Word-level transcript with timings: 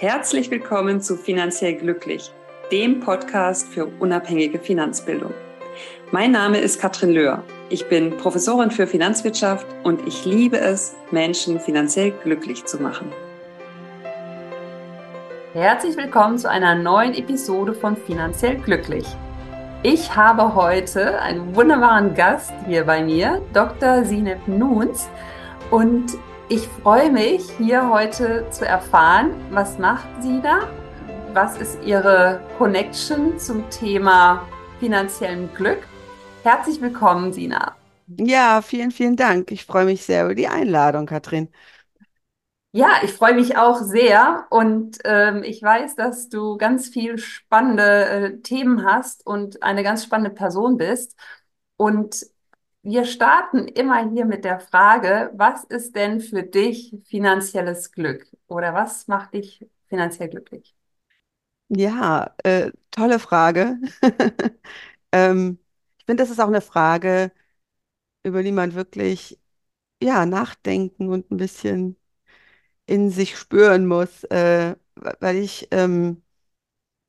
Herzlich 0.00 0.50
willkommen 0.50 1.02
zu 1.02 1.14
Finanziell 1.14 1.74
Glücklich, 1.74 2.32
dem 2.72 3.00
Podcast 3.00 3.68
für 3.68 3.84
unabhängige 3.84 4.58
Finanzbildung. 4.58 5.34
Mein 6.10 6.32
Name 6.32 6.56
ist 6.56 6.80
Katrin 6.80 7.10
Löhr. 7.10 7.44
Ich 7.68 7.86
bin 7.86 8.16
Professorin 8.16 8.70
für 8.70 8.86
Finanzwirtschaft 8.86 9.66
und 9.82 10.08
ich 10.08 10.24
liebe 10.24 10.58
es, 10.58 10.96
Menschen 11.10 11.60
finanziell 11.60 12.12
glücklich 12.12 12.64
zu 12.64 12.80
machen. 12.80 13.12
Herzlich 15.52 15.98
willkommen 15.98 16.38
zu 16.38 16.48
einer 16.48 16.76
neuen 16.76 17.12
Episode 17.12 17.74
von 17.74 17.94
Finanziell 17.94 18.56
Glücklich. 18.56 19.04
Ich 19.82 20.16
habe 20.16 20.54
heute 20.54 21.20
einen 21.20 21.54
wunderbaren 21.54 22.14
Gast 22.14 22.54
hier 22.66 22.84
bei 22.84 23.04
mir, 23.04 23.42
Dr. 23.52 24.06
Sineb 24.06 24.48
Nuns. 24.48 25.10
Und 25.70 26.16
ich 26.50 26.66
freue 26.82 27.12
mich, 27.12 27.48
hier 27.58 27.88
heute 27.88 28.44
zu 28.50 28.66
erfahren, 28.66 29.30
was 29.50 29.78
macht 29.78 30.08
sie 30.20 30.42
da? 30.42 30.68
Was 31.32 31.56
ist 31.56 31.78
ihre 31.84 32.40
Connection 32.58 33.38
zum 33.38 33.70
Thema 33.70 34.48
finanziellen 34.80 35.48
Glück? 35.54 35.78
Herzlich 36.42 36.80
willkommen, 36.80 37.32
Sina. 37.32 37.76
Ja, 38.18 38.62
vielen, 38.62 38.90
vielen 38.90 39.14
Dank. 39.14 39.52
Ich 39.52 39.64
freue 39.64 39.84
mich 39.84 40.02
sehr 40.02 40.24
über 40.24 40.34
die 40.34 40.48
Einladung, 40.48 41.06
Katrin. 41.06 41.50
Ja, 42.72 42.94
ich 43.04 43.12
freue 43.12 43.34
mich 43.34 43.56
auch 43.56 43.76
sehr 43.76 44.46
und 44.50 44.98
ähm, 45.04 45.44
ich 45.44 45.62
weiß, 45.62 45.94
dass 45.94 46.28
du 46.28 46.56
ganz 46.56 46.88
viel 46.88 47.18
spannende 47.18 48.06
äh, 48.08 48.38
Themen 48.40 48.84
hast 48.84 49.24
und 49.24 49.62
eine 49.62 49.84
ganz 49.84 50.02
spannende 50.02 50.30
Person 50.30 50.78
bist. 50.78 51.16
Und 51.76 52.26
wir 52.82 53.04
starten 53.04 53.68
immer 53.68 54.10
hier 54.10 54.24
mit 54.26 54.44
der 54.44 54.60
Frage, 54.60 55.30
was 55.34 55.64
ist 55.64 55.94
denn 55.96 56.20
für 56.20 56.42
dich 56.42 56.94
finanzielles 57.06 57.92
Glück 57.92 58.26
oder 58.48 58.74
was 58.74 59.06
macht 59.08 59.34
dich 59.34 59.66
finanziell 59.88 60.28
glücklich? 60.30 60.74
Ja, 61.68 62.34
äh, 62.42 62.72
tolle 62.90 63.18
Frage. 63.18 63.78
ähm, 65.12 65.58
ich 65.98 66.04
finde, 66.06 66.22
das 66.22 66.30
ist 66.30 66.40
auch 66.40 66.48
eine 66.48 66.60
Frage, 66.60 67.32
über 68.24 68.42
die 68.42 68.52
man 68.52 68.74
wirklich 68.74 69.38
ja, 70.02 70.26
nachdenken 70.26 71.10
und 71.10 71.30
ein 71.30 71.38
bisschen 71.38 71.96
in 72.86 73.10
sich 73.10 73.38
spüren 73.38 73.86
muss, 73.86 74.24
äh, 74.26 74.76
weil 74.96 75.36
ich 75.36 75.68
ähm, 75.72 76.22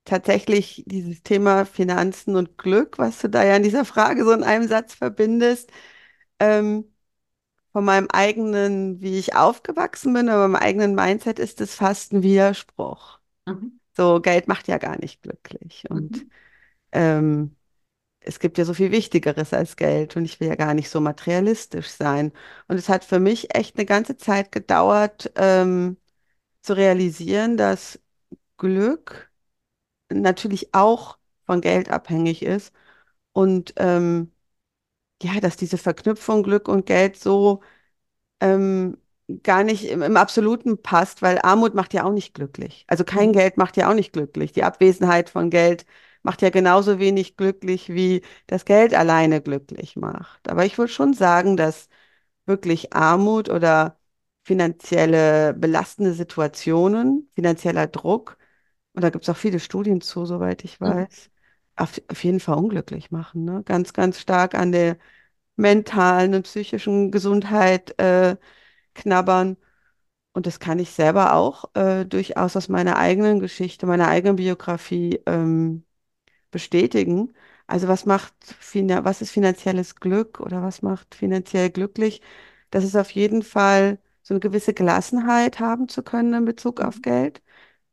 tatsächlich 0.06 0.84
dieses 0.88 1.24
Thema 1.24 1.66
Finanzen 1.66 2.36
und 2.36 2.58
Glück, 2.58 2.98
was 2.98 3.20
du 3.20 3.30
da 3.30 3.44
ja 3.44 3.56
in 3.56 3.64
dieser 3.64 3.86
Frage 3.86 4.24
so 4.26 4.32
in 4.32 4.44
einem 4.44 4.68
Satz 4.68 4.96
verbindest, 4.96 5.72
ähm, 6.40 6.86
von 7.72 7.86
meinem 7.86 8.08
eigenen, 8.12 9.02
wie 9.02 9.18
ich 9.18 9.36
aufgewachsen 9.36 10.14
bin, 10.14 10.30
aber 10.30 10.48
meinem 10.48 10.62
eigenen 10.62 10.96
Mindset 10.96 11.40
ist 11.40 11.62
es 11.62 11.76
fast 11.76 12.14
ein 12.14 12.24
Widerspruch. 12.24 13.20
Mhm. 13.46 13.80
So, 13.96 14.22
Geld 14.22 14.48
macht 14.48 14.68
ja 14.68 14.78
gar 14.78 14.98
nicht 15.00 15.22
glücklich. 15.22 15.86
Und 15.90 16.24
mhm. 16.24 16.32
ähm, 16.92 17.56
es 18.22 18.40
gibt 18.40 18.58
ja 18.58 18.66
so 18.66 18.74
viel 18.74 18.92
Wichtigeres 18.92 19.54
als 19.54 19.76
Geld 19.78 20.16
und 20.16 20.26
ich 20.26 20.40
will 20.40 20.48
ja 20.48 20.56
gar 20.56 20.74
nicht 20.74 20.90
so 20.90 21.02
materialistisch 21.02 21.90
sein. 21.90 22.32
Und 22.68 22.78
es 22.78 22.90
hat 22.90 23.04
für 23.06 23.20
mich 23.20 23.56
echt 23.56 23.78
eine 23.78 23.86
ganze 23.86 24.18
Zeit 24.18 24.52
gedauert, 24.52 25.32
ähm, 25.36 25.98
zu 26.62 26.74
realisieren, 26.74 27.58
dass 27.58 28.00
Glück 28.58 29.31
natürlich 30.14 30.74
auch 30.74 31.18
von 31.46 31.62
Geld 31.62 31.90
abhängig 31.90 32.44
ist 32.44 32.74
und 33.34 33.74
ähm, 33.78 34.32
ja, 35.22 35.40
dass 35.40 35.58
diese 35.58 35.78
Verknüpfung 35.78 36.44
Glück 36.44 36.68
und 36.68 36.86
Geld 36.86 37.18
so 37.18 37.62
ähm, 38.42 38.98
gar 39.44 39.64
nicht 39.64 39.86
im, 39.90 40.02
im, 40.02 40.18
Absoluten 40.18 40.82
passt, 40.82 41.22
weil 41.22 41.40
Armut 41.42 41.76
macht 41.76 41.94
ja 41.94 42.04
auch 42.06 42.12
nicht 42.12 42.34
glücklich. 42.34 42.86
Also 42.88 43.04
kein 43.04 43.30
mhm. 43.30 43.34
Geld 43.34 43.58
macht 43.58 43.78
ja 43.78 43.90
auch 43.90 43.94
nicht 43.96 44.14
glücklich. 44.14 44.52
Die 44.54 44.64
Abwesenheit 44.64 45.30
von 45.30 45.50
Geld 45.50 45.86
macht 46.24 46.42
ja 46.42 46.50
genauso 46.50 47.00
wenig 47.00 47.38
glücklich, 47.38 47.90
wie 47.90 48.22
das 48.48 48.66
Geld 48.66 48.94
alleine 48.94 49.42
glücklich 49.42 49.96
macht. 49.96 50.50
Aber 50.50 50.66
ich 50.66 50.78
würde 50.78 50.92
schon 50.92 51.14
sagen, 51.14 51.58
dass 51.58 51.88
wirklich 52.46 52.94
Armut 52.94 53.50
oder 53.50 54.00
finanzielle 54.44 55.54
belastende 55.54 56.14
Situationen, 56.14 57.30
finanzieller 57.36 57.88
Druck 57.88 58.38
und 58.94 59.04
da 59.04 59.10
gibt 59.10 59.24
es 59.24 59.30
auch 59.30 59.38
viele 59.38 59.60
Studien 59.60 60.02
zu, 60.02 60.26
soweit 60.26 60.64
ich 60.64 60.80
mhm. 60.80 60.86
weiß, 60.86 61.30
mhm. 61.30 61.84
auf, 61.84 62.02
auf 62.10 62.24
jeden 62.24 62.40
Fall 62.40 62.58
unglücklich 62.58 63.12
machen. 63.12 63.46
Ne? 63.46 63.64
Ganz, 63.66 63.94
ganz 63.94 64.20
stark 64.20 64.56
an 64.56 64.72
der 64.72 64.98
mentalen 65.56 66.34
und 66.36 66.44
psychischen 66.44 67.12
Gesundheit 67.12 67.98
äh, 68.00 68.38
knabbern. 68.96 69.58
Und 70.34 70.48
das 70.48 70.60
kann 70.60 70.80
ich 70.80 70.92
selber 70.92 71.36
auch 71.36 71.66
äh, 71.76 72.06
durchaus 72.06 72.56
aus 72.56 72.70
meiner 72.70 72.98
eigenen 72.98 73.40
Geschichte, 73.40 73.86
meiner 73.86 74.08
eigenen 74.08 74.38
Biografie 74.38 75.22
ähm, 75.26 75.86
bestätigen. 76.52 77.34
Also 77.68 77.88
was 77.88 78.06
macht, 78.06 78.34
was 78.74 79.22
ist 79.22 79.32
finanzielles 79.32 79.96
Glück 79.96 80.40
oder 80.42 80.62
was 80.64 80.82
macht 80.82 81.16
finanziell 81.16 81.70
glücklich? 81.70 82.22
Das 82.72 82.84
ist 82.84 82.96
auf 82.98 83.12
jeden 83.12 83.44
Fall 83.44 84.00
so 84.24 84.34
eine 84.34 84.40
gewisse 84.42 84.74
Gelassenheit 84.74 85.60
haben 85.60 85.88
zu 85.90 86.04
können 86.04 86.34
in 86.34 86.46
Bezug 86.46 86.82
auf 86.82 86.98
mhm. 86.98 87.02
Geld 87.04 87.42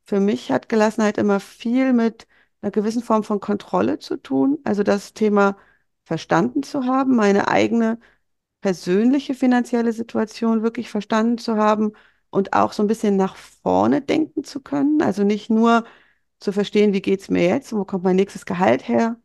für 0.09 0.21
mich 0.21 0.51
hat 0.53 0.71
Gelassenheit 0.71 1.19
immer 1.19 1.39
viel 1.41 1.93
mit 1.93 2.27
einer 2.63 2.73
gewissen 2.73 3.03
Form 3.03 3.25
von 3.25 3.41
Kontrolle 3.41 3.99
zu 3.99 4.17
tun. 4.17 4.59
Also 4.65 4.83
das 4.83 5.13
Thema 5.15 5.57
verstanden 6.05 6.63
zu 6.63 6.87
haben, 6.87 7.15
meine 7.17 7.49
eigene 7.49 7.99
persönliche 8.63 9.35
finanzielle 9.35 9.93
Situation 9.93 10.63
wirklich 10.63 10.91
verstanden 10.91 11.39
zu 11.39 11.57
haben 11.57 11.93
und 12.31 12.55
auch 12.55 12.73
so 12.73 12.83
ein 12.83 12.89
bisschen 12.89 13.17
nach 13.17 13.37
vorne 13.37 14.01
denken 14.03 14.45
zu 14.45 14.61
können. 14.63 15.03
Also 15.03 15.25
nicht 15.25 15.51
nur 15.51 15.85
zu 16.41 16.53
verstehen, 16.53 16.93
wie 16.95 17.03
geht 17.03 17.21
es 17.21 17.31
mir 17.31 17.47
jetzt 17.49 17.73
und 17.73 17.81
wo 17.81 17.85
kommt 17.85 18.05
mein 18.05 18.17
nächstes 18.17 18.47
Gehalt 18.47 18.89
her, 18.89 19.21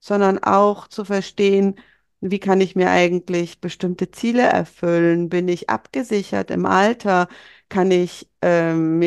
sondern 0.00 0.38
auch 0.42 0.88
zu 0.88 1.04
verstehen, 1.04 1.76
wie 2.20 2.40
kann 2.40 2.60
ich 2.60 2.76
mir 2.76 2.90
eigentlich 2.90 3.60
bestimmte 3.60 4.10
Ziele 4.10 4.42
erfüllen? 4.42 5.28
Bin 5.30 5.48
ich 5.48 5.70
abgesichert 5.70 6.50
im 6.50 6.66
Alter? 6.66 7.28
Kann 7.68 7.90
ich 7.90 8.28
ähm, 8.42 8.98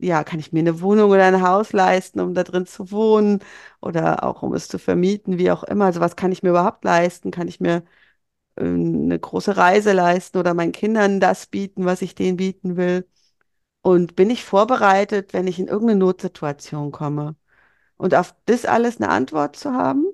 ja, 0.00 0.24
kann 0.24 0.40
ich 0.40 0.52
mir 0.52 0.60
eine 0.60 0.80
Wohnung 0.80 1.10
oder 1.10 1.24
ein 1.26 1.42
Haus 1.42 1.72
leisten, 1.72 2.20
um 2.20 2.34
da 2.34 2.44
drin 2.44 2.66
zu 2.66 2.90
wohnen 2.90 3.40
oder 3.80 4.24
auch 4.24 4.42
um 4.42 4.54
es 4.54 4.68
zu 4.68 4.78
vermieten, 4.78 5.38
wie 5.38 5.50
auch 5.50 5.64
immer. 5.64 5.86
Also 5.86 6.00
was 6.00 6.16
kann 6.16 6.32
ich 6.32 6.42
mir 6.42 6.50
überhaupt 6.50 6.84
leisten? 6.84 7.30
Kann 7.30 7.48
ich 7.48 7.60
mir 7.60 7.84
äh, 8.56 8.64
eine 8.64 9.18
große 9.18 9.56
Reise 9.56 9.92
leisten 9.92 10.38
oder 10.38 10.54
meinen 10.54 10.72
Kindern 10.72 11.20
das 11.20 11.46
bieten, 11.46 11.84
was 11.86 12.02
ich 12.02 12.14
denen 12.14 12.36
bieten 12.38 12.76
will? 12.76 13.06
Und 13.82 14.16
bin 14.16 14.30
ich 14.30 14.44
vorbereitet, 14.44 15.32
wenn 15.34 15.46
ich 15.46 15.58
in 15.60 15.68
irgendeine 15.68 16.00
Notsituation 16.00 16.92
komme? 16.92 17.36
Und 17.98 18.14
auf 18.14 18.34
das 18.46 18.66
alles 18.66 18.98
eine 19.00 19.10
Antwort 19.10 19.56
zu 19.56 19.72
haben 19.74 20.06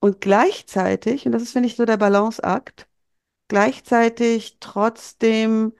und 0.00 0.20
gleichzeitig, 0.20 1.26
und 1.26 1.32
das 1.32 1.42
ist, 1.42 1.52
finde 1.52 1.68
ich, 1.68 1.76
so 1.76 1.84
der 1.84 1.96
Balanceakt, 1.96 2.86
gleichzeitig 3.48 4.58
trotzdem 4.60 5.74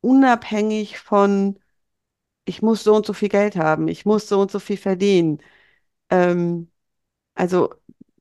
unabhängig 0.00 1.00
von 1.00 1.58
ich 2.44 2.62
muss 2.62 2.84
so 2.84 2.94
und 2.96 3.06
so 3.06 3.12
viel 3.12 3.28
Geld 3.28 3.56
haben, 3.56 3.88
ich 3.88 4.04
muss 4.06 4.28
so 4.28 4.40
und 4.40 4.50
so 4.50 4.58
viel 4.58 4.76
verdienen. 4.76 5.40
Ähm, 6.10 6.70
also 7.34 7.74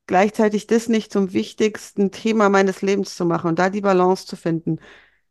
gleichzeitig 0.08 0.68
das 0.68 0.90
nicht 0.90 1.12
zum 1.14 1.34
wichtigsten 1.34 2.12
Thema 2.12 2.50
meines 2.50 2.82
Lebens 2.82 3.16
zu 3.16 3.26
machen 3.26 3.50
und 3.50 3.60
da 3.60 3.70
die 3.70 3.82
Balance 3.82 4.26
zu 4.28 4.36
finden. 4.38 4.80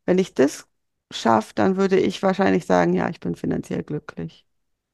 Wenn 0.06 0.18
ich 0.18 0.34
das 0.34 0.68
schaffe, 1.12 1.54
dann 1.54 1.76
würde 1.76 1.98
ich 2.00 2.22
wahrscheinlich 2.22 2.66
sagen, 2.66 2.94
ja, 2.94 3.08
ich 3.10 3.20
bin 3.20 3.36
finanziell 3.36 3.82
glücklich. 3.82 4.46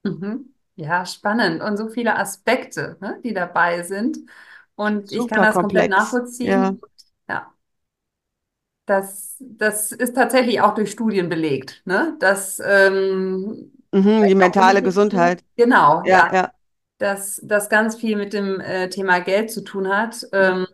Mhm. 0.05 0.55
Ja, 0.77 1.06
spannend. 1.06 1.62
Und 1.62 1.77
so 1.77 1.89
viele 1.89 2.17
Aspekte, 2.17 2.99
ne, 3.01 3.21
die 3.25 3.33
dabei 3.33 3.83
sind. 3.83 4.19
Und 4.75 5.09
Super 5.09 5.23
ich 5.25 5.29
kann 5.29 5.43
das 5.43 5.55
komplex. 5.55 5.87
komplett 5.87 5.91
nachvollziehen. 5.91 6.51
Ja. 6.51 6.77
ja. 7.29 7.53
Das, 8.85 9.37
das 9.41 9.91
ist 9.91 10.15
tatsächlich 10.15 10.61
auch 10.61 10.75
durch 10.75 10.93
Studien 10.93 11.29
belegt, 11.29 11.82
ne? 11.87 12.17
dass 12.20 12.62
ähm, 12.65 13.73
Mhm, 13.96 14.26
die 14.26 14.34
mentale 14.34 14.82
Gesundheit. 14.82 15.43
Genau, 15.56 16.02
ja. 16.04 16.31
ja. 16.32 16.52
Dass 16.98 17.40
das 17.43 17.70
ganz 17.70 17.96
viel 17.96 18.16
mit 18.16 18.34
dem 18.34 18.60
äh, 18.60 18.88
Thema 18.90 19.20
Geld 19.20 19.50
zu 19.50 19.62
tun 19.62 19.88
hat. 19.88 20.26
Ähm, 20.32 20.66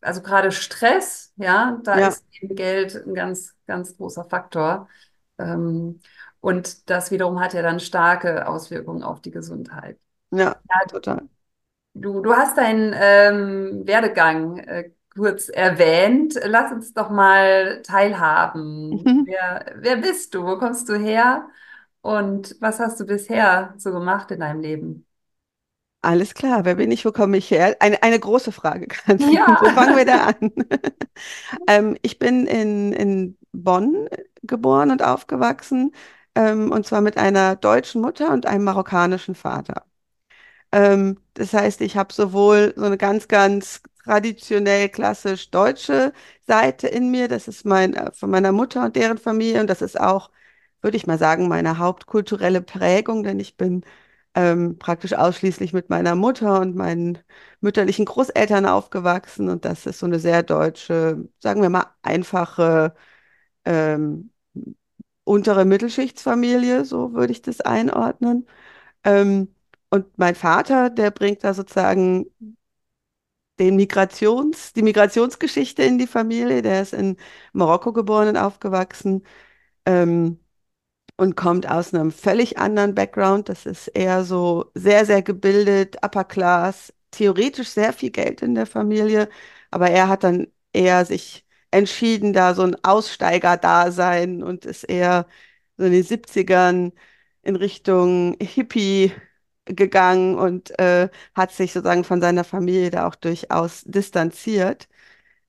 also 0.00 0.22
gerade 0.22 0.52
Stress, 0.52 1.32
ja, 1.36 1.78
da 1.82 1.98
ja. 1.98 2.08
ist 2.08 2.24
eben 2.40 2.54
Geld 2.54 2.94
ein 2.94 3.14
ganz, 3.14 3.54
ganz 3.66 3.96
großer 3.96 4.24
Faktor. 4.24 4.88
Ähm, 5.38 6.00
und 6.40 6.88
das 6.88 7.10
wiederum 7.10 7.40
hat 7.40 7.52
ja 7.52 7.62
dann 7.62 7.80
starke 7.80 8.46
Auswirkungen 8.46 9.02
auf 9.02 9.20
die 9.20 9.32
Gesundheit. 9.32 9.98
Ja, 10.30 10.56
ja 10.68 10.86
total. 10.88 11.22
Du, 11.94 12.20
du 12.20 12.32
hast 12.32 12.56
deinen 12.56 12.94
ähm, 12.96 13.86
Werdegang 13.86 14.58
äh, 14.58 14.90
kurz 15.12 15.48
erwähnt. 15.48 16.38
Lass 16.44 16.70
uns 16.70 16.94
doch 16.94 17.10
mal 17.10 17.82
teilhaben. 17.82 18.90
Mhm. 18.90 19.24
Wer, 19.26 19.74
wer 19.76 19.96
bist 19.96 20.34
du? 20.34 20.44
Wo 20.44 20.56
kommst 20.58 20.88
du 20.88 20.94
her? 20.94 21.48
Und 22.02 22.56
was 22.60 22.78
hast 22.80 23.00
du 23.00 23.06
bisher 23.06 23.74
so 23.78 23.90
gemacht 23.92 24.30
in 24.30 24.40
deinem 24.40 24.60
Leben? 24.60 25.06
Alles 26.02 26.32
klar, 26.34 26.64
wer 26.64 26.76
bin 26.76 26.90
ich, 26.90 27.04
wo 27.04 27.12
komme 27.12 27.36
ich 27.36 27.50
her? 27.50 27.76
Eine, 27.80 28.02
eine 28.02 28.18
große 28.18 28.52
Frage. 28.52 28.88
Ja. 29.18 29.60
Wo 29.60 29.68
fangen 29.70 29.96
wir 29.96 30.06
da 30.06 30.28
an? 30.28 30.50
ähm, 31.68 31.96
ich 32.02 32.18
bin 32.18 32.46
in, 32.46 32.92
in 32.92 33.38
Bonn 33.52 34.08
geboren 34.42 34.90
und 34.90 35.02
aufgewachsen. 35.02 35.92
ähm, 36.34 36.72
und 36.72 36.86
zwar 36.86 37.02
mit 37.02 37.18
einer 37.18 37.56
deutschen 37.56 38.00
Mutter 38.02 38.30
und 38.32 38.46
einem 38.46 38.64
marokkanischen 38.64 39.34
Vater. 39.34 39.84
Ähm, 40.72 41.18
das 41.34 41.52
heißt, 41.54 41.80
ich 41.82 41.96
habe 41.96 42.12
sowohl 42.14 42.74
so 42.76 42.84
eine 42.84 42.98
ganz, 42.98 43.28
ganz 43.28 43.82
traditionell 44.04 44.88
klassisch 44.90 45.50
deutsche 45.50 46.12
Seite 46.46 46.88
in 46.88 47.10
mir, 47.10 47.28
das 47.28 47.48
ist 47.48 47.64
mein, 47.66 47.94
äh, 47.94 48.12
von 48.12 48.30
meiner 48.30 48.52
Mutter 48.52 48.84
und 48.84 48.96
deren 48.96 49.18
Familie 49.18 49.60
und 49.60 49.68
das 49.68 49.82
ist 49.82 50.00
auch, 50.00 50.30
würde 50.82 50.96
ich 50.96 51.06
mal 51.06 51.18
sagen, 51.18 51.48
meine 51.48 51.78
hauptkulturelle 51.78 52.62
Prägung, 52.62 53.22
denn 53.22 53.40
ich 53.40 53.56
bin 53.56 53.84
ähm, 54.34 54.78
praktisch 54.78 55.14
ausschließlich 55.14 55.72
mit 55.72 55.90
meiner 55.90 56.14
Mutter 56.14 56.60
und 56.60 56.76
meinen 56.76 57.18
mütterlichen 57.60 58.04
Großeltern 58.06 58.66
aufgewachsen 58.66 59.48
und 59.48 59.64
das 59.64 59.86
ist 59.86 59.98
so 60.00 60.06
eine 60.06 60.18
sehr 60.20 60.42
deutsche, 60.42 61.28
sagen 61.40 61.62
wir 61.62 61.70
mal, 61.70 61.86
einfache 62.02 62.94
ähm, 63.64 64.30
untere 65.24 65.64
Mittelschichtsfamilie, 65.64 66.84
so 66.84 67.14
würde 67.14 67.32
ich 67.32 67.42
das 67.42 67.60
einordnen. 67.60 68.46
Ähm, 69.04 69.54
und 69.90 70.18
mein 70.18 70.34
Vater, 70.36 70.90
der 70.90 71.10
bringt 71.12 71.44
da 71.44 71.54
sozusagen 71.54 72.26
den 73.58 73.76
Migrations, 73.76 74.72
die 74.72 74.82
Migrationsgeschichte 74.82 75.82
in 75.82 75.98
die 75.98 76.06
Familie. 76.06 76.62
Der 76.62 76.82
ist 76.82 76.92
in 76.94 77.16
Marokko 77.52 77.92
geboren 77.92 78.28
und 78.28 78.36
aufgewachsen. 78.36 79.24
Ähm, 79.86 80.40
und 81.20 81.36
kommt 81.36 81.68
aus 81.70 81.92
einem 81.94 82.10
völlig 82.12 82.58
anderen 82.58 82.94
Background. 82.94 83.48
Das 83.50 83.66
ist 83.66 83.88
eher 83.88 84.24
so 84.24 84.70
sehr, 84.74 85.04
sehr 85.04 85.22
gebildet, 85.22 85.96
Upper 86.04 86.24
Class, 86.24 86.92
theoretisch 87.10 87.68
sehr 87.68 87.92
viel 87.92 88.10
Geld 88.10 88.40
in 88.42 88.54
der 88.54 88.66
Familie, 88.66 89.28
aber 89.70 89.90
er 89.90 90.08
hat 90.08 90.24
dann 90.24 90.46
eher 90.72 91.04
sich 91.04 91.44
entschieden, 91.70 92.32
da 92.32 92.54
so 92.54 92.62
ein 92.62 92.76
Aussteiger-Dasein 92.84 94.42
und 94.42 94.64
ist 94.64 94.84
eher 94.84 95.26
so 95.76 95.84
in 95.84 95.92
den 95.92 96.04
70ern 96.04 96.92
in 97.42 97.56
Richtung 97.56 98.36
Hippie 98.40 99.12
gegangen 99.66 100.36
und 100.38 100.78
äh, 100.78 101.10
hat 101.34 101.52
sich 101.52 101.72
sozusagen 101.72 102.04
von 102.04 102.20
seiner 102.22 102.44
Familie 102.44 102.90
da 102.90 103.06
auch 103.06 103.14
durchaus 103.14 103.82
distanziert. 103.84 104.88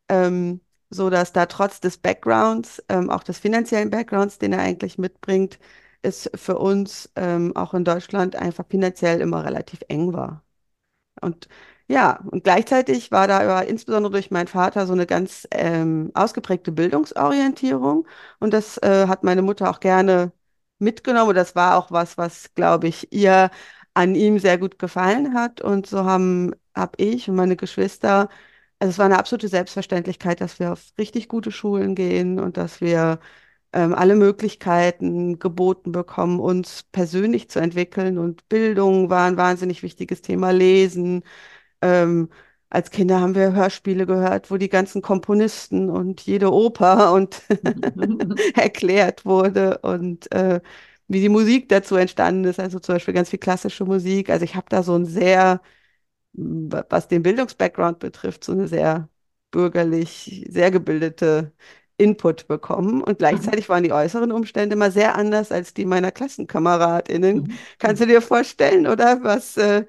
Ähm, 0.10 0.62
so 0.92 1.10
dass 1.12 1.34
da 1.34 1.48
trotz 1.48 1.82
des 1.82 1.98
Backgrounds, 2.00 2.84
ähm, 2.90 3.10
auch 3.12 3.24
des 3.24 3.40
finanziellen 3.40 3.92
Backgrounds, 3.92 4.40
den 4.40 4.54
er 4.54 4.62
eigentlich 4.62 5.00
mitbringt, 5.00 5.60
es 6.04 6.30
für 6.36 6.60
uns 6.60 7.12
ähm, 7.18 7.56
auch 7.58 7.74
in 7.76 7.86
Deutschland 7.86 8.36
einfach 8.38 8.66
finanziell 8.70 9.22
immer 9.22 9.46
relativ 9.46 9.82
eng 9.90 10.14
war. 10.14 10.44
Und 11.22 11.48
ja, 11.88 12.20
und 12.32 12.44
gleichzeitig 12.44 13.12
war 13.12 13.28
da 13.28 13.40
aber 13.42 13.68
insbesondere 13.68 14.12
durch 14.14 14.32
meinen 14.32 14.48
Vater 14.48 14.88
so 14.88 14.94
eine 14.94 15.06
ganz 15.06 15.48
ähm, 15.52 16.12
ausgeprägte 16.14 16.72
Bildungsorientierung. 16.72 18.08
Und 18.40 18.54
das 18.54 18.78
äh, 18.80 19.08
hat 19.08 19.24
meine 19.24 19.42
Mutter 19.42 19.70
auch 19.70 19.80
gerne 19.82 20.32
mitgenommen. 20.80 21.36
Das 21.36 21.56
war 21.56 21.78
auch 21.78 21.92
was, 21.92 22.18
was, 22.18 22.54
glaube 22.56 22.88
ich, 22.88 23.12
ihr 23.14 23.52
an 23.94 24.16
ihm 24.16 24.40
sehr 24.40 24.58
gut 24.58 24.80
gefallen 24.80 25.34
hat. 25.34 25.62
Und 25.62 25.86
so 25.88 26.06
haben, 26.06 26.54
habe 26.76 26.94
ich 27.04 27.30
und 27.30 27.36
meine 27.36 27.56
Geschwister 27.58 28.30
also 28.82 28.92
es 28.92 28.98
war 29.00 29.06
eine 29.08 29.20
absolute 29.20 29.48
Selbstverständlichkeit, 29.48 30.42
dass 30.42 30.60
wir 30.60 30.74
auf 30.74 30.94
richtig 31.00 31.30
gute 31.30 31.52
Schulen 31.52 31.96
gehen 31.96 32.40
und 32.40 32.58
dass 32.58 32.82
wir 32.82 33.20
ähm, 33.74 33.94
alle 33.96 34.16
Möglichkeiten 34.16 35.40
geboten 35.40 35.92
bekommen, 35.94 36.40
uns 36.40 36.84
persönlich 36.92 37.50
zu 37.50 37.60
entwickeln. 37.60 38.18
Und 38.20 38.48
Bildung 38.50 39.10
war 39.10 39.28
ein 39.28 39.38
wahnsinnig 39.38 39.84
wichtiges 39.84 40.22
Thema, 40.22 40.52
Lesen. 40.52 41.24
Ähm, 41.82 42.30
als 42.70 42.92
Kinder 42.92 43.22
haben 43.22 43.36
wir 43.36 43.54
Hörspiele 43.54 44.06
gehört, 44.08 44.52
wo 44.52 44.58
die 44.58 44.70
ganzen 44.70 45.02
Komponisten 45.02 45.90
und 45.90 46.22
jede 46.22 46.52
Oper 46.54 47.14
und 47.14 47.44
erklärt 48.56 49.26
wurde 49.26 49.80
und 49.80 50.32
äh, 50.34 50.62
wie 51.08 51.22
die 51.22 51.30
Musik 51.30 51.70
dazu 51.70 51.96
entstanden 51.96 52.46
ist. 52.46 52.60
Also 52.60 52.80
zum 52.80 52.96
Beispiel 52.96 53.14
ganz 53.14 53.30
viel 53.30 53.40
klassische 53.40 53.86
Musik. 53.86 54.30
Also 54.30 54.46
ich 54.46 54.56
habe 54.56 54.68
da 54.70 54.84
so 54.84 54.96
ein 54.96 55.06
sehr 55.06 55.62
was 56.34 57.08
den 57.08 57.24
Bildungsbackground 57.24 58.00
betrifft, 58.00 58.44
so 58.44 58.54
eine 58.54 58.68
sehr 58.68 59.10
bürgerlich, 59.52 60.46
sehr 60.50 60.72
gebildete 60.72 61.52
Input 61.98 62.48
bekommen. 62.48 63.04
Und 63.04 63.20
gleichzeitig 63.20 63.70
waren 63.70 63.84
die 63.84 63.92
äußeren 63.94 64.32
Umstände 64.32 64.76
immer 64.76 64.92
sehr 64.92 65.16
anders 65.16 65.52
als 65.52 65.74
die 65.74 65.86
meiner 65.86 66.12
KlassenkameradInnen. 66.12 67.44
Mhm. 67.44 67.52
Kannst 67.80 68.02
du 68.02 68.08
dir 68.08 68.22
vorstellen, 68.22 68.88
oder? 68.88 69.24
Was, 69.24 69.58
äh, 69.58 69.86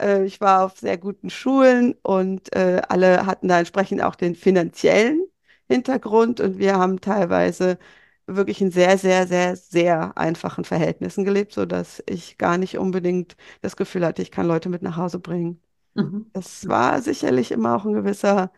äh, 0.00 0.24
ich 0.24 0.40
war 0.40 0.64
auf 0.64 0.78
sehr 0.78 0.98
guten 0.98 1.30
Schulen 1.30 1.94
und 2.02 2.54
äh, 2.54 2.82
alle 2.88 3.26
hatten 3.26 3.48
da 3.48 3.58
entsprechend 3.58 4.02
auch 4.02 4.14
den 4.16 4.34
finanziellen 4.34 5.22
Hintergrund 5.68 6.40
und 6.40 6.58
wir 6.58 6.76
haben 6.78 7.00
teilweise 7.00 7.78
wirklich 8.26 8.60
in 8.60 8.70
sehr, 8.70 8.98
sehr, 8.98 9.26
sehr, 9.26 9.56
sehr 9.56 10.16
einfachen 10.18 10.64
Verhältnissen 10.64 11.24
gelebt, 11.24 11.52
sodass 11.52 12.02
ich 12.08 12.38
gar 12.38 12.58
nicht 12.58 12.78
unbedingt 12.78 13.36
das 13.62 13.76
Gefühl 13.76 14.04
hatte, 14.06 14.22
ich 14.22 14.30
kann 14.30 14.46
Leute 14.46 14.68
mit 14.68 14.82
nach 14.82 14.96
Hause 14.96 15.18
bringen. 15.18 15.60
Mhm. 15.94 16.30
Es 16.32 16.68
war 16.68 17.02
sicherlich 17.02 17.50
immer 17.50 17.76
auch 17.76 17.84
ein 17.84 17.94
gewisser 17.94 18.52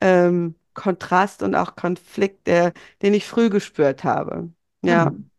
ähm, 0.00 0.54
Kontrast 0.74 1.42
und 1.42 1.54
auch 1.54 1.76
Konflikt, 1.76 2.46
der, 2.46 2.72
den 3.02 3.14
ich 3.14 3.26
früh 3.26 3.50
gespürt 3.50 4.04
habe. 4.04 4.50
Ja. 4.82 5.10
Mhm. 5.10 5.30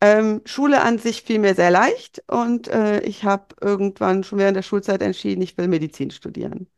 Ähm, 0.00 0.40
Schule 0.46 0.82
an 0.82 0.98
sich 0.98 1.22
fiel 1.22 1.38
mir 1.38 1.54
sehr 1.54 1.70
leicht 1.70 2.22
und 2.26 2.68
äh, 2.68 3.00
ich 3.02 3.24
habe 3.24 3.54
irgendwann 3.60 4.24
schon 4.24 4.38
während 4.38 4.56
der 4.56 4.62
Schulzeit 4.62 5.02
entschieden, 5.02 5.42
ich 5.42 5.58
will 5.58 5.68
Medizin 5.68 6.10
studieren. 6.10 6.68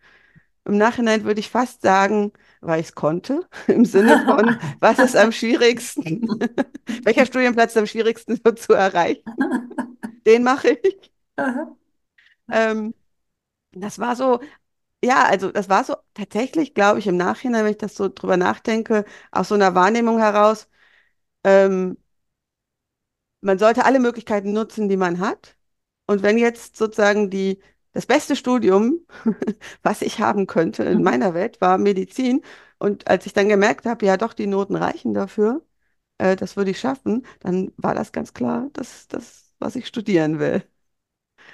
Im 0.64 0.76
Nachhinein 0.76 1.24
würde 1.24 1.40
ich 1.40 1.50
fast 1.50 1.82
sagen, 1.82 2.32
weil 2.60 2.80
ich 2.80 2.88
es 2.88 2.94
konnte, 2.94 3.46
im 3.66 3.84
Sinne 3.84 4.24
von, 4.24 4.56
was 4.80 4.98
ist 4.98 5.16
am 5.16 5.32
schwierigsten? 5.32 6.28
Welcher 7.04 7.26
Studienplatz 7.26 7.72
ist 7.72 7.78
am 7.78 7.86
schwierigsten 7.86 8.40
zu 8.56 8.72
erreichen? 8.72 9.22
Den 10.26 10.44
mache 10.44 10.78
ich. 10.82 11.12
Ähm, 12.50 12.94
das 13.72 13.98
war 13.98 14.16
so, 14.16 14.40
ja, 15.04 15.24
also 15.26 15.52
das 15.52 15.68
war 15.68 15.84
so 15.84 15.96
tatsächlich, 16.14 16.74
glaube 16.74 17.00
ich, 17.00 17.06
im 17.08 17.16
Nachhinein, 17.18 17.64
wenn 17.64 17.72
ich 17.72 17.78
das 17.78 17.96
so 17.96 18.08
drüber 18.10 18.36
nachdenke, 18.38 19.04
aus 19.32 19.48
so 19.48 19.56
einer 19.56 19.74
Wahrnehmung 19.74 20.18
heraus, 20.20 20.68
ähm, 21.44 21.98
man 23.40 23.58
sollte 23.58 23.84
alle 23.84 24.00
Möglichkeiten 24.00 24.52
nutzen, 24.52 24.88
die 24.88 24.96
man 24.96 25.18
hat. 25.20 25.56
Und 26.06 26.22
wenn 26.22 26.38
jetzt 26.38 26.76
sozusagen 26.76 27.30
die, 27.30 27.60
das 27.92 28.06
beste 28.06 28.36
Studium, 28.36 29.06
was 29.82 30.02
ich 30.02 30.20
haben 30.20 30.46
könnte 30.46 30.84
in 30.84 30.98
Mhm. 30.98 31.04
meiner 31.04 31.34
Welt, 31.34 31.60
war 31.60 31.78
Medizin. 31.78 32.42
Und 32.78 33.08
als 33.08 33.26
ich 33.26 33.32
dann 33.32 33.48
gemerkt 33.48 33.86
habe, 33.86 34.06
ja 34.06 34.16
doch, 34.16 34.32
die 34.34 34.46
Noten 34.46 34.76
reichen 34.76 35.14
dafür, 35.14 35.64
äh, 36.18 36.36
das 36.36 36.56
würde 36.56 36.72
ich 36.72 36.80
schaffen, 36.80 37.26
dann 37.40 37.72
war 37.76 37.94
das 37.96 38.12
ganz 38.12 38.34
klar, 38.34 38.70
dass 38.74 39.08
das, 39.08 39.52
was 39.60 39.76
ich 39.76 39.86
studieren 39.88 40.38
will. 40.40 40.64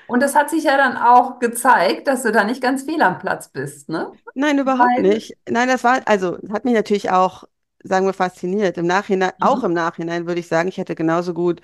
Und 0.09 0.23
es 0.23 0.35
hat 0.35 0.50
sich 0.50 0.65
ja 0.65 0.77
dann 0.77 0.97
auch 0.97 1.38
gezeigt, 1.38 2.09
dass 2.09 2.23
du 2.23 2.33
da 2.33 2.45
nicht 2.45 2.62
ganz 2.62 2.83
fehl 2.85 3.03
am 3.03 3.19
Platz 3.19 3.49
bist, 3.49 3.88
ne? 3.88 4.12
Nein, 4.35 4.59
überhaupt 4.59 4.99
Weil, 4.99 5.03
nicht. 5.03 5.37
Nein, 5.49 5.69
das 5.69 5.85
war, 5.85 6.00
also, 6.07 6.38
hat 6.53 6.65
mich 6.65 6.75
natürlich 6.75 7.11
auch, 7.11 7.45
sagen 7.83 8.07
wir, 8.07 8.12
fasziniert. 8.12 8.79
Im 8.79 8.87
Nachhinein, 8.87 9.33
auch 9.41 9.59
mhm. 9.61 9.65
im 9.65 9.73
Nachhinein 9.73 10.27
würde 10.27 10.41
ich 10.41 10.49
sagen, 10.49 10.69
ich 10.69 10.79
hätte 10.79 10.95
genauso 10.95 11.35
gut 11.35 11.61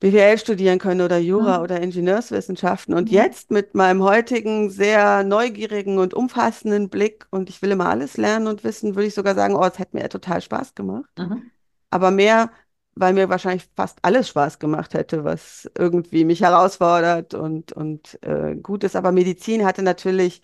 BWL 0.00 0.38
studieren 0.38 0.78
können 0.78 1.02
oder 1.02 1.18
Jura 1.18 1.58
Mhm. 1.58 1.62
oder 1.62 1.80
Ingenieurswissenschaften. 1.82 2.94
Und 2.94 3.10
Mhm. 3.10 3.14
jetzt 3.14 3.50
mit 3.50 3.74
meinem 3.74 4.02
heutigen 4.02 4.70
sehr 4.70 5.24
neugierigen 5.24 5.98
und 5.98 6.14
umfassenden 6.14 6.90
Blick 6.90 7.26
und 7.30 7.50
ich 7.50 7.62
will 7.62 7.70
immer 7.72 7.88
alles 7.90 8.16
lernen 8.16 8.46
und 8.48 8.64
wissen, 8.64 8.94
würde 8.96 9.08
ich 9.08 9.14
sogar 9.14 9.34
sagen, 9.34 9.56
oh, 9.56 9.64
es 9.64 9.78
hätte 9.78 9.96
mir 9.96 10.08
total 10.08 10.40
Spaß 10.42 10.74
gemacht. 10.74 11.10
Mhm. 11.16 11.50
Aber 11.90 12.10
mehr, 12.10 12.50
weil 13.00 13.14
mir 13.14 13.28
wahrscheinlich 13.28 13.68
fast 13.76 13.98
alles 14.02 14.28
Spaß 14.28 14.58
gemacht 14.58 14.94
hätte, 14.94 15.24
was 15.24 15.70
irgendwie 15.78 16.24
mich 16.24 16.42
herausfordert 16.42 17.34
und, 17.34 17.72
und 17.72 18.18
äh, 18.24 18.56
gut 18.56 18.84
ist. 18.84 18.96
Aber 18.96 19.12
Medizin 19.12 19.64
hatte 19.66 19.82
natürlich 19.82 20.42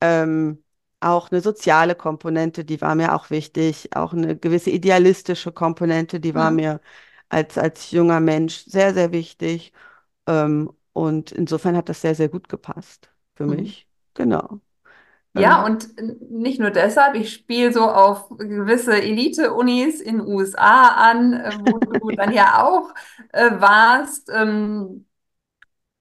ähm, 0.00 0.62
auch 1.00 1.30
eine 1.30 1.40
soziale 1.40 1.94
Komponente, 1.94 2.64
die 2.64 2.80
war 2.80 2.94
mir 2.94 3.14
auch 3.14 3.30
wichtig, 3.30 3.90
auch 3.96 4.12
eine 4.12 4.36
gewisse 4.36 4.70
idealistische 4.70 5.52
Komponente, 5.52 6.20
die 6.20 6.34
war 6.34 6.50
Mhm. 6.50 6.50
mir 6.50 6.80
als, 7.28 7.58
als 7.58 7.90
junger 7.90 8.20
Mensch 8.20 8.64
sehr, 8.66 8.94
sehr 8.94 9.12
wichtig. 9.12 9.72
Ähm, 10.26 10.72
und 10.94 11.32
insofern 11.32 11.76
hat 11.76 11.88
das 11.88 12.02
sehr, 12.02 12.14
sehr 12.16 12.28
gut 12.30 12.48
gepasst 12.50 13.12
für 13.36 13.46
Mhm. 13.46 13.48
mich. 13.48 13.88
Genau. 14.14 14.60
Ja, 15.34 15.64
Ähm, 15.66 15.72
und 15.72 16.30
nicht 16.30 16.60
nur 16.60 16.70
deshalb, 16.70 17.14
ich 17.14 17.32
spiele 17.32 17.72
so 17.72 17.82
auf 17.82 18.28
gewisse 18.30 19.00
Elite-Unis 19.00 20.00
in 20.00 20.18
den 20.18 20.26
USA 20.26 20.88
an, 20.88 21.34
äh, 21.34 21.52
wo 21.60 21.78
du 21.78 22.10
dann 22.16 22.32
ja 22.32 22.64
auch 22.64 22.92
äh, 23.32 23.50
warst. 23.60 24.30
Ähm, 24.34 25.06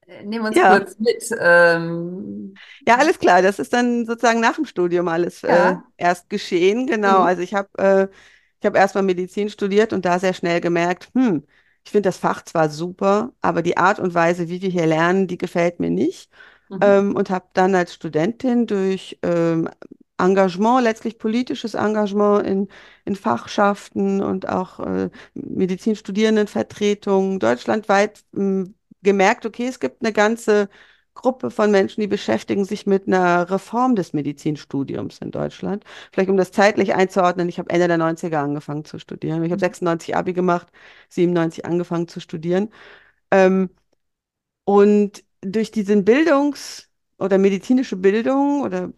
äh, 0.07 0.24
nimm 0.24 0.46
uns 0.46 0.55
ja, 0.55 0.77
kurz 0.77 0.98
mit. 1.00 1.29
Ähm, 1.39 2.53
ja, 2.88 2.98
alles 2.98 3.19
klar. 3.19 3.41
Das 3.41 3.60
ist 3.60 3.74
dann 3.74 4.05
sozusagen 4.05 4.39
nach 4.39 4.55
dem 4.55 4.65
Studium 4.65 5.07
alles 5.07 5.43
äh, 5.43 5.53
ja. 5.53 5.84
erst 5.98 6.29
geschehen. 6.29 6.88
Genau. 6.88 7.19
Mhm. 7.19 7.25
Also 7.25 7.41
ich 7.41 7.53
habe 7.53 7.69
äh, 7.77 8.07
ich 8.60 8.65
habe 8.65 8.77
erstmal 8.77 9.03
Medizin 9.03 9.50
studiert 9.50 9.93
und 9.93 10.05
da 10.05 10.19
sehr 10.19 10.34
schnell 10.34 10.62
gemerkt, 10.62 11.10
hm, 11.13 11.43
ich 11.86 11.91
finde 11.91 12.10
das 12.10 12.17
Fach 12.17 12.43
zwar 12.43 12.69
super, 12.69 13.34
aber 13.41 13.62
die 13.62 13.77
Art 13.77 14.00
und 14.00 14.13
Weise, 14.13 14.50
wie 14.50 14.62
wir 14.62 14.69
hier 14.69 14.88
lernen, 14.88 15.27
die 15.27 15.38
gefällt 15.38 15.79
mir 15.79 15.89
nicht. 15.89 16.31
Mhm. 16.70 16.80
Ähm, 16.82 17.16
und 17.16 17.30
habe 17.30 17.46
dann 17.54 17.76
als 17.76 17.94
Studentin 17.94 18.68
durch 18.68 19.18
ähm, 19.24 19.70
Engagement, 20.18 20.84
letztlich 20.84 21.20
politisches 21.20 21.76
Engagement 21.76 22.46
in, 22.48 22.68
in 23.06 23.16
Fachschaften 23.16 24.22
und 24.22 24.50
auch 24.50 24.80
äh, 24.80 25.10
Medizinstudierendenvertretungen 25.36 27.40
deutschlandweit 27.40 28.24
ähm, 28.36 28.76
gemerkt, 29.04 29.46
okay, 29.46 29.68
es 29.68 29.80
gibt 29.80 30.04
eine 30.04 30.14
ganze 30.14 30.70
Gruppe 31.14 31.52
von 31.52 31.72
Menschen, 31.72 32.02
die 32.02 32.08
beschäftigen 32.08 32.66
sich 32.66 32.86
mit 32.86 33.08
einer 33.08 33.50
Reform 33.50 33.96
des 33.96 34.14
Medizinstudiums 34.14 35.20
in 35.20 35.32
Deutschland. 35.32 35.84
Vielleicht 36.12 36.30
um 36.30 36.38
das 36.38 36.52
zeitlich 36.52 36.94
einzuordnen, 36.96 37.50
ich 37.50 37.60
habe 37.60 37.70
Ende 37.70 37.88
der 37.88 37.98
90er 37.98 38.44
angefangen 38.44 38.86
zu 38.86 39.00
studieren. 39.00 39.44
Ich 39.44 39.52
habe 39.52 39.60
96 39.60 40.16
Abi 40.16 40.34
gemacht, 40.34 40.68
97 41.10 41.66
angefangen 41.66 42.08
zu 42.08 42.20
studieren. 42.20 42.70
Ähm, 43.32 43.70
und 44.66 45.24
durch 45.41 45.72
diesen 45.72 46.06
Bildungs- 46.06 46.89
oder 47.17 47.38
medizinische 47.38 47.96
Bildung 47.98 48.62
oder 48.62 48.91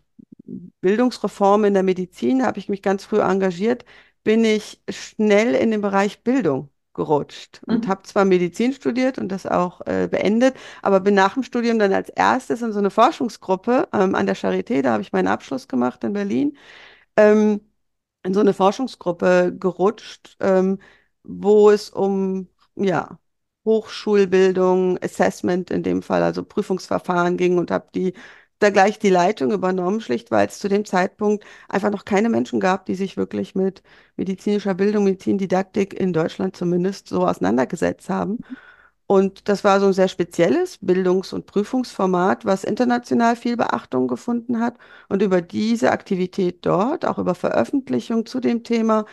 Bildungsreform 0.81 1.65
in 1.65 1.74
der 1.74 1.84
Medizin 1.84 2.43
habe 2.46 2.60
ich 2.60 2.69
mich 2.69 2.81
ganz 2.81 3.05
früh 3.05 3.19
engagiert, 3.22 3.86
bin 4.24 4.43
ich 4.46 4.81
schnell 4.89 5.55
in 5.55 5.72
den 5.72 5.81
Bereich 5.81 6.24
Bildung 6.24 6.69
gerutscht 6.93 7.62
und 7.67 7.88
Mhm. 7.88 7.88
habe 7.88 8.03
zwar 8.03 8.25
Medizin 8.25 8.74
studiert 8.74 9.17
und 9.19 9.29
das 9.29 9.46
auch 9.46 9.81
äh, 9.86 10.08
beendet, 10.10 10.55
aber 10.81 11.00
bin 11.00 11.13
nach 11.15 11.34
dem 11.36 11.43
Studium 11.43 11.79
dann 11.79 11.93
als 11.93 12.10
erstes 12.10 12.62
in 12.62 12.74
so 12.74 12.79
eine 12.79 12.89
Forschungsgruppe 12.91 13.88
ähm, 13.93 14.15
an 14.15 14.25
der 14.25 14.36
Charité, 14.36 14.81
da 14.81 14.93
habe 14.93 15.01
ich 15.03 15.12
meinen 15.13 15.27
Abschluss 15.27 15.67
gemacht 15.67 16.03
in 16.03 16.13
Berlin, 16.13 16.58
ähm, 17.17 17.62
in 18.24 18.34
so 18.34 18.39
eine 18.41 18.53
Forschungsgruppe 18.53 19.55
gerutscht, 19.60 20.38
ähm, 20.39 20.79
wo 21.24 21.69
es 21.72 21.89
um 21.89 22.50
ja, 22.75 23.19
Hochschulbildung, 23.66 24.98
Assessment 25.04 25.70
in 25.72 25.84
dem 25.84 26.01
Fall, 26.01 26.24
also 26.24 26.44
Prüfungsverfahren 26.44 27.38
ging 27.38 27.58
und 27.58 27.72
habe 27.72 27.88
die 27.94 28.13
da 28.60 28.70
gleich 28.72 29.00
die 29.00 29.10
Leitung 29.10 29.51
übernommen, 29.51 30.01
schlicht 30.01 30.32
weil 30.32 30.48
es 30.48 30.60
zu 30.60 30.68
dem 30.68 30.84
Zeitpunkt 30.86 31.46
einfach 31.70 31.92
noch 31.92 32.04
keine 32.06 32.30
Menschen 32.30 32.60
gab, 32.60 32.86
die 32.86 32.96
sich 32.96 33.16
wirklich 33.16 33.56
mit 33.56 33.82
medizinischer 34.18 34.74
Bildung, 34.74 35.06
Medizindidaktik 35.06 35.94
in 35.94 36.12
Deutschland 36.13 36.56
zumindest 36.58 37.08
so 37.08 37.25
auseinandergesetzt 37.25 38.10
haben. 38.10 38.39
Und 39.08 39.50
das 39.50 39.63
war 39.63 39.80
so 39.80 39.88
ein 39.88 39.94
sehr 39.94 40.08
spezielles 40.08 40.78
Bildungs- 40.80 41.34
und 41.34 41.48
Prüfungsformat, 41.48 42.46
was 42.46 42.63
international 42.63 43.36
viel 43.36 43.58
Beachtung 43.58 44.08
gefunden 44.08 44.60
hat. 44.60 44.78
Und 45.10 45.22
über 45.24 45.42
diese 45.42 45.92
Aktivität 45.92 46.66
dort, 46.66 47.06
auch 47.06 47.18
über 47.18 47.34
Veröffentlichung 47.36 48.25
zu 48.28 48.39
dem 48.39 48.63
Thema, 48.63 49.06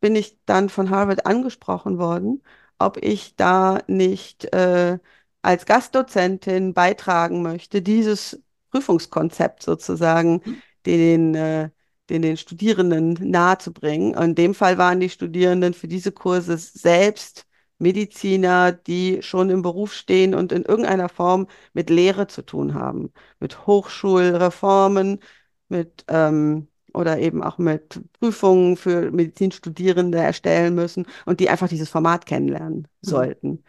bin 0.00 0.16
ich 0.16 0.38
dann 0.46 0.68
von 0.70 0.90
Harvard 0.90 1.26
angesprochen 1.26 1.98
worden, 1.98 2.42
ob 2.86 2.98
ich 3.02 3.36
da 3.36 3.80
nicht 3.86 4.52
äh, 4.52 4.98
als 5.42 5.66
Gastdozentin 5.66 6.74
beitragen 6.74 7.42
möchte, 7.42 7.82
dieses 7.82 8.42
Prüfungskonzept 8.70 9.62
sozusagen 9.62 10.42
den, 10.86 11.34
äh, 11.34 11.70
den, 12.10 12.22
den 12.22 12.36
Studierenden 12.36 13.14
nahezubringen. 13.30 14.16
Und 14.16 14.24
in 14.24 14.34
dem 14.34 14.54
Fall 14.54 14.78
waren 14.78 15.00
die 15.00 15.10
Studierenden 15.10 15.74
für 15.74 15.88
diese 15.88 16.12
Kurse 16.12 16.56
selbst 16.58 17.46
Mediziner, 17.78 18.72
die 18.72 19.22
schon 19.22 19.50
im 19.50 19.62
Beruf 19.62 19.92
stehen 19.92 20.34
und 20.34 20.52
in 20.52 20.64
irgendeiner 20.64 21.08
Form 21.08 21.48
mit 21.72 21.90
Lehre 21.90 22.28
zu 22.28 22.42
tun 22.42 22.74
haben, 22.74 23.12
mit 23.40 23.66
Hochschulreformen, 23.66 25.20
mit 25.68 26.04
ähm, 26.08 26.68
oder 26.94 27.18
eben 27.18 27.42
auch 27.42 27.58
mit 27.58 28.00
Prüfungen 28.20 28.76
für 28.76 29.10
Medizinstudierende 29.10 30.18
erstellen 30.18 30.74
müssen 30.74 31.06
und 31.26 31.40
die 31.40 31.48
einfach 31.50 31.68
dieses 31.68 31.88
Format 31.90 32.26
kennenlernen 32.26 32.88
Mhm. 33.02 33.10
sollten. 33.10 33.64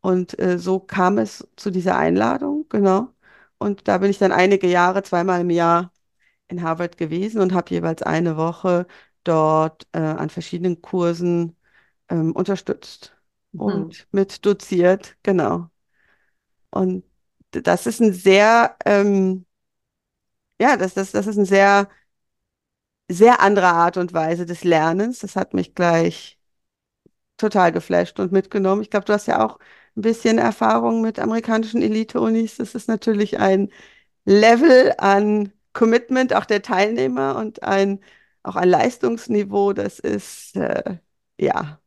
Und 0.00 0.38
äh, 0.38 0.58
so 0.58 0.80
kam 0.80 1.18
es 1.18 1.46
zu 1.56 1.70
dieser 1.70 1.96
Einladung, 1.98 2.66
genau. 2.68 3.08
Und 3.58 3.88
da 3.88 3.98
bin 3.98 4.10
ich 4.10 4.18
dann 4.18 4.32
einige 4.32 4.68
Jahre, 4.68 5.02
zweimal 5.02 5.40
im 5.40 5.50
Jahr 5.50 5.92
in 6.48 6.62
Harvard 6.62 6.96
gewesen 6.98 7.40
und 7.40 7.54
habe 7.54 7.70
jeweils 7.74 8.02
eine 8.02 8.36
Woche 8.36 8.86
dort 9.24 9.86
äh, 9.92 9.98
an 10.00 10.30
verschiedenen 10.30 10.82
Kursen 10.82 11.56
ähm, 12.08 12.32
unterstützt 12.32 13.16
Mhm. 13.52 13.96
und 13.96 14.08
mit 14.12 14.44
doziert, 14.46 15.16
genau. 15.22 15.70
Und 16.70 17.04
das 17.50 17.86
ist 17.86 18.00
ein 18.00 18.12
sehr, 18.12 18.76
ähm, 18.84 19.46
ja, 20.60 20.76
das, 20.76 20.94
das, 20.94 21.12
das 21.12 21.26
ist 21.26 21.36
ein 21.38 21.44
sehr, 21.44 21.88
sehr 23.08 23.40
andere 23.40 23.68
Art 23.68 23.96
und 23.96 24.12
Weise 24.14 24.46
des 24.46 24.64
Lernens. 24.64 25.20
Das 25.20 25.36
hat 25.36 25.54
mich 25.54 25.74
gleich 25.74 26.38
total 27.36 27.72
geflasht 27.72 28.18
und 28.20 28.32
mitgenommen. 28.32 28.82
Ich 28.82 28.90
glaube, 28.90 29.06
du 29.06 29.12
hast 29.12 29.26
ja 29.26 29.44
auch 29.44 29.58
ein 29.96 30.02
bisschen 30.02 30.38
Erfahrung 30.38 31.02
mit 31.02 31.18
amerikanischen 31.18 31.82
Elite-Unis. 31.82 32.56
Das 32.56 32.74
ist 32.74 32.88
natürlich 32.88 33.38
ein 33.38 33.70
Level 34.24 34.94
an 34.98 35.52
Commitment 35.72 36.34
auch 36.34 36.46
der 36.46 36.62
Teilnehmer 36.62 37.36
und 37.36 37.62
ein 37.62 38.00
auch 38.42 38.56
ein 38.56 38.68
Leistungsniveau. 38.68 39.72
Das 39.72 39.98
ist 39.98 40.56
äh, 40.56 40.98
ja. 41.38 41.80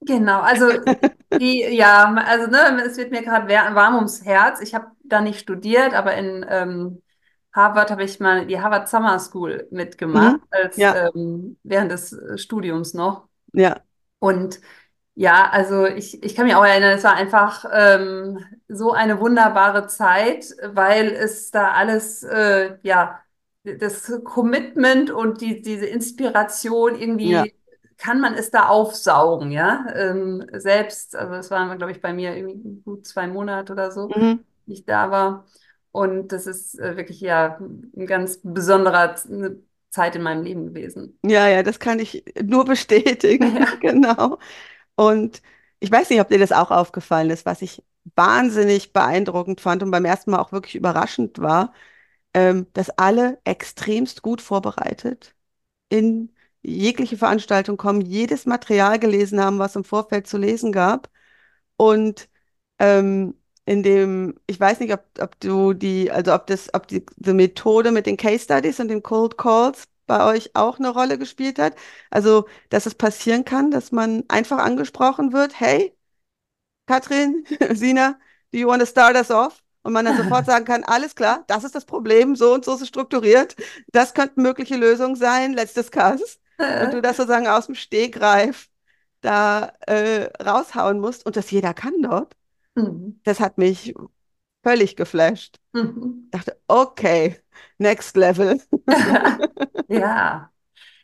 Genau, 0.00 0.40
also 0.40 0.66
die, 1.40 1.62
ja, 1.74 2.12
also 2.14 2.50
ne, 2.50 2.82
es 2.86 2.96
wird 2.96 3.10
mir 3.12 3.22
gerade 3.22 3.48
warm 3.48 3.96
ums 3.96 4.24
Herz. 4.24 4.60
Ich 4.60 4.74
habe 4.74 4.86
da 5.04 5.20
nicht 5.20 5.40
studiert, 5.40 5.94
aber 5.94 6.14
in 6.14 6.44
ähm, 6.48 7.02
Harvard 7.52 7.90
habe 7.90 8.04
ich 8.04 8.20
mal 8.20 8.46
die 8.46 8.60
Harvard 8.60 8.88
Summer 8.88 9.18
School 9.18 9.68
mitgemacht, 9.70 10.36
Mhm. 10.36 10.42
als 10.50 10.86
Ja, 10.86 11.02
ähm, 11.14 11.58
während 11.62 11.92
des 11.92 12.12
äh, 12.12 12.38
Studiums 12.38 12.94
noch. 12.94 13.28
ja, 13.52 13.84
Und 14.18 14.60
ja, 15.14 15.50
also 15.50 15.86
ich, 15.86 16.22
ich 16.22 16.34
kann 16.34 16.46
mich 16.46 16.54
auch 16.54 16.64
erinnern, 16.64 16.92
es 16.96 17.04
war 17.04 17.14
einfach 17.14 17.64
ähm, 17.72 18.38
so 18.68 18.92
eine 18.92 19.20
wunderbare 19.20 19.86
Zeit, 19.88 20.46
weil 20.64 21.08
es 21.12 21.50
da 21.50 21.72
alles, 21.72 22.22
äh, 22.24 22.78
ja, 22.82 23.20
das 23.64 24.12
Commitment 24.24 25.10
und 25.10 25.40
die, 25.40 25.62
diese 25.62 25.86
Inspiration 25.86 26.96
ja. 27.20 27.46
irgendwie 27.46 27.54
kann 27.98 28.20
man 28.20 28.34
es 28.34 28.50
da 28.50 28.68
aufsaugen, 28.68 29.52
ja. 29.52 29.86
Ähm, 29.94 30.44
selbst, 30.54 31.14
also 31.16 31.34
es 31.34 31.50
waren, 31.50 31.76
glaube 31.78 31.92
ich, 31.92 32.00
bei 32.00 32.12
mir 32.12 32.36
irgendwie 32.36 32.82
gut 32.82 33.06
zwei 33.06 33.26
Monate 33.28 33.72
oder 33.74 33.92
so, 33.92 34.16
Mhm. 34.16 34.44
ich 34.66 34.84
da 34.84 35.10
war. 35.10 35.46
Und 35.92 36.32
das 36.32 36.46
ist 36.46 36.78
äh, 36.78 36.96
wirklich 36.96 37.20
ja 37.20 37.58
ein 37.60 38.06
ganz 38.06 38.40
besonderer 38.42 39.14
eine 39.30 39.58
Zeit 39.90 40.16
in 40.16 40.22
meinem 40.22 40.42
Leben 40.42 40.66
gewesen. 40.66 41.18
Ja, 41.24 41.48
ja, 41.48 41.62
das 41.62 41.78
kann 41.78 41.98
ich 41.98 42.24
nur 42.42 42.64
bestätigen, 42.64 43.56
Ja. 43.58 43.66
genau. 43.80 44.38
Und 44.96 45.42
ich 45.80 45.90
weiß 45.90 46.10
nicht, 46.10 46.20
ob 46.20 46.28
dir 46.28 46.38
das 46.38 46.52
auch 46.52 46.70
aufgefallen 46.70 47.30
ist, 47.30 47.46
was 47.46 47.62
ich 47.62 47.82
wahnsinnig 48.16 48.92
beeindruckend 48.92 49.60
fand 49.60 49.82
und 49.82 49.90
beim 49.90 50.04
ersten 50.04 50.32
Mal 50.32 50.40
auch 50.40 50.52
wirklich 50.52 50.74
überraschend 50.76 51.38
war, 51.40 51.72
ähm, 52.34 52.66
dass 52.74 52.90
alle 52.90 53.40
extremst 53.44 54.22
gut 54.22 54.40
vorbereitet 54.42 55.34
in 55.90 56.34
jegliche 56.62 57.16
Veranstaltung 57.18 57.76
kommen, 57.76 58.02
jedes 58.02 58.46
Material 58.46 58.98
gelesen 58.98 59.40
haben, 59.40 59.58
was 59.58 59.76
im 59.76 59.84
Vorfeld 59.84 60.26
zu 60.28 60.38
lesen 60.38 60.72
gab. 60.72 61.10
Und 61.76 62.28
ähm, 62.78 63.34
in 63.72 63.82
dem, 63.82 64.34
ich 64.46 64.60
weiß 64.60 64.80
nicht, 64.80 64.92
ob, 64.92 65.02
ob 65.18 65.40
du 65.40 65.72
die, 65.72 66.10
also 66.10 66.34
ob 66.34 66.46
das, 66.46 66.72
ob 66.74 66.86
die, 66.88 67.06
die 67.16 67.32
Methode 67.32 67.90
mit 67.90 68.06
den 68.06 68.18
Case 68.18 68.44
Studies 68.44 68.80
und 68.80 68.88
den 68.88 69.02
Cold 69.02 69.38
Calls 69.38 69.88
bei 70.06 70.24
euch 70.26 70.50
auch 70.54 70.78
eine 70.78 70.90
Rolle 70.90 71.16
gespielt 71.18 71.58
hat. 71.58 71.74
Also, 72.10 72.46
dass 72.68 72.84
es 72.86 72.94
passieren 72.94 73.44
kann, 73.46 73.70
dass 73.70 73.90
man 73.90 74.24
einfach 74.28 74.58
angesprochen 74.58 75.32
wird, 75.32 75.58
hey, 75.58 75.96
Katrin, 76.86 77.46
Sina, 77.72 78.18
do 78.52 78.58
you 78.58 78.68
want 78.68 78.80
to 78.80 78.86
start 78.86 79.16
us 79.16 79.30
off? 79.30 79.62
Und 79.82 79.94
man 79.94 80.04
dann 80.04 80.16
sofort 80.18 80.46
sagen 80.52 80.64
kann, 80.66 80.84
alles 80.84 81.14
klar, 81.14 81.44
das 81.48 81.64
ist 81.64 81.74
das 81.74 81.86
Problem, 81.86 82.36
so 82.36 82.52
und 82.54 82.64
so 82.64 82.74
ist 82.74 82.82
es 82.82 82.88
strukturiert, 82.88 83.56
das 83.92 84.14
könnten 84.14 84.42
mögliche 84.42 84.76
Lösungen 84.76 85.16
sein, 85.16 85.54
let's 85.54 85.74
discuss. 85.74 86.38
Und 86.58 86.92
du 86.92 87.00
das 87.02 87.16
sozusagen 87.16 87.48
aus 87.48 87.66
dem 87.66 87.74
Stegreif 87.74 88.68
da 89.22 89.72
äh, 89.86 90.30
raushauen 90.42 91.00
musst 91.00 91.24
und 91.26 91.36
das 91.36 91.50
jeder 91.50 91.74
kann 91.74 91.94
dort. 92.02 92.36
Mhm. 92.74 93.20
Das 93.24 93.40
hat 93.40 93.58
mich 93.58 93.94
völlig 94.62 94.96
geflasht. 94.96 95.58
Mhm. 95.72 96.24
Ich 96.26 96.30
dachte, 96.30 96.60
okay, 96.68 97.40
next 97.78 98.16
level. 98.16 98.60
Ja. 99.88 100.50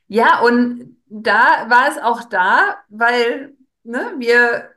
Ja, 0.08 0.40
und 0.42 0.98
da 1.06 1.68
war 1.70 1.88
es 1.90 1.98
auch 1.98 2.25
da, 2.25 2.76
weil 2.88 3.56
ne, 3.84 4.14
wir 4.18 4.70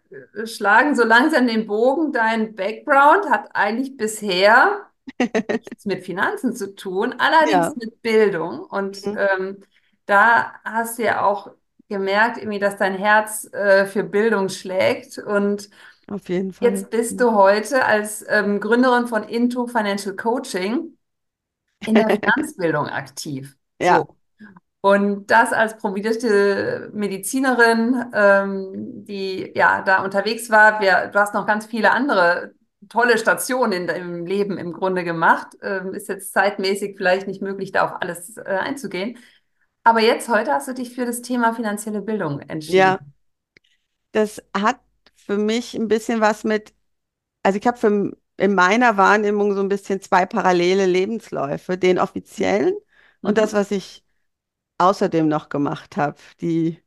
schlagen 0.45 0.95
so 0.95 1.03
langsam 1.05 1.47
den 1.47 1.67
Bogen. 1.67 2.11
Dein 2.13 2.55
Background 2.55 3.29
hat 3.29 3.55
eigentlich 3.55 3.97
bisher 3.97 4.87
nichts 5.19 5.85
mit 5.85 6.03
Finanzen 6.05 6.55
zu 6.55 6.75
tun, 6.75 7.15
allerdings 7.17 7.51
Ja, 7.51 7.73
mit 7.77 8.01
Bildung. 8.01 8.61
Und 8.61 9.05
mhm. 9.05 9.17
ähm, 9.17 9.57
da 10.05 10.53
hast 10.63 10.99
du 10.99 11.03
ja 11.03 11.23
auch 11.23 11.51
gemerkt, 11.89 12.37
irgendwie, 12.37 12.59
dass 12.59 12.77
dein 12.77 12.95
Herz 12.95 13.51
äh, 13.53 13.85
für 13.85 14.03
Bildung 14.03 14.49
schlägt. 14.49 15.17
Und 15.17 15.69
auf 16.13 16.29
jeden 16.29 16.53
Fall. 16.53 16.85
jetzt 16.85 16.89
bist 16.89 17.19
du 17.19 17.33
heute 17.33 17.85
als 17.85 18.25
ähm, 18.27 18.59
Gründerin 18.59 19.07
von 19.07 19.23
Into 19.23 19.67
Financial 19.67 20.15
Coaching 20.15 20.97
in 21.85 21.97
der 21.97 22.05
Finanzbildung 22.21 22.87
aktiv. 22.87 23.57
Ja, 23.79 24.05
So. 24.05 24.17
Und 24.81 25.27
das 25.31 25.53
als 25.53 25.77
promovierte 25.77 26.91
Medizinerin, 26.93 28.05
ähm, 28.13 29.05
die 29.05 29.51
ja 29.55 29.81
da 29.83 30.03
unterwegs 30.03 30.49
war. 30.51 30.81
Wir, 30.81 31.07
du 31.09 31.19
hast 31.19 31.33
noch 31.35 31.47
ganz 31.47 31.65
viele 31.67 31.91
andere 31.91 32.55
tolle 32.89 33.17
Station 33.17 33.71
in 33.73 33.87
deinem 33.87 34.25
Leben 34.25 34.57
im 34.57 34.73
Grunde 34.73 35.03
gemacht. 35.03 35.49
Ähm, 35.63 35.93
ist 35.93 36.09
jetzt 36.09 36.33
zeitmäßig 36.33 36.95
vielleicht 36.97 37.27
nicht 37.27 37.41
möglich, 37.41 37.71
da 37.73 37.85
auf 37.85 38.01
alles 38.01 38.37
äh, 38.37 38.43
einzugehen. 38.43 39.17
Aber 39.83 40.01
jetzt, 40.01 40.29
heute 40.29 40.53
hast 40.53 40.67
du 40.69 40.73
dich 40.75 40.95
für 40.95 41.05
das 41.05 41.21
Thema 41.21 41.53
finanzielle 41.53 42.01
Bildung 42.01 42.41
Ja, 42.67 42.99
entschieden. 42.99 43.13
das 44.11 44.41
hat 44.55 44.79
für 45.25 45.37
mich 45.37 45.75
ein 45.75 45.87
bisschen 45.87 46.21
was 46.21 46.43
mit, 46.43 46.73
also 47.43 47.59
ich 47.59 47.67
habe 47.67 48.13
in 48.37 48.55
meiner 48.55 48.97
Wahrnehmung 48.97 49.55
so 49.55 49.61
ein 49.61 49.69
bisschen 49.69 50.01
zwei 50.01 50.25
parallele 50.25 50.85
Lebensläufe, 50.87 51.77
den 51.77 51.99
offiziellen 51.99 52.73
und 53.23 53.37
das, 53.37 53.53
Mhm. 53.53 53.57
was 53.57 53.71
ich 53.71 54.05
außerdem 54.77 55.27
noch 55.27 55.49
gemacht 55.49 55.97
habe. 55.97 56.17
Die 56.41 56.79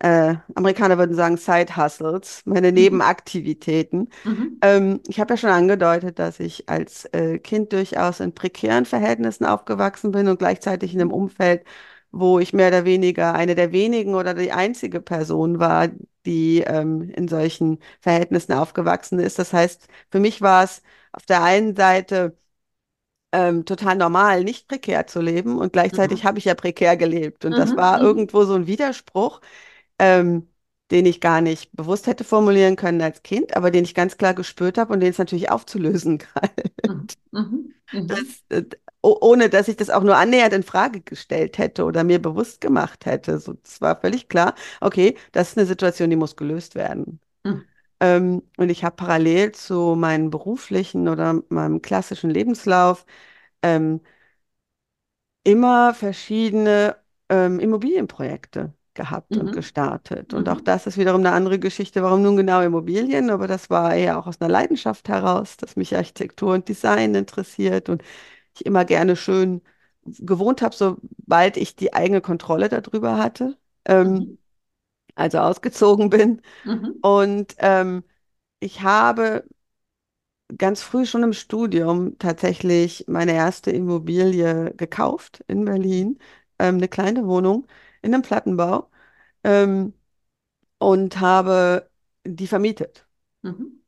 äh, 0.00 0.36
Amerikaner 0.54 0.98
würden 0.98 1.16
sagen 1.16 1.36
Side 1.38 1.76
Hustles, 1.76 2.42
meine 2.46 2.72
Mhm. 2.72 2.72
Nebenaktivitäten. 2.72 4.10
Mhm. 4.24 4.62
Ähm, 4.62 5.00
ich 5.08 5.20
habe 5.20 5.34
ja 5.34 5.38
schon 5.38 5.50
angedeutet, 5.50 6.18
dass 6.18 6.40
ich 6.40 6.68
als 6.68 7.06
äh, 7.06 7.38
Kind 7.38 7.72
durchaus 7.72 8.20
in 8.20 8.34
prekären 8.34 8.86
Verhältnissen 8.86 9.46
aufgewachsen 9.46 10.12
bin 10.12 10.28
und 10.28 10.38
gleichzeitig 10.38 10.94
in 10.94 11.00
einem 11.00 11.12
Umfeld, 11.12 11.64
wo 12.12 12.38
ich 12.38 12.52
mehr 12.52 12.68
oder 12.68 12.84
weniger 12.84 13.34
eine 13.34 13.54
der 13.54 13.72
wenigen 13.72 14.14
oder 14.14 14.34
die 14.34 14.52
einzige 14.52 15.00
Person 15.00 15.58
war, 15.60 15.88
die 16.26 16.60
ähm, 16.62 17.02
in 17.10 17.28
solchen 17.28 17.78
Verhältnissen 18.00 18.52
aufgewachsen 18.52 19.18
ist. 19.20 19.38
Das 19.38 19.52
heißt, 19.52 19.88
für 20.10 20.20
mich 20.20 20.40
war 20.42 20.64
es 20.64 20.82
auf 21.12 21.26
der 21.26 21.42
einen 21.42 21.76
Seite 21.76 22.36
ähm, 23.32 23.64
total 23.64 23.96
normal, 23.96 24.44
nicht 24.44 24.68
prekär 24.68 25.06
zu 25.06 25.20
leben 25.20 25.58
und 25.58 25.72
gleichzeitig 25.72 26.24
Mhm. 26.24 26.26
habe 26.26 26.38
ich 26.38 26.44
ja 26.46 26.54
prekär 26.54 26.96
gelebt 26.96 27.44
und 27.44 27.58
das 27.58 27.74
Mhm. 27.74 27.76
war 27.76 28.00
Mhm. 28.00 28.02
irgendwo 28.02 28.44
so 28.44 28.54
ein 28.54 28.66
Widerspruch 28.66 29.40
ähm, 30.00 30.48
den 30.92 31.06
ich 31.06 31.20
gar 31.20 31.40
nicht 31.42 31.72
bewusst 31.76 32.06
hätte 32.08 32.24
formulieren 32.24 32.76
können 32.76 33.02
als 33.02 33.22
Kind, 33.24 33.56
aber 33.56 33.70
den 33.72 33.84
ich 33.84 33.94
ganz 33.94 34.18
klar 34.18 34.34
gespürt 34.34 34.78
habe 34.78 34.92
und 34.92 35.00
den 35.00 35.10
es 35.10 35.18
natürlich 35.18 35.50
aufzulösen 35.50 36.18
galt. 36.34 36.72
Mhm. 36.84 37.08
Mhm. 37.32 37.74
Das, 38.06 38.18
Mhm. 38.18 38.36
äh, 38.50 38.64
ohne 39.20 39.48
dass 39.50 39.68
ich 39.68 39.76
das 39.76 39.90
auch 39.90 40.02
nur 40.02 40.16
annähernd 40.16 40.54
in 40.54 40.62
Frage 40.62 41.00
gestellt 41.00 41.58
hätte 41.58 41.84
oder 41.84 42.04
mir 42.04 42.20
bewusst 42.22 42.60
gemacht 42.60 43.06
hätte. 43.06 43.38
So, 43.38 43.54
es 43.64 43.80
war 43.80 44.00
völlig 44.00 44.28
klar, 44.28 44.54
okay, 44.80 45.16
das 45.32 45.50
ist 45.50 45.58
eine 45.58 45.66
Situation, 45.66 46.10
die 46.10 46.16
muss 46.16 46.36
gelöst 46.36 46.74
werden. 46.74 47.20
Mhm. 47.44 47.64
Ähm, 48.00 48.42
und 48.58 48.70
ich 48.70 48.84
habe 48.84 48.96
parallel 48.96 49.52
zu 49.52 49.94
meinem 49.96 50.30
beruflichen 50.30 51.08
oder 51.08 51.42
meinem 51.50 51.82
klassischen 51.82 52.30
Lebenslauf 52.30 53.06
ähm, 53.62 54.00
immer 55.42 55.94
verschiedene 55.94 56.96
ähm, 57.28 57.58
Immobilienprojekte 57.60 58.72
gehabt 58.94 59.36
und 59.36 59.50
Mhm. 59.50 59.52
gestartet. 59.52 60.34
Und 60.34 60.48
auch 60.48 60.60
Mhm. 60.60 60.60
das 60.60 60.86
ist 60.86 60.96
wiederum 60.98 61.20
eine 61.20 61.32
andere 61.32 61.58
Geschichte, 61.58 62.02
warum 62.02 62.22
nun 62.22 62.36
genau 62.36 62.60
Immobilien, 62.62 63.30
aber 63.30 63.46
das 63.48 63.68
war 63.70 63.94
eher 63.94 64.18
auch 64.18 64.26
aus 64.28 64.40
einer 64.40 64.50
Leidenschaft 64.50 65.08
heraus, 65.08 65.56
dass 65.56 65.74
mich 65.76 65.96
Architektur 65.96 66.54
und 66.54 66.68
Design 66.68 67.14
interessiert 67.14 67.88
und 67.88 68.02
ich 68.54 68.66
immer 68.66 68.84
gerne 68.84 69.16
schön 69.16 69.62
gewohnt 70.04 70.62
habe, 70.62 70.74
sobald 70.76 71.56
ich 71.56 71.76
die 71.76 71.94
eigene 71.94 72.20
Kontrolle 72.20 72.68
darüber 72.68 73.18
hatte, 73.18 73.58
ähm, 73.86 74.26
Mhm. 74.26 74.36
also 75.16 75.38
ausgezogen 75.38 76.10
bin. 76.10 76.42
Mhm. 76.64 77.02
Und 77.02 77.56
ähm, 77.58 78.04
ich 78.60 78.82
habe 78.82 79.44
ganz 80.58 80.82
früh 80.82 81.06
schon 81.06 81.22
im 81.22 81.32
Studium 81.32 82.18
tatsächlich 82.18 83.04
meine 83.08 83.32
erste 83.34 83.70
Immobilie 83.70 84.74
gekauft 84.76 85.42
in 85.48 85.64
Berlin, 85.64 86.18
ähm, 86.58 86.76
eine 86.76 86.88
kleine 86.88 87.26
Wohnung 87.26 87.66
in 88.02 88.14
einem 88.14 88.22
Plattenbau 88.22 88.90
ähm, 89.44 89.94
und 90.78 91.20
habe 91.20 91.90
die 92.26 92.48
vermietet 92.48 93.06
Mhm. 93.42 93.83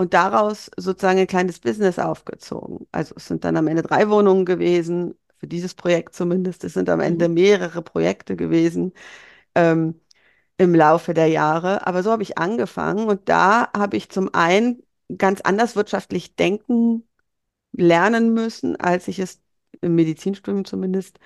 Und 0.00 0.14
daraus 0.14 0.70
sozusagen 0.78 1.18
ein 1.20 1.28
kleines 1.28 1.60
Business 1.60 1.98
aufgezogen. 2.00 2.86
Also 2.92 3.14
es 3.16 3.26
sind 3.28 3.44
dann 3.44 3.56
am 3.58 3.68
Ende 3.68 3.82
drei 3.82 4.08
Wohnungen 4.10 4.46
gewesen, 4.46 5.14
für 5.38 5.46
dieses 5.48 5.74
Projekt 5.74 6.14
zumindest. 6.14 6.64
Es 6.64 6.74
sind 6.74 6.90
am 6.90 7.00
Ende 7.00 7.28
Mhm. 7.28 7.34
mehrere 7.34 7.82
Projekte 7.82 8.36
gewesen. 8.36 8.92
Ähm, 9.54 10.00
im 10.58 10.74
Laufe 10.74 11.14
der 11.14 11.28
Jahre. 11.28 11.86
Aber 11.86 12.02
so 12.02 12.12
habe 12.12 12.22
ich 12.24 12.38
angefangen 12.38 13.08
und 13.08 13.28
da 13.28 13.70
habe 13.76 13.96
ich 13.96 14.10
zum 14.10 14.34
einen 14.34 14.82
ganz 15.18 15.40
anders 15.42 15.76
wirtschaftlich 15.76 16.36
denken 16.36 17.04
lernen 17.72 18.34
müssen, 18.34 18.76
als 18.76 19.08
ich 19.08 19.18
es 19.18 19.40
im 19.80 19.94
Medizinstudium 19.94 20.64
zumindest, 20.64 21.18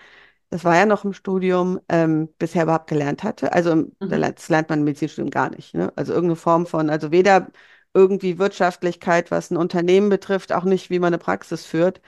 das 0.51 0.65
war 0.65 0.77
ja 0.77 0.87
noch 0.87 1.05
im 1.05 1.13
Studium, 1.15 1.81
ähm, 1.89 2.29
bisher 2.39 2.65
überhaupt 2.65 2.89
gelernt 2.89 3.23
hatte. 3.25 3.53
Also 3.53 3.75
Mhm. 4.01 4.35
das 4.35 4.49
lernt 4.51 4.69
man 4.71 4.81
im 4.81 4.85
Medizinstudium 4.87 5.31
gar 5.31 5.51
nicht. 5.51 5.75
Ne? 5.75 5.93
Also 5.97 6.13
irgendeine 6.15 6.37
Form 6.37 6.67
von, 6.67 6.91
also 6.91 7.13
weder 7.13 7.49
irgendwie 7.95 8.39
Wirtschaftlichkeit, 8.39 9.31
was 9.31 9.51
ein 9.51 9.57
Unternehmen 9.57 10.09
betrifft, 10.11 10.53
auch 10.53 10.65
nicht, 10.65 10.91
wie 10.91 10.99
man 10.99 11.09
eine 11.09 11.19
Praxis 11.19 11.65
führt, 11.67 12.01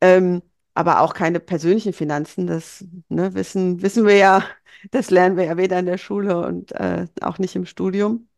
ähm, 0.00 0.42
aber 0.74 1.00
auch 1.00 1.14
keine 1.14 1.40
persönlichen 1.40 1.92
Finanzen. 1.94 2.46
Das 2.46 2.84
ne, 3.08 3.34
wissen, 3.34 3.82
wissen 3.82 4.06
wir 4.06 4.16
ja, 4.16 4.44
das 4.92 5.10
lernen 5.10 5.36
wir 5.36 5.44
ja 5.44 5.56
weder 5.56 5.78
in 5.80 5.86
der 5.86 5.98
Schule 5.98 6.38
und 6.46 6.72
äh, 6.72 7.08
auch 7.22 7.38
nicht 7.38 7.56
im 7.56 7.66
Studium. 7.66 8.28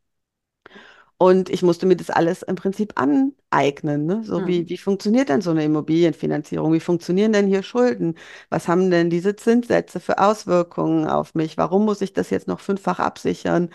Und 1.16 1.48
ich 1.48 1.62
musste 1.62 1.86
mir 1.86 1.96
das 1.96 2.10
alles 2.10 2.42
im 2.42 2.56
Prinzip 2.56 2.92
aneignen, 3.00 4.04
ne? 4.06 4.22
So 4.24 4.46
wie, 4.46 4.68
Mhm. 4.68 4.68
wie 4.68 4.76
funktioniert 4.76 5.28
denn 5.28 5.40
so 5.42 5.50
eine 5.52 5.64
Immobilienfinanzierung? 5.64 6.72
Wie 6.72 6.80
funktionieren 6.80 7.32
denn 7.32 7.46
hier 7.46 7.62
Schulden? 7.62 8.16
Was 8.50 8.66
haben 8.68 8.90
denn 8.90 9.10
diese 9.10 9.36
Zinssätze 9.36 10.00
für 10.00 10.18
Auswirkungen 10.18 11.06
auf 11.06 11.34
mich? 11.34 11.56
Warum 11.56 11.84
muss 11.84 12.00
ich 12.00 12.12
das 12.12 12.30
jetzt 12.30 12.48
noch 12.48 12.60
fünffach 12.60 12.98
absichern? 12.98 13.70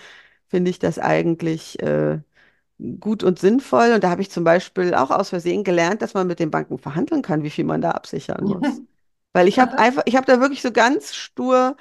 Finde 0.48 0.72
ich 0.72 0.80
das 0.80 1.00
eigentlich 1.00 1.82
äh, 1.84 2.20
gut 3.00 3.24
und 3.24 3.40
sinnvoll? 3.40 3.94
Und 3.94 4.04
da 4.04 4.10
habe 4.10 4.22
ich 4.22 4.32
zum 4.32 4.44
Beispiel 4.44 4.94
auch 4.94 5.12
aus 5.12 5.30
Versehen 5.30 5.64
gelernt, 5.64 6.02
dass 6.02 6.14
man 6.14 6.28
mit 6.28 6.40
den 6.40 6.52
Banken 6.52 6.78
verhandeln 6.78 7.22
kann, 7.22 7.44
wie 7.44 7.50
viel 7.50 7.66
man 7.66 7.82
da 7.82 7.92
absichern 7.92 8.46
muss. 8.46 8.82
Weil 9.34 9.48
ich 9.48 9.60
habe 9.60 9.74
Aha. 9.74 9.84
einfach, 9.84 10.04
ich 10.06 10.16
habe 10.16 10.26
da 10.26 10.40
wirklich 10.40 10.62
so 10.62 10.72
ganz 10.72 11.16
stur 11.16 11.76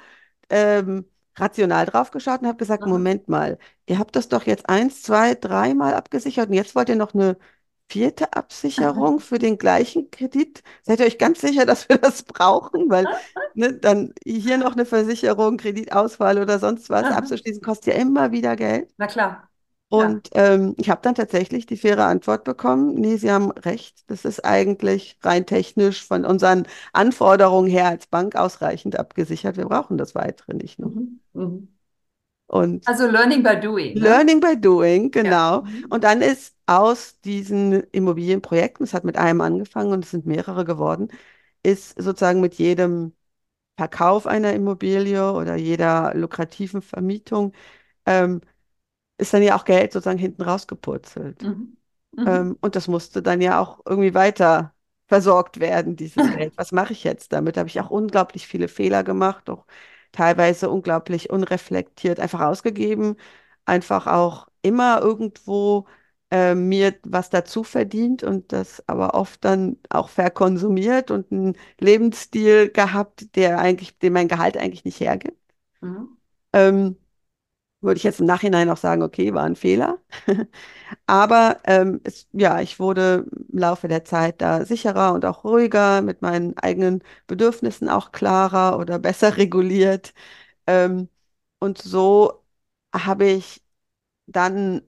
ähm, 0.49 1.05
rational 1.35 1.85
drauf 1.85 2.11
geschaut 2.11 2.41
und 2.41 2.47
habe 2.47 2.57
gesagt, 2.57 2.83
Aha. 2.83 2.89
Moment 2.89 3.29
mal, 3.29 3.57
ihr 3.87 3.99
habt 3.99 4.15
das 4.15 4.29
doch 4.29 4.43
jetzt 4.45 4.69
eins, 4.69 5.01
zwei, 5.03 5.35
dreimal 5.35 5.93
abgesichert 5.93 6.49
und 6.49 6.55
jetzt 6.55 6.75
wollt 6.75 6.89
ihr 6.89 6.95
noch 6.95 7.13
eine 7.13 7.37
vierte 7.89 8.33
Absicherung 8.33 9.19
für 9.19 9.39
den 9.39 9.57
gleichen 9.57 10.11
Kredit? 10.11 10.63
Seid 10.83 10.99
ihr 10.99 11.07
euch 11.07 11.17
ganz 11.17 11.41
sicher, 11.41 11.65
dass 11.65 11.89
wir 11.89 11.97
das 11.97 12.23
brauchen? 12.23 12.89
Weil 12.89 13.09
ne, 13.53 13.73
dann 13.73 14.13
hier 14.23 14.57
noch 14.57 14.73
eine 14.73 14.85
Versicherung, 14.85 15.57
Kreditausfall 15.57 16.39
oder 16.39 16.59
sonst 16.59 16.89
was 16.89 17.05
Aha. 17.05 17.17
abzuschließen, 17.17 17.61
kostet 17.61 17.95
ja 17.95 17.99
immer 18.01 18.31
wieder 18.31 18.55
Geld. 18.55 18.93
Na 18.97 19.07
klar. 19.07 19.48
Ja. 19.95 20.19
Und 20.19 20.29
ähm, 20.33 20.75
ich 20.77 20.89
habe 20.89 21.01
dann 21.03 21.15
tatsächlich 21.15 21.65
die 21.65 21.77
faire 21.77 22.05
Antwort 22.05 22.43
bekommen, 22.43 22.93
nee, 22.95 23.17
Sie 23.17 23.31
haben 23.31 23.51
recht, 23.51 24.03
das 24.09 24.23
ist 24.25 24.45
eigentlich 24.45 25.17
rein 25.23 25.45
technisch 25.47 26.05
von 26.05 26.25
unseren 26.25 26.67
Anforderungen 26.93 27.69
her 27.69 27.87
als 27.87 28.05
Bank 28.07 28.35
ausreichend 28.35 28.99
abgesichert. 28.99 29.57
Wir 29.57 29.65
brauchen 29.65 29.97
das 29.97 30.13
weitere 30.15 30.53
nicht 30.53 30.77
noch. 30.79 30.91
Mhm. 30.91 31.19
Mhm. 31.33 31.67
Und 32.47 32.85
Also 32.85 33.07
Learning 33.07 33.41
by 33.43 33.55
Doing, 33.55 33.99
ne? 33.99 34.09
Learning 34.09 34.39
by 34.39 34.55
Doing, 34.59 35.11
Ja. 35.21 35.21
genau. 35.23 35.61
Mhm. 35.63 35.85
Und 35.89 36.03
dann 36.03 36.21
ist 36.21 36.55
aus 36.67 37.19
diesen 37.21 37.73
Immobilienprojekten, 37.91 38.83
es 38.85 38.93
hat 38.93 39.03
mit 39.03 39.17
einem 39.17 39.41
angefangen 39.41 39.91
und 39.93 40.05
es 40.05 40.11
sind 40.11 40.25
mehrere 40.27 40.63
geworden, 40.65 41.09
ist 41.63 42.01
sozusagen 42.01 42.41
mit 42.41 42.55
jedem 42.55 43.13
Verkauf 43.77 44.27
einer 44.27 44.53
Immobilie 44.53 45.33
oder 45.33 45.55
jeder 45.57 46.13
lukrativen 46.15 46.81
Vermietung, 46.81 47.53
ähm, 48.05 48.41
ist 49.19 49.33
dann 49.33 49.43
ja 49.43 49.55
auch 49.57 49.65
Geld 49.65 49.93
sozusagen 49.93 50.19
hinten 50.19 50.41
rausgepurzelt. 50.43 51.43
Mhm. 51.43 51.77
Mhm. 52.13 52.25
Ähm, 52.25 52.57
und 52.61 52.75
das 52.75 52.87
musste 52.87 53.21
dann 53.21 53.41
ja 53.41 53.59
auch 53.59 53.81
irgendwie 53.85 54.13
weiter 54.13 54.73
versorgt 55.07 55.59
werden, 55.59 55.95
dieses 55.95 56.15
Geld. 56.35 56.53
Was 56.57 56.71
mache 56.71 56.93
ich 56.93 57.03
jetzt 57.03 57.33
damit? 57.33 57.57
Da 57.57 57.61
habe 57.61 57.69
ich 57.69 57.79
auch 57.79 57.89
unglaublich 57.89 58.47
viele 58.47 58.67
Fehler 58.67 59.03
gemacht, 59.03 59.49
auch 59.49 59.65
teilweise 60.11 60.69
unglaublich 60.69 61.29
unreflektiert 61.29 62.19
einfach 62.19 62.41
ausgegeben, 62.41 63.15
einfach 63.65 64.07
auch 64.07 64.47
immer 64.61 65.01
irgendwo 65.01 65.87
äh, 66.31 66.55
mir 66.55 66.95
was 67.03 67.29
dazu 67.29 67.63
verdient 67.63 68.23
und 68.23 68.51
das 68.51 68.83
aber 68.87 69.13
oft 69.15 69.43
dann 69.45 69.77
auch 69.89 70.09
verkonsumiert 70.09 71.11
und 71.11 71.31
einen 71.31 71.57
Lebensstil 71.79 72.69
gehabt, 72.69 73.35
der 73.35 73.59
eigentlich, 73.59 73.97
den 73.99 74.13
mein 74.13 74.27
Gehalt 74.27 74.57
eigentlich 74.57 74.85
nicht 74.85 74.99
hergibt. 74.99 75.37
Mhm. 75.81 76.17
Ähm, 76.53 76.97
würde 77.81 77.97
ich 77.97 78.03
jetzt 78.03 78.19
im 78.19 78.25
Nachhinein 78.25 78.69
auch 78.69 78.77
sagen, 78.77 79.03
okay, 79.03 79.33
war 79.33 79.43
ein 79.43 79.55
Fehler. 79.55 79.99
Aber 81.07 81.59
ähm, 81.65 82.01
es, 82.03 82.27
ja, 82.33 82.61
ich 82.61 82.79
wurde 82.79 83.25
im 83.51 83.59
Laufe 83.59 83.87
der 83.87 84.05
Zeit 84.05 84.41
da 84.41 84.65
sicherer 84.65 85.13
und 85.13 85.25
auch 85.25 85.43
ruhiger, 85.43 86.01
mit 86.01 86.21
meinen 86.21 86.57
eigenen 86.57 87.03
Bedürfnissen 87.27 87.89
auch 87.89 88.11
klarer 88.11 88.79
oder 88.79 88.99
besser 88.99 89.37
reguliert. 89.37 90.13
Ähm, 90.67 91.09
und 91.59 91.79
so 91.79 92.43
habe 92.93 93.25
ich 93.27 93.63
dann 94.27 94.81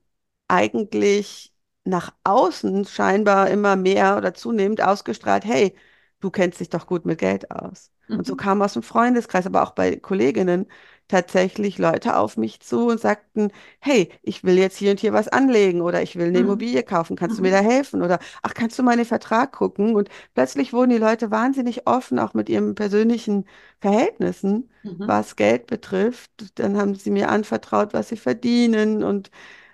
eigentlich 0.47 1.53
nach 1.83 2.13
außen 2.23 2.85
scheinbar 2.85 3.49
immer 3.49 3.75
mehr 3.75 4.17
oder 4.17 4.33
zunehmend 4.33 4.81
ausgestrahlt, 4.83 5.45
hey, 5.45 5.75
du 6.19 6.29
kennst 6.29 6.59
dich 6.59 6.69
doch 6.69 6.85
gut 6.87 7.05
mit 7.05 7.19
Geld 7.19 7.49
aus. 7.51 7.91
Und 8.15 8.27
so 8.27 8.33
Mhm. 8.33 8.37
kam 8.37 8.61
aus 8.61 8.73
dem 8.73 8.83
Freundeskreis, 8.83 9.45
aber 9.45 9.63
auch 9.63 9.71
bei 9.71 9.95
Kolleginnen 9.97 10.67
tatsächlich 11.11 11.77
Leute 11.77 12.17
auf 12.17 12.37
mich 12.37 12.61
zu 12.61 12.87
und 12.87 12.99
sagten, 12.99 13.51
hey, 13.79 14.09
ich 14.23 14.43
will 14.43 14.57
jetzt 14.57 14.77
hier 14.77 14.91
und 14.91 14.99
hier 14.99 15.13
was 15.13 15.27
anlegen 15.27 15.81
oder 15.81 16.01
ich 16.01 16.15
will 16.17 16.27
eine 16.29 16.39
Mhm. 16.39 16.41
Immobilie 16.41 16.83
kaufen, 16.83 17.15
kannst 17.17 17.37
du 17.37 17.43
mir 17.43 17.51
da 17.51 17.59
Mhm. 17.59 17.61
helfen? 17.61 18.01
Oder 18.01 18.19
ach, 18.43 18.53
kannst 18.55 18.79
du 18.79 18.83
mal 18.83 18.93
in 18.93 18.99
den 18.99 19.05
Vertrag 19.07 19.51
gucken? 19.53 19.95
Und 19.95 20.09
plötzlich 20.33 20.73
wurden 20.73 20.91
die 20.91 20.97
Leute 20.97 21.31
wahnsinnig 21.31 21.87
offen, 21.87 22.19
auch 22.19 22.33
mit 22.33 22.49
ihren 22.49 22.75
persönlichen 22.75 23.45
Verhältnissen, 23.81 24.69
Mhm. 24.83 25.07
was 25.07 25.35
Geld 25.35 25.67
betrifft. 25.67 26.31
Dann 26.59 26.77
haben 26.77 26.95
sie 26.95 27.11
mir 27.11 27.29
anvertraut, 27.29 27.93
was 27.93 28.09
sie 28.09 28.17
verdienen 28.17 29.03
und 29.03 29.31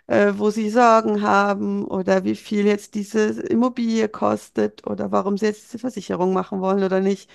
äh, 0.07 0.33
wo 0.37 0.49
sie 0.49 0.69
Sorgen 0.69 1.21
haben 1.21 1.85
oder 1.85 2.23
wie 2.23 2.35
viel 2.35 2.65
jetzt 2.65 2.95
diese 2.95 3.41
Immobilie 3.41 4.09
kostet 4.09 4.85
oder 4.87 5.11
warum 5.11 5.37
sie 5.37 5.47
jetzt 5.47 5.65
diese 5.65 5.79
Versicherung 5.79 6.33
machen 6.33 6.61
wollen 6.61 6.83
oder 6.83 6.99
nicht. 7.01 7.29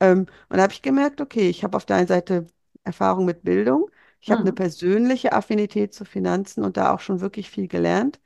Ähm, 0.00 0.26
und 0.48 0.56
da 0.58 0.62
habe 0.64 0.72
ich 0.72 0.82
gemerkt, 0.82 1.20
okay, 1.20 1.48
ich 1.48 1.64
habe 1.64 1.76
auf 1.76 1.86
der 1.86 1.96
einen 1.96 2.08
Seite 2.08 2.46
Erfahrung 2.86 3.24
mit 3.26 3.42
Bildung, 3.44 3.90
ich 4.20 4.30
habe 4.32 4.42
eine 4.42 4.52
Mhm. 4.52 4.54
persönliche 4.54 5.32
Affinität 5.32 5.94
zu 5.94 6.04
Finanzen 6.04 6.64
und 6.64 6.76
da 6.76 6.94
auch 6.94 7.00
schon 7.00 7.20
wirklich 7.20 7.50
viel 7.50 7.68
gelernt. 7.68 8.20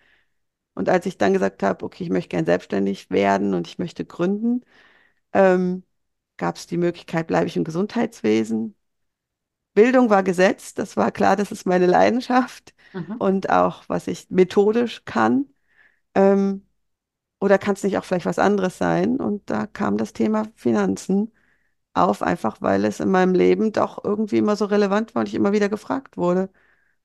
Und 0.75 0.89
als 0.89 1.07
ich 1.07 1.19
dann 1.19 1.33
gesagt 1.35 1.63
habe, 1.63 1.85
okay, 1.85 2.05
ich 2.05 2.11
möchte 2.11 2.31
gern 2.31 2.47
selbstständig 2.47 3.11
werden 3.11 3.55
und 3.55 3.67
ich 3.69 3.79
möchte 3.79 4.05
gründen, 4.07 4.63
ähm, 5.35 5.85
gab 6.39 6.57
es 6.57 6.67
die 6.69 6.79
Möglichkeit, 6.79 7.27
bleibe 7.29 7.47
ich 7.49 7.57
im 7.57 7.65
Gesundheitswesen. 7.65 8.77
Bildung 9.75 10.11
war 10.11 10.23
gesetzt, 10.23 10.79
das 10.79 10.97
war 10.97 11.11
klar, 11.13 11.37
das 11.37 11.53
ist 11.53 11.67
meine 11.67 11.87
Leidenschaft 11.87 12.75
Mhm. 12.95 13.19
und 13.19 13.51
auch, 13.51 13.85
was 13.89 14.07
ich 14.09 14.29
methodisch 14.31 15.05
kann. 15.05 15.47
Ähm, 16.15 16.67
oder 17.41 17.59
kann 17.59 17.75
es 17.75 17.85
nicht 17.85 17.99
auch 17.99 18.05
vielleicht 18.05 18.27
was 18.27 18.39
anderes 18.41 18.79
sein? 18.79 19.19
Und 19.21 19.51
da 19.51 19.67
kam 19.67 19.97
das 19.99 20.13
Thema 20.15 20.45
Finanzen 20.57 21.33
auf, 21.95 22.23
einfach 22.23 22.61
weil 22.63 22.85
es 22.85 23.01
in 23.01 23.11
meinem 23.11 23.35
Leben 23.35 23.73
doch 23.73 24.03
irgendwie 24.05 24.39
immer 24.39 24.57
so 24.57 24.67
relevant 24.67 25.15
war 25.15 25.21
und 25.21 25.29
ich 25.29 25.35
immer 25.35 25.53
wieder 25.53 25.69
gefragt 25.69 26.17
wurde. 26.17 26.51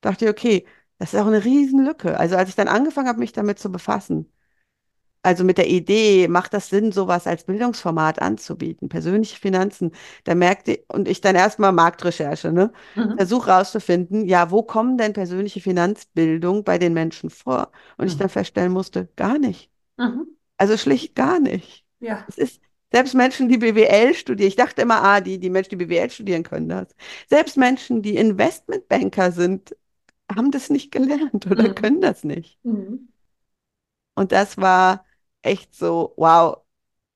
Dachte 0.02 0.26
ich, 0.26 0.32
okay, 0.32 0.67
das 1.00 1.13
ist 1.13 1.19
auch 1.21 1.28
eine 1.28 1.45
Riesenlücke. 1.45 2.19
Also 2.19 2.38
als 2.38 2.50
ich 2.50 2.56
dann 2.56 2.67
angefangen 2.69 3.08
habe, 3.10 3.19
mich 3.19 3.34
damit 3.34 3.60
zu 3.60 3.71
befassen, 3.71 4.32
also 5.24 5.43
mit 5.43 5.58
der 5.58 5.67
Idee, 5.69 6.28
macht 6.28 6.54
das 6.54 6.69
Sinn, 6.69 6.91
sowas 6.91 7.26
als 7.26 7.45
Bildungsformat 7.45 8.21
anzubieten, 8.21 8.89
persönliche 8.89 9.39
Finanzen, 9.39 9.91
da 10.24 10.36
merkte, 10.36 10.84
und 10.88 11.08
ich 11.08 11.19
dann 11.19 11.36
erstmal 11.36 11.71
Marktrecherche, 11.71 12.52
ne? 12.52 12.71
Mhm. 12.95 13.17
Versuch 13.17 13.48
rauszufinden, 13.48 14.26
ja, 14.26 14.52
wo 14.52 14.62
kommen 14.62 14.98
denn 14.98 15.13
persönliche 15.13 15.62
Finanzbildung 15.62 16.63
bei 16.63 16.78
den 16.78 16.93
Menschen 16.93 17.32
vor? 17.32 17.71
Und 17.98 18.06
ich 18.08 18.17
dann 18.17 18.28
Mhm. 18.28 18.32
feststellen 18.32 18.71
musste, 18.71 19.10
gar 19.15 19.39
nicht. 19.39 19.71
Mhm. 19.98 20.28
Also 20.58 20.78
schlicht 20.78 21.15
gar 21.15 21.39
nicht. 21.39 21.86
Ja. 22.00 22.24
Es 22.28 22.38
ist 22.38 22.62
selbst 22.95 23.13
Menschen, 23.15 23.49
die 23.49 23.58
BWL 23.58 24.13
studieren, 24.15 24.47
ich 24.47 24.55
dachte 24.55 24.81
immer, 24.84 25.03
ah, 25.03 25.21
die, 25.21 25.39
die 25.39 25.49
Menschen, 25.49 25.71
die 25.71 25.86
BWL 25.86 26.10
studieren, 26.10 26.43
können 26.43 26.69
das. 26.69 26.88
Selbst 27.29 27.58
Menschen, 27.58 28.01
die 28.01 28.15
Investmentbanker 28.17 29.31
sind, 29.31 29.75
haben 30.36 30.51
das 30.51 30.69
nicht 30.69 30.91
gelernt 30.91 31.47
oder 31.47 31.69
Mhm. 31.69 31.75
können 31.75 32.01
das 32.01 32.23
nicht. 32.25 32.60
Mhm. 32.63 33.10
Und 34.15 34.31
das 34.31 34.58
war 34.58 35.05
echt 35.41 35.75
so, 35.75 36.13
wow, 36.17 36.58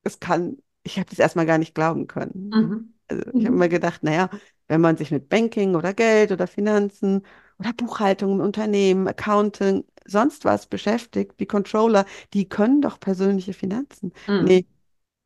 es 0.04 0.20
kann, 0.20 0.58
ich 0.84 0.98
habe 1.00 1.10
das 1.10 1.20
erstmal 1.20 1.46
gar 1.46 1.58
nicht 1.58 1.76
glauben 1.76 2.08
können. 2.08 2.50
Mhm. 2.52 2.94
Also 3.10 3.24
ich 3.38 3.46
habe 3.46 3.56
immer 3.56 3.68
Mhm. 3.68 3.72
gedacht, 3.72 4.04
naja, 4.04 4.30
wenn 4.68 4.82
man 4.82 4.98
sich 4.98 5.12
mit 5.12 5.30
Banking 5.30 5.76
oder 5.76 5.94
Geld 5.94 6.32
oder 6.32 6.48
Finanzen 6.48 7.26
oder 7.60 7.74
Buchhaltung 7.74 8.34
im 8.34 8.42
Unternehmen, 8.42 9.08
Accounting, 9.08 9.86
sonst 10.06 10.46
was 10.46 10.68
beschäftigt, 10.68 11.40
die 11.40 11.48
Controller, 11.48 12.06
die 12.34 12.48
können 12.50 12.82
doch 12.82 13.00
persönliche 13.00 13.54
Finanzen. 13.54 14.14
Mhm. 14.28 14.46
Nee, 14.48 14.66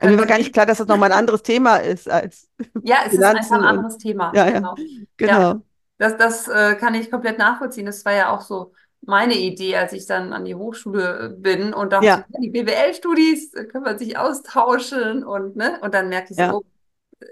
mir 0.07 0.17
Können 0.17 0.19
war 0.19 0.25
sie 0.25 0.27
gar 0.27 0.37
nicht 0.37 0.53
klar, 0.53 0.65
dass 0.65 0.77
das 0.79 0.87
nochmal 0.87 1.11
ein 1.11 1.17
anderes 1.17 1.43
Thema 1.43 1.77
ist 1.77 2.09
als 2.09 2.49
Ja, 2.81 2.97
es 3.07 3.17
ist 3.17 3.31
einfach 3.33 3.57
ein 3.57 3.63
Finanzen 3.63 3.63
anderes 3.63 3.97
Thema. 3.97 4.31
ja, 4.35 4.47
ja, 4.49 4.51
Genau. 4.51 4.75
Ja, 5.19 5.37
genau. 5.37 5.61
das, 5.97 6.17
das 6.17 6.47
äh, 6.47 6.75
kann 6.75 6.95
ich 6.95 7.09
komplett 7.11 7.37
nachvollziehen. 7.37 7.85
Das 7.85 8.03
war 8.05 8.13
ja 8.13 8.29
auch 8.31 8.41
so 8.41 8.73
meine 9.01 9.35
Idee, 9.35 9.75
als 9.77 9.93
ich 9.93 10.05
dann 10.05 10.33
an 10.33 10.45
die 10.45 10.55
Hochschule 10.55 11.33
äh, 11.35 11.41
bin 11.41 11.73
und 11.73 11.93
dachte, 11.93 12.05
Ja, 12.05 12.25
ja, 12.29 12.39
die 12.41 12.49
BWL-Studis 12.49 13.53
äh, 13.53 13.65
können 13.65 13.85
wir 13.85 13.97
sich 13.97 14.17
austauschen 14.17 15.23
und 15.23 15.55
ne, 15.55 15.79
und 15.81 15.93
dann 15.93 16.09
merkte 16.09 16.33
ich 16.33 16.39
so, 16.39 16.43
ja, 16.43 16.53
oh, 16.53 16.63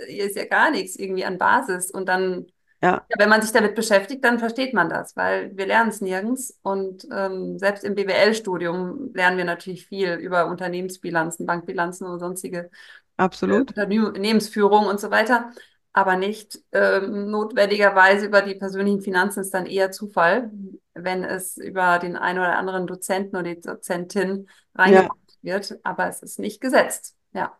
hier 0.07 0.25
ist 0.25 0.35
ja 0.37 0.45
gar 0.45 0.71
nichts 0.71 0.95
irgendwie 0.95 1.25
an 1.25 1.37
Basis. 1.37 1.91
Und 1.91 2.07
dann, 2.07 2.47
ja, 2.81 3.07
ja, 3.09 3.15
wenn 3.19 3.29
man 3.29 3.41
sich 3.41 3.51
damit 3.51 3.75
beschäftigt, 3.75 4.23
dann 4.23 4.39
versteht 4.39 4.73
man 4.73 4.89
das, 4.89 5.15
weil 5.17 5.55
wir 5.57 5.65
lernen 5.67 5.89
es 5.89 6.01
nirgends. 6.01 6.57
Und 6.61 7.07
ähm, 7.11 7.57
selbst 7.59 7.83
im 7.83 7.95
BWL-Studium 7.95 9.13
lernen 9.13 9.37
wir 9.37 9.45
natürlich 9.45 9.85
viel 9.87 10.13
über 10.15 10.47
Unternehmensbilanzen, 10.47 11.45
Bankbilanzen 11.45 12.07
und 12.07 12.19
sonstige 12.19 12.69
absolut. 13.17 13.73
Unternehmensführung 13.77 14.85
und 14.87 14.99
so 14.99 15.11
weiter, 15.11 15.51
aber 15.93 16.15
nicht 16.17 16.59
ähm, 16.71 17.29
notwendigerweise 17.31 18.25
über 18.27 18.41
die 18.41 18.55
persönlichen 18.55 19.01
Finanzen 19.01 19.41
ist 19.41 19.53
dann 19.53 19.65
eher 19.65 19.91
Zufall, 19.91 20.51
wenn 20.93 21.23
es 21.23 21.57
über 21.57 21.99
den 21.99 22.15
einen 22.15 22.39
oder 22.39 22.57
anderen 22.57 22.87
Dozenten 22.87 23.35
oder 23.37 23.53
die 23.55 23.61
Dozentin 23.61 24.49
Ja, 24.83 25.09
reingebracht 25.09 25.17
wird, 25.41 25.79
aber 25.83 26.07
es 26.07 26.21
ist 26.23 26.39
nicht 26.39 26.61
gesetzt. 26.61 27.17
Ja. 27.33 27.57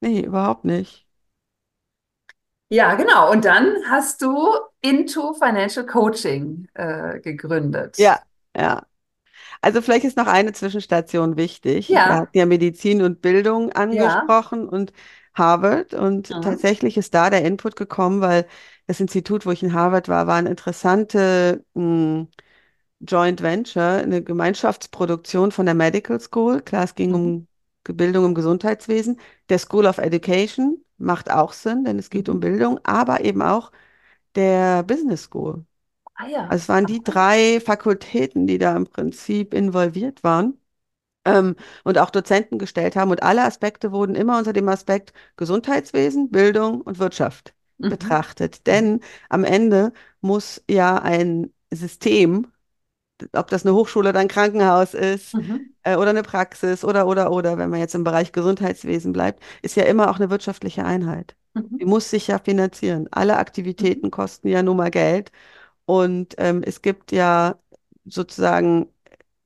nee, 0.00 0.20
überhaupt 0.24 0.64
nicht. 0.64 1.03
Ja, 2.74 2.94
genau. 2.94 3.30
Und 3.30 3.44
dann 3.44 3.74
hast 3.88 4.20
du 4.22 4.48
Into 4.80 5.34
Financial 5.34 5.86
Coaching 5.86 6.68
äh, 6.74 7.20
gegründet. 7.20 7.96
Ja, 7.96 8.20
ja. 8.56 8.86
Also 9.62 9.82
vielleicht 9.82 10.04
ist 10.06 10.16
noch 10.18 10.26
eine 10.28 10.52
Zwischenstation 10.52 11.36
wichtig. 11.36 12.00
Wir 12.04 12.14
Ja, 12.14 12.20
hatten 12.20 12.38
ja 12.38 12.46
Medizin 12.46 13.02
und 13.02 13.22
Bildung 13.22 13.72
ja. 13.90 14.36
angesprochen 14.42 14.68
und 14.68 14.92
Harvard 15.34 15.94
und 15.94 16.40
Mhm. 16.40 16.42
tatsächlich 16.42 16.96
ist 16.98 17.14
da 17.14 17.30
der 17.30 17.44
Input 17.44 17.76
gekommen, 17.76 18.20
weil 18.22 18.48
das 18.88 19.00
Institut, 19.00 19.46
wo 19.46 19.52
ich 19.52 19.62
in 19.62 19.74
Harvard 19.74 20.08
war, 20.08 20.26
war 20.28 20.36
eine 20.36 20.50
interessante 20.50 21.64
mh, 21.74 22.28
Joint 23.00 23.42
Venture, 23.42 23.98
eine 24.02 24.22
Gemeinschaftsproduktion 24.24 25.52
von 25.52 25.66
der 25.66 25.74
Medical 25.76 26.20
School. 26.20 26.62
Klar, 26.62 26.84
es 26.84 26.94
ging 26.94 27.14
Mhm. 27.14 27.14
um 27.14 27.48
Bildung 27.84 28.26
im 28.26 28.34
Gesundheitswesen. 28.34 29.20
Der 29.50 29.58
School 29.60 29.86
of 29.86 29.98
Education 29.98 30.83
macht 30.98 31.30
auch 31.30 31.52
Sinn, 31.52 31.84
denn 31.84 31.98
es 31.98 32.10
geht 32.10 32.28
um 32.28 32.40
Mhm. 32.40 32.40
Bildung, 32.40 32.80
aber 32.84 33.24
eben 33.24 33.42
auch 33.42 33.72
der 34.36 34.82
Business 34.84 35.24
School. 35.24 35.66
Ah 36.16 36.26
ja. 36.28 36.44
Also 36.48 36.62
es 36.64 36.68
waren 36.68 36.86
die 36.86 37.02
drei 37.02 37.60
Fakultäten, 37.60 38.46
die 38.46 38.58
da 38.58 38.76
im 38.76 38.86
Prinzip 38.86 39.54
involviert 39.54 40.22
waren 40.24 40.58
ähm, 41.24 41.56
und 41.84 41.98
auch 41.98 42.10
Dozenten 42.10 42.58
gestellt 42.58 42.96
haben. 42.96 43.10
Und 43.10 43.22
alle 43.22 43.44
Aspekte 43.44 43.92
wurden 43.92 44.14
immer 44.16 44.38
unter 44.38 44.52
dem 44.52 44.68
Aspekt 44.68 45.12
Gesundheitswesen, 45.36 46.30
Bildung 46.30 46.80
und 46.82 46.98
Wirtschaft 46.98 47.54
Mhm. 47.78 47.88
betrachtet. 47.88 48.66
Denn 48.66 49.00
am 49.30 49.44
Ende 49.44 49.92
muss 50.20 50.62
ja 50.70 50.98
ein 50.98 51.52
System, 51.72 52.48
ob 53.32 53.48
das 53.48 53.64
eine 53.66 53.74
Hochschule 53.74 54.10
oder 54.10 54.20
ein 54.20 54.28
Krankenhaus 54.28 54.94
ist, 54.94 55.36
Mhm. 55.36 55.74
äh, 55.82 55.96
oder 55.96 56.10
eine 56.10 56.22
Praxis 56.22 56.84
oder, 56.84 57.06
oder, 57.06 57.30
oder, 57.32 57.58
wenn 57.58 57.70
man 57.70 57.80
jetzt 57.80 57.94
im 57.94 58.04
Bereich 58.04 58.32
Gesundheitswesen 58.32 59.12
bleibt, 59.12 59.42
ist 59.62 59.76
ja 59.76 59.84
immer 59.84 60.10
auch 60.10 60.16
eine 60.16 60.30
wirtschaftliche 60.30 60.84
Einheit. 60.84 61.36
Die 61.80 61.84
Mhm. 61.84 61.84
muss 61.86 62.10
sich 62.10 62.28
ja 62.28 62.38
finanzieren. 62.38 63.08
Alle 63.10 63.36
Mhm. 63.78 63.94
Aktivitäten 63.96 64.10
kosten 64.10 64.48
ja 64.48 64.62
nun 64.62 64.76
mal 64.76 64.90
Geld. 64.90 65.32
Und 65.86 66.34
ähm, 66.38 66.62
es 66.64 66.82
gibt 66.82 67.12
ja 67.12 67.58
sozusagen 68.06 68.88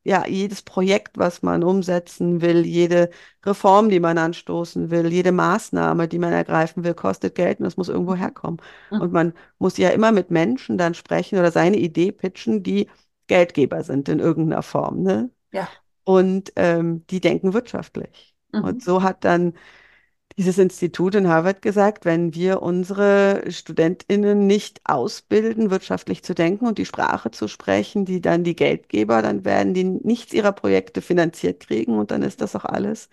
ja 0.04 0.26
jedes 0.26 0.62
Projekt, 0.62 1.18
was 1.18 1.42
man 1.42 1.62
umsetzen 1.64 2.40
will, 2.40 2.64
jede 2.66 3.10
Reform, 3.44 3.88
die 3.90 4.00
man 4.00 4.16
anstoßen 4.18 4.90
will, 4.90 5.12
jede 5.12 5.32
Maßnahme, 5.32 6.08
die 6.08 6.18
man 6.18 6.32
ergreifen 6.32 6.84
will, 6.84 6.94
kostet 6.94 7.34
Geld 7.34 7.58
und 7.60 7.64
das 7.64 7.76
muss 7.76 7.88
irgendwo 7.88 8.14
Mhm. 8.14 8.16
herkommen. 8.16 8.58
Und 8.96 9.12
Mhm. 9.12 9.12
man 9.12 9.34
muss 9.58 9.76
ja 9.76 9.90
immer 9.90 10.12
mit 10.12 10.30
Menschen 10.30 10.78
dann 10.78 10.94
sprechen 10.94 11.38
oder 11.38 11.50
seine 11.52 11.76
Idee 11.78 12.12
pitchen, 12.12 12.62
die 12.62 12.88
Geldgeber 13.28 13.84
sind 13.84 14.08
in 14.10 14.20
irgendeiner 14.20 14.62
Form, 14.64 15.02
ne? 15.04 15.30
Ja. 15.52 15.68
Und 16.04 16.52
ähm, 16.56 17.06
die 17.08 17.20
denken 17.20 17.54
wirtschaftlich. 17.54 18.34
Und 18.60 18.82
Mhm. 18.82 18.82
so 18.82 19.02
hat 19.02 19.24
dann 19.24 19.54
dieses 20.38 20.58
Institut 20.58 21.14
in 21.16 21.28
Harvard 21.28 21.62
gesagt, 21.62 22.04
wenn 22.04 22.32
wir 22.34 22.62
unsere 22.62 23.42
StudentInnen 23.50 24.46
nicht 24.46 24.80
ausbilden, 24.84 25.70
wirtschaftlich 25.70 26.22
zu 26.22 26.34
denken 26.34 26.66
und 26.66 26.78
die 26.78 26.86
Sprache 26.86 27.30
zu 27.32 27.48
sprechen, 27.48 28.04
die 28.04 28.20
dann 28.20 28.44
die 28.44 28.54
Geldgeber, 28.56 29.20
dann 29.22 29.44
werden 29.44 29.74
die 29.74 29.84
nichts 29.84 30.32
ihrer 30.32 30.52
Projekte 30.52 31.02
finanziert 31.02 31.60
kriegen 31.60 31.98
und 31.98 32.10
dann 32.12 32.22
ist 32.22 32.40
das 32.40 32.54
auch 32.56 32.64
alles 32.64 33.08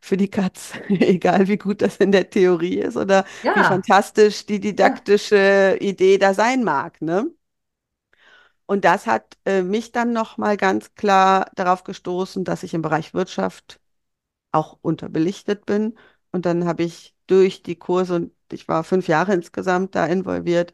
für 0.00 0.16
die 0.16 0.28
Katz, 0.30 0.72
egal 0.88 1.48
wie 1.48 1.58
gut 1.58 1.82
das 1.82 1.96
in 1.98 2.12
der 2.12 2.30
Theorie 2.30 2.78
ist 2.80 2.96
oder 2.96 3.24
wie 3.52 3.64
Ja. 3.64 3.64
fantastisch 3.64 4.46
die 4.46 4.60
Ja. 4.80 5.00
didaktische 5.00 5.76
Idee 5.80 6.18
da 6.18 6.34
sein 6.34 6.64
mag, 6.64 7.00
ne? 7.02 7.26
Und 8.70 8.84
das 8.86 9.06
hat 9.08 9.36
äh, 9.46 9.62
mich 9.62 9.92
dann 9.92 10.12
nochmal 10.14 10.56
ganz 10.56 10.94
klar 10.94 11.50
darauf 11.56 11.84
gestoßen, 11.84 12.44
dass 12.44 12.62
ich 12.64 12.74
im 12.74 12.82
Bereich 12.82 13.14
Wirtschaft 13.14 13.80
auch 14.52 14.78
unterbelichtet 14.82 15.66
bin. 15.66 15.96
Und 16.32 16.46
dann 16.46 16.66
habe 16.66 16.82
ich 16.84 17.14
durch 17.26 17.62
die 17.62 17.76
Kurse, 17.76 18.16
und 18.16 18.32
ich 18.52 18.68
war 18.68 18.84
fünf 18.84 19.08
Jahre 19.08 19.34
insgesamt 19.34 19.94
da 19.94 20.06
involviert, 20.06 20.72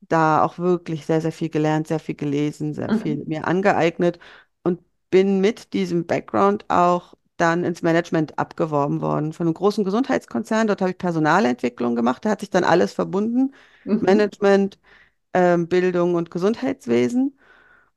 da 0.00 0.44
auch 0.44 0.58
wirklich 0.58 1.06
sehr, 1.06 1.20
sehr 1.20 1.32
viel 1.32 1.50
gelernt, 1.50 1.88
sehr 1.88 2.00
viel 2.00 2.14
gelesen, 2.16 2.74
sehr 2.74 2.90
viel 2.90 3.18
Mhm. 3.18 3.26
mir 3.26 3.46
angeeignet 3.48 4.18
und 4.64 4.80
bin 5.10 5.40
mit 5.40 5.72
diesem 5.72 6.06
Background 6.06 6.64
auch 6.70 7.14
dann 7.38 7.64
ins 7.64 7.82
Management 7.82 8.38
abgeworben 8.38 9.00
worden 9.02 9.32
von 9.32 9.46
einem 9.46 9.54
großen 9.54 9.84
Gesundheitskonzern. 9.84 10.66
Dort 10.68 10.80
habe 10.80 10.92
ich 10.92 10.98
Personalentwicklung 10.98 11.96
gemacht. 11.96 12.24
Da 12.24 12.30
hat 12.30 12.40
sich 12.40 12.50
dann 12.50 12.64
alles 12.64 12.92
verbunden. 12.94 13.54
Mhm. 13.84 14.00
Management, 14.00 14.78
ähm, 15.34 15.68
Bildung 15.68 16.14
und 16.14 16.30
Gesundheitswesen. 16.30 17.35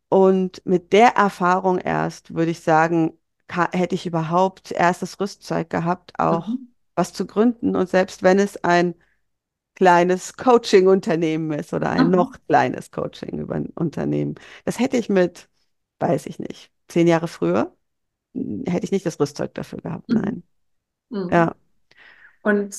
Und 0.10 0.66
mit 0.66 0.94
der 0.94 1.10
Erfahrung 1.18 1.78
erst, 1.80 2.34
würde 2.36 2.52
ich 2.52 2.62
sagen, 2.62 3.14
hätte 3.74 3.96
ich 3.96 4.06
überhaupt 4.06 4.72
erst 4.72 5.02
das 5.02 5.20
Rüstzeug 5.20 5.70
gehabt, 5.70 6.14
auch 6.20 6.58
Mhm. 6.58 6.70
was 6.96 7.14
zu 7.14 7.26
gründen. 7.28 7.76
Und 7.76 7.90
selbst 7.90 8.24
wenn 8.24 8.40
es 8.40 8.64
ein 8.64 8.96
kleines 9.76 10.36
Coaching-Unternehmen 10.38 11.52
ist 11.60 11.74
oder 11.74 11.90
ein 11.92 12.10
noch 12.12 12.32
Mhm. 12.32 12.40
kleines 12.48 12.92
Coaching-Unternehmen, 12.92 14.36
das 14.66 14.80
hätte 14.80 14.98
ich 14.98 15.10
mit, 15.10 15.50
weiß 16.00 16.26
ich 16.28 16.40
nicht, 16.40 16.72
zehn 16.88 17.08
Jahre 17.08 17.28
früher, 17.28 17.76
hm, 18.36 18.66
hätte 18.68 18.86
ich 18.86 18.92
nicht 18.92 19.06
das 19.06 19.20
Rüstzeug 19.20 19.54
dafür 19.56 19.80
gehabt. 19.82 20.08
Mhm. 20.08 20.16
Nein. 20.16 20.44
Mhm. 21.12 21.32
Ja, 21.32 21.56
Und 22.44 22.76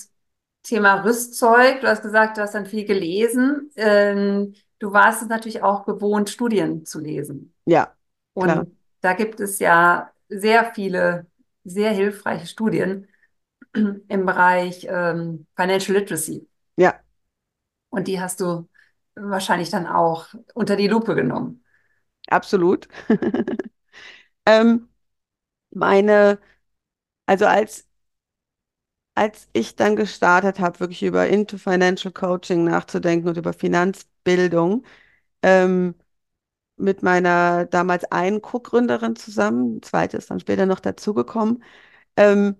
Thema 0.62 1.04
Rüstzeug, 1.04 1.80
du 1.80 1.88
hast 1.88 2.02
gesagt, 2.02 2.38
du 2.38 2.42
hast 2.42 2.54
dann 2.54 2.66
viel 2.66 2.84
gelesen. 2.86 3.70
Ähm, 3.76 4.54
du 4.80 4.92
warst 4.92 5.22
es 5.22 5.28
natürlich 5.28 5.62
auch 5.62 5.86
gewohnt, 5.86 6.30
Studien 6.30 6.86
zu 6.86 7.00
lesen. 7.00 7.54
ja, 7.66 7.96
klar. 8.38 8.66
Und 8.66 8.76
da 9.02 9.14
gibt 9.14 9.40
es 9.40 9.60
ja 9.60 10.12
sehr 10.28 10.72
viele, 10.74 11.26
sehr 11.64 11.92
hilfreiche 11.92 12.46
Studien 12.48 13.08
im 13.74 14.26
Bereich 14.26 14.86
ähm, 14.90 15.46
Financial 15.56 15.98
Literacy. 15.98 16.48
Ja, 16.76 17.02
Und 17.90 18.08
die 18.08 18.20
hast 18.20 18.40
du 18.40 18.68
wahrscheinlich 19.14 19.70
dann 19.70 19.86
auch 19.86 20.28
unter 20.54 20.76
die 20.76 20.88
Lupe 20.88 21.14
genommen. 21.14 21.64
absolut. 22.28 22.88
Ähm, 24.46 24.88
meine, 25.70 26.40
also 27.26 27.46
als 27.46 27.88
als 29.20 29.48
ich 29.52 29.76
dann 29.76 29.96
gestartet 29.96 30.60
habe, 30.60 30.80
wirklich 30.80 31.02
über 31.02 31.28
Into 31.28 31.58
Financial 31.58 32.12
Coaching 32.12 32.64
nachzudenken 32.64 33.28
und 33.28 33.36
über 33.36 33.52
Finanzbildung, 33.52 34.84
ähm, 35.42 35.94
mit 36.76 37.02
meiner 37.02 37.66
damals 37.66 38.04
einen 38.12 38.42
Co-Gründerin 38.42 39.16
zusammen, 39.16 39.82
zweite 39.82 40.16
ist 40.18 40.30
dann 40.30 40.40
später 40.40 40.66
noch 40.66 40.80
dazugekommen, 40.80 41.62
ähm, 42.16 42.56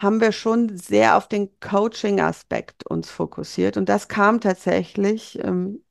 haben 0.00 0.20
wir 0.20 0.32
schon 0.32 0.76
sehr 0.78 1.16
auf 1.16 1.28
den 1.28 1.58
Coaching-Aspekt 1.60 2.86
uns 2.86 3.10
fokussiert. 3.10 3.76
Und 3.76 3.88
das 3.88 4.08
kam 4.08 4.40
tatsächlich 4.40 5.38
ähm, 5.42 5.84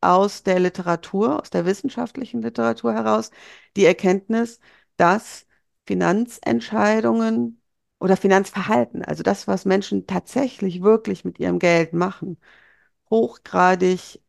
aus 0.00 0.42
der 0.44 0.60
Literatur, 0.60 1.40
aus 1.40 1.50
der 1.50 1.66
wissenschaftlichen 1.66 2.42
Literatur 2.42 2.94
heraus, 2.94 3.30
die 3.76 3.84
Erkenntnis, 3.86 4.60
dass 4.96 5.46
Finanzentscheidungen 5.86 7.61
oder 8.02 8.16
Finanzverhalten, 8.18 9.04
also 9.04 9.22
das, 9.24 9.48
was 9.48 9.64
Menschen 9.66 10.06
tatsächlich 10.06 10.82
wirklich 10.82 11.24
mit 11.24 11.40
ihrem 11.40 11.58
Geld 11.60 11.92
machen, 11.94 12.38
hochgradig 13.10 14.20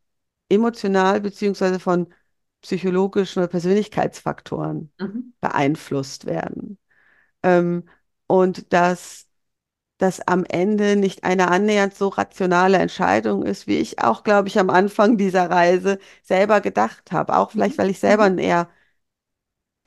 emotional 0.49 1.21
beziehungsweise 1.21 1.79
von 1.79 2.13
psychologischen 2.61 3.39
oder 3.41 3.49
Persönlichkeitsfaktoren 3.49 4.91
Mhm. 4.99 5.33
beeinflusst 5.41 6.25
werden. 6.25 6.77
Ähm, 7.43 7.89
und 8.27 8.73
dass 8.73 9.27
das 9.99 10.21
am 10.27 10.45
Ende 10.45 10.95
nicht 10.97 11.23
eine 11.23 11.49
annähernd 11.49 11.95
so 11.95 12.09
rationale 12.09 12.77
Entscheidung 12.79 13.43
ist, 13.43 13.67
wie 13.67 13.77
ich 13.79 13.99
auch, 14.01 14.23
glaube 14.23 14.47
ich, 14.49 14.59
am 14.59 14.69
Anfang 14.69 15.17
dieser 15.17 15.49
Reise 15.49 15.99
selber 16.23 16.61
gedacht 16.61 17.11
habe. 17.11 17.37
Auch 17.37 17.51
vielleicht, 17.51 17.77
weil 17.77 17.89
ich 17.89 17.99
selber 17.99 18.25
ein 18.25 18.33
Mhm. 18.35 18.39
eher, 18.39 18.69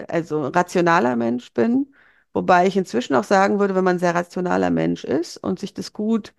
also 0.08 0.48
rationaler 0.48 1.16
Mensch 1.16 1.52
bin. 1.52 1.94
Wobei 2.36 2.66
ich 2.66 2.76
inzwischen 2.76 3.14
auch 3.14 3.24
sagen 3.24 3.58
würde, 3.60 3.74
wenn 3.74 3.82
man 3.82 3.96
ein 3.96 3.98
sehr 3.98 4.14
rationaler 4.14 4.68
Mensch 4.68 5.04
ist 5.04 5.38
und 5.38 5.58
sich 5.58 5.72
das 5.72 5.94
gut 5.94 6.34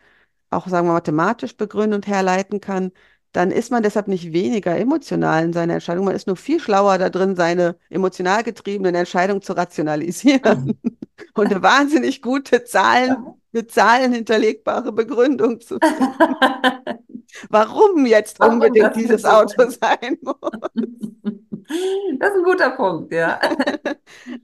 auch, 0.51 0.67
sagen 0.67 0.87
wir, 0.87 0.93
mathematisch 0.93 1.57
begründen 1.57 1.95
und 1.95 2.05
herleiten 2.05 2.61
kann, 2.61 2.91
dann 3.31 3.49
ist 3.49 3.71
man 3.71 3.81
deshalb 3.81 4.07
nicht 4.07 4.31
weniger 4.31 4.77
emotional 4.77 5.43
in 5.43 5.53
seiner 5.53 5.73
Entscheidung. 5.73 6.05
Man 6.05 6.13
ist 6.13 6.27
nur 6.27 6.35
viel 6.35 6.59
schlauer 6.59 6.99
da 6.99 7.09
drin, 7.09 7.35
seine 7.35 7.77
emotional 7.89 8.43
getriebenen 8.43 8.93
Entscheidungen 8.93 9.41
zu 9.41 9.53
rationalisieren 9.53 10.79
und 11.33 11.47
eine 11.47 11.63
wahnsinnig 11.63 12.21
gute 12.21 12.63
Zahlen, 12.63 13.15
mit 13.51 13.71
Zahlen 13.71 14.13
hinterlegbare 14.13 14.91
Begründung 14.91 15.61
zu 15.61 15.79
finden, 15.79 16.13
warum 17.49 18.05
jetzt 18.05 18.39
unbedingt 18.39 18.95
dieses 18.95 19.25
Auto 19.25 19.67
sein 19.67 20.19
muss. 20.21 20.35
Das 22.19 22.29
ist 22.31 22.37
ein 22.37 22.43
guter 22.43 22.71
Punkt, 22.71 23.11
ja. 23.13 23.39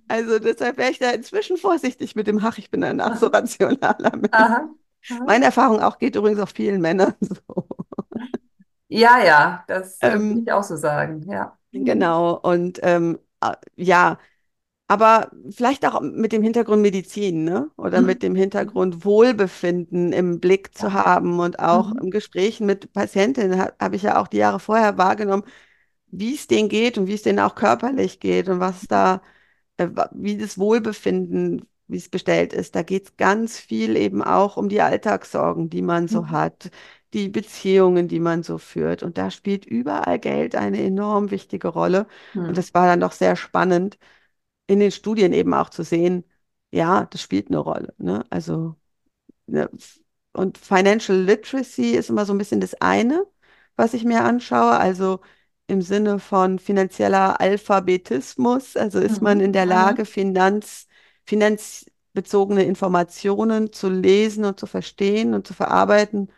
Also 0.08 0.40
deshalb 0.40 0.78
wäre 0.78 0.92
ich 0.92 1.00
da 1.00 1.12
inzwischen 1.12 1.58
vorsichtig 1.58 2.16
mit 2.16 2.28
dem, 2.28 2.40
ach, 2.44 2.58
ich 2.58 2.70
bin 2.72 2.84
ein 2.84 3.02
ach 3.02 3.18
so 3.18 3.28
rationaler 3.28 4.16
Mensch. 4.16 4.32
Aha. 4.40 4.60
Aha. 5.12 5.28
Meine 5.28 5.46
Erfahrung 5.46 5.82
auch 5.82 6.00
geht 6.00 6.16
übrigens 6.16 6.40
auf 6.42 6.52
vielen 6.52 6.82
Männern 6.82 7.16
so. 7.22 7.68
Ja, 8.88 9.24
ja, 9.24 9.64
das 9.68 10.04
äh, 10.04 10.20
würde 10.28 10.28
Ähm, 10.32 10.46
ich 10.46 10.52
auch 10.52 10.64
so 10.64 10.76
sagen, 10.76 11.24
ja. 11.30 11.58
Genau, 11.72 12.36
und 12.40 12.80
ähm, 12.84 13.18
äh, 13.42 13.54
ja, 13.76 14.20
aber 14.88 15.32
vielleicht 15.52 15.86
auch 15.86 16.02
mit 16.02 16.32
dem 16.34 16.44
Hintergrund 16.44 16.82
Medizin, 16.84 17.46
ne? 17.46 17.72
Oder 17.78 18.02
mit 18.04 18.22
Mhm. 18.22 18.24
dem 18.24 18.36
Hintergrund 18.36 19.06
Wohlbefinden 19.06 20.14
im 20.14 20.40
Blick 20.42 20.78
zu 20.78 20.94
haben 20.94 21.40
und 21.40 21.60
auch 21.60 21.92
Mhm. 21.92 22.02
im 22.02 22.12
Gespräch 22.12 22.60
mit 22.62 22.94
Patientinnen 22.94 23.60
ha- 23.62 23.74
habe 23.82 23.96
ich 23.98 24.04
ja 24.04 24.22
auch 24.22 24.28
die 24.30 24.38
Jahre 24.38 24.60
vorher 24.60 24.98
wahrgenommen, 24.98 25.44
wie 26.14 26.36
es 26.36 26.48
denen 26.48 26.70
geht 26.70 26.98
und 26.98 27.08
wie 27.08 27.14
es 27.16 27.24
denen 27.24 27.40
auch 27.40 27.56
körperlich 27.56 28.20
geht 28.20 28.50
und 28.50 28.60
was 28.60 28.88
da, 28.88 29.22
äh, 29.78 29.90
wie 30.14 30.38
das 30.38 30.58
Wohlbefinden, 30.58 31.68
wie 31.88 31.98
es 31.98 32.10
bestellt 32.10 32.54
ist. 32.54 32.76
Da 32.76 32.84
geht 32.84 33.06
es 33.06 33.18
ganz 33.18 33.60
viel 33.60 33.98
eben 33.98 34.24
auch 34.24 34.58
um 34.58 34.70
die 34.70 34.82
Alltagssorgen, 34.82 35.70
die 35.70 35.82
man 35.82 36.08
so 36.08 36.28
Mhm. 36.28 36.30
hat, 36.30 36.72
die 37.14 37.30
Beziehungen, 37.30 38.08
die 38.08 38.20
man 38.20 38.44
so 38.44 38.58
führt. 38.58 39.04
Und 39.04 39.18
da 39.18 39.32
spielt 39.32 39.66
überall 39.66 40.20
Geld 40.20 40.56
eine 40.56 40.82
enorm 40.84 41.32
wichtige 41.32 41.70
Rolle. 41.70 42.08
Und 42.48 42.58
Mhm. 42.58 42.60
das 42.60 42.74
war 42.74 42.88
dann 42.88 43.00
doch 43.02 43.12
sehr 43.14 43.36
spannend, 43.36 43.98
in 44.68 44.80
den 44.80 44.92
Studien 44.92 45.34
eben 45.34 45.54
auch 45.54 45.70
zu 45.70 45.84
sehen, 45.84 46.24
ja, 46.72 47.06
das 47.06 47.22
spielt 47.22 47.48
eine 47.50 47.60
Rolle. 47.60 47.94
Ne? 47.98 48.26
Also 48.30 48.76
Ne, 49.48 49.70
Und 50.34 50.58
Financial 50.58 51.18
Literacy 51.18 51.92
ist 51.92 52.10
immer 52.10 52.26
so 52.26 52.34
ein 52.34 52.38
bisschen 52.38 52.62
das 52.62 52.74
eine, 52.76 53.26
was 53.76 53.94
ich 53.94 54.04
mir 54.06 54.24
anschaue. 54.24 54.72
Also 54.78 55.22
im 55.68 55.82
Sinne 55.82 56.20
von 56.20 56.60
finanzieller 56.60 57.40
Alphabetismus. 57.42 58.76
Also 58.78 59.00
ist 59.00 59.22
man 59.22 59.40
Mhm. 59.40 59.42
in 59.42 59.54
der 59.54 59.66
Lage. 59.66 60.06
Finanz, 60.06 60.88
finanzbezogene 61.26 62.64
Informationen 62.64 63.72
zu 63.74 63.90
lesen 63.90 64.46
und 64.46 64.60
zu 64.60 64.68
verstehen 64.68 65.34
und 65.34 65.48
zu 65.48 65.54
verarbeiten 65.54 66.32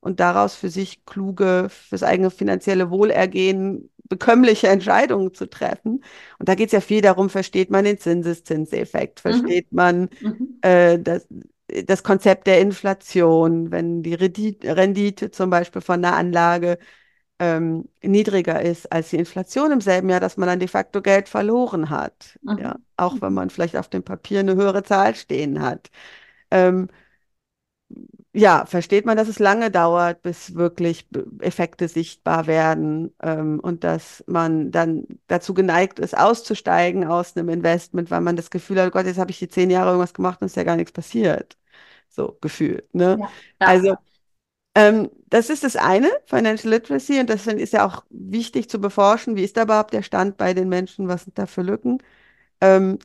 und 0.00 0.20
daraus 0.20 0.54
für 0.56 0.68
sich 0.70 1.04
kluge, 1.06 1.68
fürs 1.70 2.02
eigene 2.02 2.30
finanzielle 2.30 2.90
Wohlergehen 2.90 3.90
bekömmliche 4.08 4.68
Entscheidungen 4.68 5.32
zu 5.34 5.46
treffen. 5.48 6.04
Und 6.38 6.48
da 6.48 6.54
geht 6.54 6.66
es 6.68 6.72
ja 6.72 6.80
viel 6.80 7.00
darum, 7.00 7.30
versteht 7.30 7.70
man 7.70 7.84
den 7.84 7.98
Zinseszinseffekt, 7.98 9.20
Mhm. 9.26 9.54
versteht 9.54 9.72
man 9.72 10.10
Mhm. 10.20 10.62
äh, 10.62 10.98
das, 10.98 11.26
das 11.86 12.02
Konzept 12.02 12.46
der 12.46 12.60
Inflation, 12.60 13.70
wenn 13.70 14.02
die 14.02 14.14
Rendite, 14.14 14.76
Rendite 14.76 15.30
zum 15.30 15.50
Beispiel 15.50 15.80
von 15.82 16.04
einer 16.04 16.16
Anlage 16.16 16.78
ähm, 17.44 17.88
niedriger 18.02 18.60
ist 18.62 18.90
als 18.92 19.10
die 19.10 19.16
Inflation 19.18 19.72
im 19.72 19.80
selben 19.80 20.08
Jahr, 20.10 20.20
dass 20.20 20.36
man 20.36 20.48
dann 20.48 20.60
de 20.60 20.68
facto 20.68 21.02
Geld 21.02 21.28
verloren 21.28 21.90
hat. 21.90 22.38
Ja, 22.56 22.76
Mhm. 22.76 22.84
auch 22.96 23.20
wenn 23.20 23.34
man 23.34 23.50
vielleicht 23.50 23.76
auf 23.76 23.88
dem 23.88 24.02
Papier 24.04 24.40
eine 24.40 24.54
höhere 24.56 24.82
Zahl 24.84 25.14
stehen 25.16 25.60
hat. 25.62 25.90
Ähm, 26.50 26.88
ja, 28.32 28.66
versteht 28.66 29.06
man, 29.06 29.16
dass 29.16 29.28
es 29.28 29.38
lange 29.38 29.70
dauert, 29.70 30.22
bis 30.22 30.54
wirklich 30.54 31.06
Effekte 31.40 31.88
sichtbar 31.88 32.46
werden 32.46 33.14
ähm, 33.22 33.60
und 33.60 33.84
dass 33.84 34.24
man 34.26 34.70
dann 34.72 35.06
dazu 35.28 35.54
geneigt 35.54 35.98
ist, 36.00 36.16
auszusteigen 36.16 37.04
aus 37.06 37.36
einem 37.36 37.48
Investment, 37.48 38.10
weil 38.10 38.20
man 38.20 38.36
das 38.36 38.50
Gefühl 38.50 38.80
hat, 38.80 38.88
oh 38.88 38.90
Gott, 38.90 39.06
jetzt 39.06 39.18
habe 39.18 39.30
ich 39.30 39.38
die 39.38 39.48
zehn 39.48 39.70
Jahre 39.70 39.90
irgendwas 39.90 40.14
gemacht 40.14 40.40
und 40.40 40.46
es 40.46 40.52
ist 40.52 40.56
ja 40.56 40.64
gar 40.64 40.76
nichts 40.76 40.92
passiert. 40.92 41.56
So 42.08 42.36
gefühlt, 42.40 42.92
ne? 42.94 43.20
Ja. 43.20 43.34
Ja. 43.60 43.70
Also, 43.72 43.96
ähm, 44.74 45.10
das 45.28 45.50
ist 45.50 45.64
das 45.64 45.76
eine, 45.76 46.10
Financial 46.26 46.72
Literacy, 46.72 47.20
und 47.20 47.30
das 47.30 47.46
ist 47.46 47.72
ja 47.72 47.86
auch 47.86 48.04
wichtig 48.10 48.68
zu 48.70 48.80
beforschen, 48.80 49.36
wie 49.36 49.44
ist 49.44 49.56
da 49.56 49.62
überhaupt 49.62 49.92
der 49.94 50.02
Stand 50.02 50.36
bei 50.36 50.54
den 50.54 50.68
Menschen, 50.68 51.08
was 51.08 51.24
sind 51.24 51.38
da 51.38 51.46
für 51.46 51.62
Lücken? 51.62 51.98
Ähm, 52.60 52.98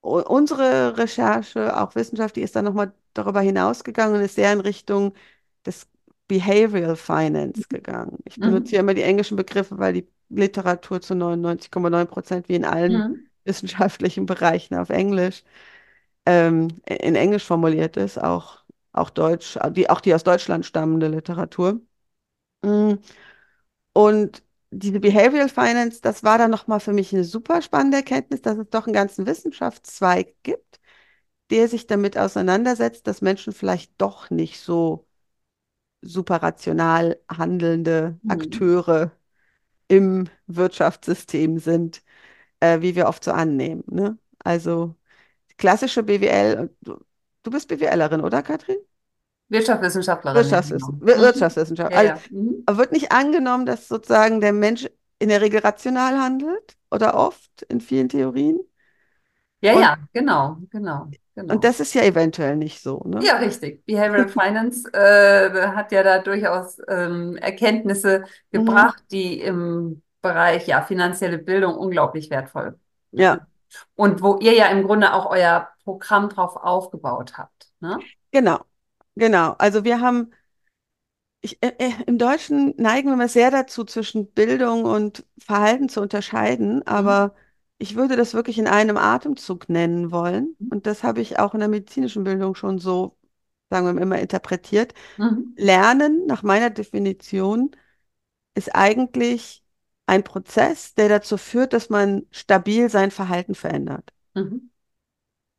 unsere 0.00 0.98
Recherche, 0.98 1.76
auch 1.80 1.94
Wissenschaft, 1.94 2.36
die 2.36 2.42
ist 2.42 2.56
dann 2.56 2.64
nochmal 2.66 2.92
darüber 3.14 3.40
hinausgegangen 3.40 4.16
und 4.16 4.22
ist 4.24 4.34
sehr 4.36 4.52
in 4.52 4.60
Richtung 4.60 5.14
des 5.66 5.88
Behavioral 6.28 6.96
Finance 6.96 7.68
gegangen. 7.68 8.18
Ich 8.24 8.40
benutze 8.42 8.70
Mhm. 8.70 8.70
hier 8.70 8.80
immer 8.80 8.94
die 8.94 9.02
englischen 9.02 9.36
Begriffe, 9.36 9.78
weil 9.78 9.92
die 9.94 10.08
Literatur 10.30 11.00
zu 11.00 11.14
99,9 11.14 12.08
Prozent 12.08 12.48
wie 12.48 12.54
in 12.56 12.64
allen 12.64 13.04
Mhm. 13.04 13.26
wissenschaftlichen 13.44 14.26
Bereichen 14.26 14.74
auf 14.76 14.90
Englisch, 14.90 15.44
ähm, 16.26 16.68
in 16.86 17.14
Englisch 17.16 17.44
formuliert 17.44 17.96
ist, 17.96 18.18
auch, 18.22 18.63
auch 18.94 19.10
Deutsch, 19.10 19.58
die, 19.72 19.90
auch 19.90 20.00
die 20.02 20.14
aus 20.14 20.24
Deutschland 20.24 20.66
stammende 20.66 21.08
Literatur. 21.08 21.80
Mm, 22.64 22.94
Und 23.92 24.42
diese 24.70 25.00
Behavioral 25.00 25.48
Finance, 25.48 26.00
das 26.02 26.24
war 26.24 26.38
dann 26.38 26.50
nochmal 26.50 26.80
für 26.80 26.92
mich 26.92 27.12
eine 27.12 27.24
super 27.24 27.62
spannende 27.62 27.98
Erkenntnis, 27.98 28.42
dass 28.42 28.58
es 28.58 28.68
doch 28.70 28.86
einen 28.86 28.94
ganzen 28.94 29.26
Wissenschaftszweig 29.26 30.34
gibt, 30.42 30.80
der 31.50 31.68
sich 31.68 31.86
damit 31.86 32.18
auseinandersetzt, 32.18 33.06
dass 33.06 33.22
Menschen 33.22 33.52
vielleicht 33.52 33.92
doch 34.00 34.30
nicht 34.30 34.60
so 34.60 35.06
superrational 36.02 37.20
handelnde 37.30 38.20
Mhm. 38.22 38.28
Akteure 38.28 39.12
im 39.88 40.28
Wirtschaftssystem 40.46 41.58
sind, 41.58 42.02
äh, 42.60 42.80
wie 42.82 42.96
wir 42.96 43.08
oft 43.08 43.24
so 43.24 43.32
annehmen. 43.32 43.84
Ne? 43.88 44.18
Also 44.40 44.96
klassische 45.58 46.02
BWL, 46.04 46.70
du, 47.44 47.50
bist 47.52 47.68
BWLerin, 47.68 48.20
oder 48.22 48.42
Katrin? 48.42 48.78
Wirtschaftswissenschaftlerin, 49.48 50.48
ja, 50.48 50.60
Wirtschaftswiss 50.60 50.82
genau. 50.82 50.94
Wir- 51.00 51.16
Mhm. 51.16 51.20
Wirtschaftswissenschaft. 51.20 51.92
Ja, 51.92 51.96
Also, 51.96 52.12
ja. 52.14 52.24
Mhm. 52.30 52.66
aber 52.66 52.78
wird 52.78 52.92
nicht 52.92 53.12
angenommen, 53.12 53.66
dass 53.66 53.88
sozusagen 53.88 54.40
der 54.40 54.52
Mensch 54.52 54.88
in 55.18 55.28
der 55.28 55.40
Regel 55.40 55.60
rational 55.60 56.18
handelt 56.20 56.76
oder 56.90 57.14
oft 57.14 57.62
in 57.68 57.80
vielen 57.80 58.08
Theorien. 58.08 58.58
Ja, 59.60 59.72
Und, 59.72 59.80
ja, 59.80 59.96
genau, 60.12 60.58
genau, 60.70 61.14
und 61.48 61.64
genau. 61.64 61.64
das 61.64 61.80
ist 61.80 61.94
ja 61.94 62.02
eventuell 62.02 62.56
nicht 62.56 62.80
so, 62.82 63.00
ne? 63.06 63.26
Ja, 63.26 63.36
richtig. 63.38 63.84
Behavioral 63.86 64.28
Finance 64.28 64.92
äh, 64.92 65.68
hat 65.68 65.92
ja 65.92 66.02
da 66.02 66.18
durchaus 66.18 66.78
ähm, 66.88 67.36
Erkenntnisse 67.36 68.24
Mhm. 68.52 68.64
gebracht, 68.64 69.02
die 69.12 69.40
im 69.40 70.02
Bereich 70.20 70.66
ja, 70.66 70.82
finanzielle 70.82 71.38
Bildung 71.38 71.74
unglaublich 71.76 72.30
wertvoll 72.30 72.78
sind. 73.12 73.12
Ja, 73.12 73.46
Und 73.94 74.22
wo 74.22 74.38
ihr 74.40 74.54
ja 74.54 74.66
im 74.68 74.84
Grunde 74.84 75.12
auch 75.14 75.26
euer 75.30 75.68
Programm 75.84 76.28
drauf 76.28 76.56
aufgebaut 76.56 77.38
habt. 77.38 77.68
Ne? 77.80 78.06
genau. 78.32 78.64
Genau. 79.16 79.52
Also 79.58 79.84
wir 79.84 80.00
haben 80.00 80.30
Ich, 81.40 81.62
äh, 81.62 81.72
äh, 81.78 81.92
im 82.06 82.18
Deutschen 82.18 82.74
neigen 82.78 83.08
wir 83.08 83.14
immer 83.14 83.28
sehr 83.28 83.50
dazu, 83.50 83.84
zwischen 83.84 84.32
Bildung 84.32 84.84
und 84.84 85.26
Verhalten 85.38 85.88
zu 85.88 86.00
unterscheiden, 86.00 86.76
Mhm. 86.76 86.82
aber 86.86 87.34
ich 87.78 87.96
würde 87.96 88.16
das 88.16 88.32
wirklich 88.34 88.58
in 88.58 88.66
einem 88.66 88.96
Atemzug 88.96 89.68
nennen 89.68 90.10
wollen. 90.10 90.56
Und 90.70 90.86
das 90.86 91.02
habe 91.02 91.20
ich 91.20 91.38
auch 91.38 91.52
in 91.54 91.60
der 91.60 91.68
medizinischen 91.68 92.24
Bildung 92.24 92.54
schon 92.54 92.78
so, 92.78 93.16
sagen 93.70 93.86
wir 93.86 93.92
mal, 93.92 94.02
immer 94.02 94.18
interpretiert. 94.20 94.94
Mhm. 95.18 95.54
Lernen, 95.56 96.26
nach 96.26 96.42
meiner 96.42 96.70
Definition, 96.70 97.72
ist 98.54 98.74
eigentlich 98.74 99.64
ein 100.06 100.24
Prozess, 100.24 100.94
der 100.94 101.08
dazu 101.10 101.38
führt, 101.38 101.72
dass 101.74 101.90
man 101.90 102.26
stabil 102.32 102.90
sein 102.90 103.10
Verhalten 103.12 103.54
verändert. 103.54 104.12
Mhm. 104.34 104.70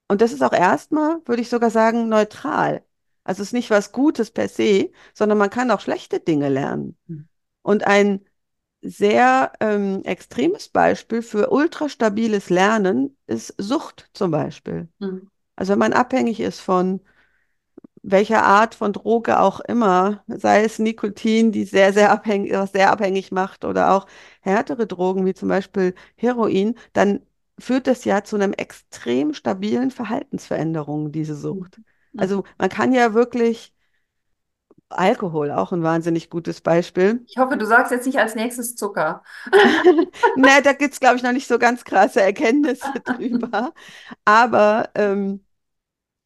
Und 0.08 0.22
das 0.22 0.34
ist 0.34 0.44
auch 0.44 0.54
erstmal, 0.54 1.20
würde 1.26 1.42
ich 1.42 1.50
sogar 1.50 1.70
sagen, 1.70 2.10
neutral. 2.10 2.84
Also 3.24 3.42
es 3.42 3.50
ist 3.50 3.54
nicht 3.54 3.72
was 3.72 3.92
Gutes 3.92 4.32
per 4.32 4.48
se, 4.48 4.92
sondern 5.14 5.38
man 5.38 5.50
kann 5.50 5.72
auch 5.72 5.80
schlechte 5.80 6.20
Dinge 6.20 6.50
lernen. 6.50 6.98
Mhm. 7.08 7.28
Und 7.64 7.88
ein 7.88 8.22
sehr 8.82 9.52
ähm, 9.60 10.04
extremes 10.04 10.70
Beispiel 10.70 11.24
für 11.24 11.50
ultrastabiles 11.50 12.52
Lernen 12.52 13.18
ist 13.26 13.56
Sucht 13.58 14.10
zum 14.14 14.30
Beispiel. 14.30 14.90
Mhm. 15.00 15.30
Also 15.56 15.72
wenn 15.72 15.80
man 15.80 15.94
abhängig 15.94 16.40
ist 16.40 16.60
von 16.60 17.02
welcher 18.04 18.44
Art 18.44 18.76
von 18.76 18.94
Droge 18.94 19.40
auch 19.40 19.60
immer, 19.62 20.24
sei 20.28 20.64
es 20.64 20.78
Nikotin, 20.78 21.52
die 21.52 21.66
sehr, 21.66 21.92
sehr 21.92 22.12
abhängig, 22.12 22.54
was 22.54 22.72
sehr 22.72 22.92
abhängig 22.92 23.32
macht, 23.32 23.66
oder 23.66 23.92
auch 23.94 24.06
härtere 24.42 24.86
Drogen 24.86 25.26
wie 25.26 25.34
zum 25.34 25.50
Beispiel 25.50 25.96
Heroin, 26.16 26.76
dann 26.94 27.22
führt 27.60 27.88
das 27.88 28.06
ja 28.06 28.24
zu 28.24 28.36
einem 28.36 28.54
extrem 28.54 29.34
stabilen 29.34 29.92
Verhaltensveränderung, 29.92 31.12
diese. 31.12 31.36
Sucht. 31.36 31.78
Mhm. 31.78 32.20
Also 32.20 32.44
man 32.58 32.70
kann 32.70 32.94
ja 32.94 33.14
wirklich 33.14 33.74
Alkohol, 34.90 35.52
auch 35.52 35.72
ein 35.72 35.84
wahnsinnig 35.84 36.30
gutes 36.30 36.62
Beispiel. 36.62 37.24
Ich 37.28 37.38
hoffe, 37.38 37.58
du 37.58 37.66
sagst 37.66 37.92
jetzt 37.92 38.06
nicht 38.06 38.20
als 38.20 38.36
nächstes 38.36 38.76
Zucker. 38.76 39.24
Na, 40.36 40.62
da 40.62 40.74
gibt 40.74 40.94
es, 40.94 41.00
glaube 41.00 41.16
ich, 41.16 41.24
noch 41.24 41.32
nicht 41.32 41.48
so 41.48 41.58
ganz 41.58 41.84
krasse 41.84 42.22
Erkenntnisse 42.22 42.92
drüber. 43.04 43.74
Aber 44.26 44.90
ähm, 44.96 45.44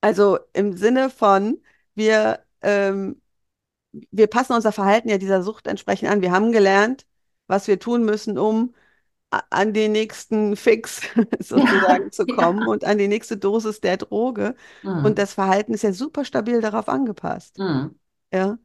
also 0.02 0.40
im 0.54 0.76
Sinne 0.78 1.10
von, 1.10 1.62
wir, 1.96 2.44
ähm, 2.62 3.22
wir 4.12 4.28
passen 4.28 4.54
unser 4.54 4.72
Verhalten 4.72 5.10
ja 5.10 5.18
dieser 5.18 5.42
Sucht 5.42 5.68
entsprechend 5.68 6.10
an. 6.10 6.22
Wir 6.22 6.32
haben 6.32 6.52
gelernt, 6.52 7.06
was 7.48 7.68
wir 7.68 7.80
tun 7.80 8.04
müssen, 8.06 8.38
um 8.38 8.76
an 9.32 9.74
den 9.74 9.92
nächsten 9.92 10.56
Fix 10.56 11.02
Ja, 11.54 11.64
sozusagen 11.64 12.12
zu 12.12 12.28
kommen 12.28 12.68
ja. 12.68 12.68
und 12.68 12.84
an 12.86 12.98
die 12.98 13.08
nächste 13.08 13.38
Dosis 13.38 13.82
der 13.82 13.98
Droge. 13.98 14.56
Und 15.02 15.18
Mhm. 15.18 15.20
das 15.20 15.34
Verhalten 15.34 15.74
ist 15.74 15.84
ja 15.84 15.94
super 15.94 16.26
stabil 16.26 16.62
darauf 16.62 16.90
angepasst. 16.90 17.60
Mhm. 17.60 17.96
Ja. 18.34 18.58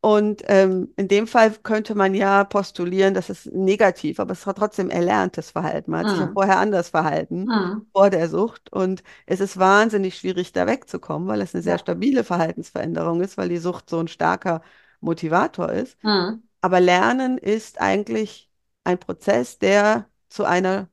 Und 0.00 0.42
ähm, 0.46 0.92
in 0.96 1.08
dem 1.08 1.26
Fall 1.26 1.52
könnte 1.62 1.94
man 1.94 2.14
ja 2.14 2.44
postulieren, 2.44 3.14
das 3.14 3.30
ist 3.30 3.46
negativ, 3.52 4.20
aber 4.20 4.32
es 4.32 4.46
war 4.46 4.54
trotzdem 4.54 4.90
erlerntes 4.90 5.50
Verhalten. 5.52 5.90
Man 5.90 6.00
hat 6.00 6.10
sich 6.10 6.20
ja 6.20 6.28
Mhm. 6.28 6.32
vorher 6.32 6.58
anders 6.58 6.90
verhalten, 6.90 7.50
Mhm. 7.50 7.86
vor 7.92 8.10
der 8.10 8.28
Sucht. 8.28 8.72
Und 8.72 9.02
es 9.26 9.40
ist 9.40 9.58
wahnsinnig 9.58 10.16
schwierig, 10.18 10.52
da 10.52 10.66
wegzukommen, 10.66 11.28
weil 11.28 11.40
es 11.42 11.54
eine 11.54 11.62
sehr 11.62 11.74
Ja. 11.74 11.78
stabile 11.78 12.24
Verhaltensveränderung 12.24 13.20
ist, 13.22 13.36
weil 13.38 13.48
die 13.48 13.58
Sucht 13.58 13.90
so 13.90 13.98
ein 14.00 14.08
starker 14.08 14.62
Motivator 15.00 15.72
ist. 15.72 15.98
Mhm. 16.02 16.42
Aber 16.60 16.80
Lernen 16.80 17.38
ist 17.38 17.80
eigentlich 17.80 18.45
ein 18.86 18.98
Prozess, 19.00 19.58
der 19.58 20.08
zu 20.28 20.44
einer 20.44 20.90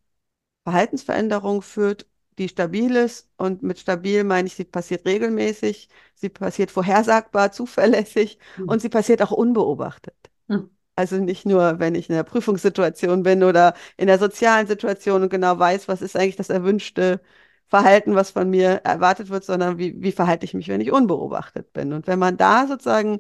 Verhaltensveränderung 0.64 1.62
führt, 1.62 2.08
die 2.38 2.50
stabil 2.50 2.96
ist. 2.96 3.30
Und 3.38 3.64
mit 3.64 3.80
stabil 3.80 4.24
meine 4.24 4.48
ich, 4.48 4.56
sie 4.56 4.66
passiert 4.66 5.06
regelmäßig, 5.06 5.90
sie 6.16 6.30
passiert 6.30 6.72
vorhersagbar, 6.72 7.52
zuverlässig 7.52 8.40
und 8.66 8.82
Mhm. 8.82 8.82
sie 8.82 8.90
passiert 8.90 9.22
auch 9.22 9.32
unbeobachtet. 9.32 10.16
Mhm. 10.48 10.70
Also 10.96 11.18
nicht 11.18 11.46
nur, 11.46 11.80
wenn 11.80 11.96
ich 11.96 12.10
in 12.10 12.16
einer 12.16 12.24
Prüfungssituation 12.24 13.24
bin 13.24 13.44
oder 13.44 13.74
in 13.98 14.08
der 14.08 14.20
sozialen 14.20 14.68
Situation 14.68 15.24
und 15.24 15.30
genau 15.30 15.58
weiß, 15.58 15.88
was 15.88 16.02
ist 16.04 16.16
eigentlich 16.16 16.36
das 16.36 16.50
erwünschte 16.50 17.20
Verhalten, 17.68 18.14
was 18.16 18.30
von 18.32 18.50
mir 18.50 18.82
erwartet 18.84 19.30
wird, 19.30 19.44
sondern 19.44 19.80
wie, 19.80 20.00
wie 20.04 20.12
verhalte 20.12 20.46
ich 20.46 20.54
mich, 20.54 20.68
wenn 20.68 20.82
ich 20.82 20.92
unbeobachtet 20.92 21.74
bin. 21.74 21.94
Und 21.94 22.06
wenn 22.08 22.20
man 22.20 22.38
da 22.38 22.68
sozusagen 22.68 23.20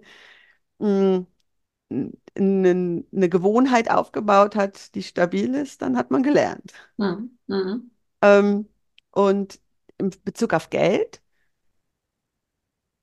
mh, 0.80 1.26
eine, 2.36 3.04
eine 3.12 3.30
Gewohnheit 3.30 3.90
aufgebaut 3.92 4.56
hat, 4.56 4.96
die 4.96 5.04
stabil 5.04 5.54
ist, 5.56 5.82
dann 5.82 5.98
hat 5.98 6.12
man 6.12 6.24
gelernt. 6.24 6.74
Mhm. 6.98 7.38
Mhm. 7.48 7.92
Ähm, 8.22 8.70
und 9.12 9.60
in 9.98 10.12
Bezug 10.24 10.54
auf 10.54 10.70
Geld 10.70 11.22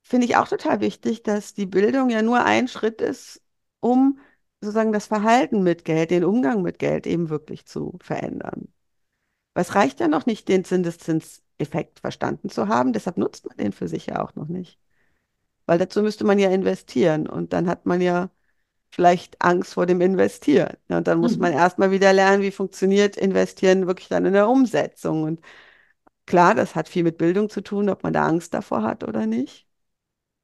finde 0.02 0.26
ich 0.26 0.36
auch 0.36 0.48
total 0.48 0.80
wichtig, 0.80 1.22
dass 1.22 1.54
die 1.54 1.66
Bildung 1.66 2.10
ja 2.10 2.22
nur 2.22 2.44
ein 2.44 2.68
Schritt 2.68 3.00
ist, 3.00 3.42
um 3.80 4.18
sozusagen 4.60 4.92
das 4.92 5.06
Verhalten 5.06 5.62
mit 5.62 5.84
Geld, 5.84 6.10
den 6.10 6.24
Umgang 6.24 6.62
mit 6.62 6.78
Geld 6.78 7.06
eben 7.06 7.30
wirklich 7.30 7.64
zu 7.66 7.96
verändern. 8.02 8.68
Weil 9.54 9.62
es 9.62 9.74
reicht 9.74 10.00
ja 10.00 10.08
noch 10.08 10.26
nicht, 10.26 10.48
den 10.48 10.64
Zinseszinseffekt 10.64 12.00
verstanden 12.00 12.50
zu 12.50 12.68
haben, 12.68 12.92
deshalb 12.92 13.16
nutzt 13.18 13.46
man 13.46 13.56
den 13.56 13.72
für 13.72 13.88
sich 13.88 14.06
ja 14.06 14.22
auch 14.22 14.34
noch 14.34 14.48
nicht. 14.48 14.78
Weil 15.66 15.78
dazu 15.78 16.02
müsste 16.02 16.24
man 16.24 16.38
ja 16.38 16.50
investieren 16.50 17.28
und 17.28 17.52
dann 17.52 17.68
hat 17.68 17.86
man 17.86 18.00
ja 18.00 18.30
vielleicht 18.90 19.40
Angst 19.42 19.74
vor 19.74 19.86
dem 19.86 20.00
Investieren. 20.00 20.76
Und 20.88 21.06
dann 21.08 21.20
muss 21.20 21.38
man 21.38 21.52
Mhm. 21.52 21.54
erstmal 21.54 21.90
wieder 21.90 22.12
lernen, 22.12 22.42
wie 22.42 22.50
funktioniert 22.50 23.16
Investieren 23.16 23.86
wirklich 23.86 24.08
dann 24.08 24.26
in 24.26 24.32
der 24.34 24.48
Umsetzung. 24.48 25.22
Und 25.24 25.40
klar, 26.26 26.54
das 26.54 26.74
hat 26.74 26.88
viel 26.88 27.04
mit 27.04 27.18
Bildung 27.18 27.50
zu 27.50 27.62
tun, 27.62 27.88
ob 27.90 28.02
man 28.04 28.12
da 28.12 28.26
Angst 28.26 28.54
davor 28.54 28.82
hat 28.82 29.04
oder 29.04 29.26
nicht. 29.26 29.66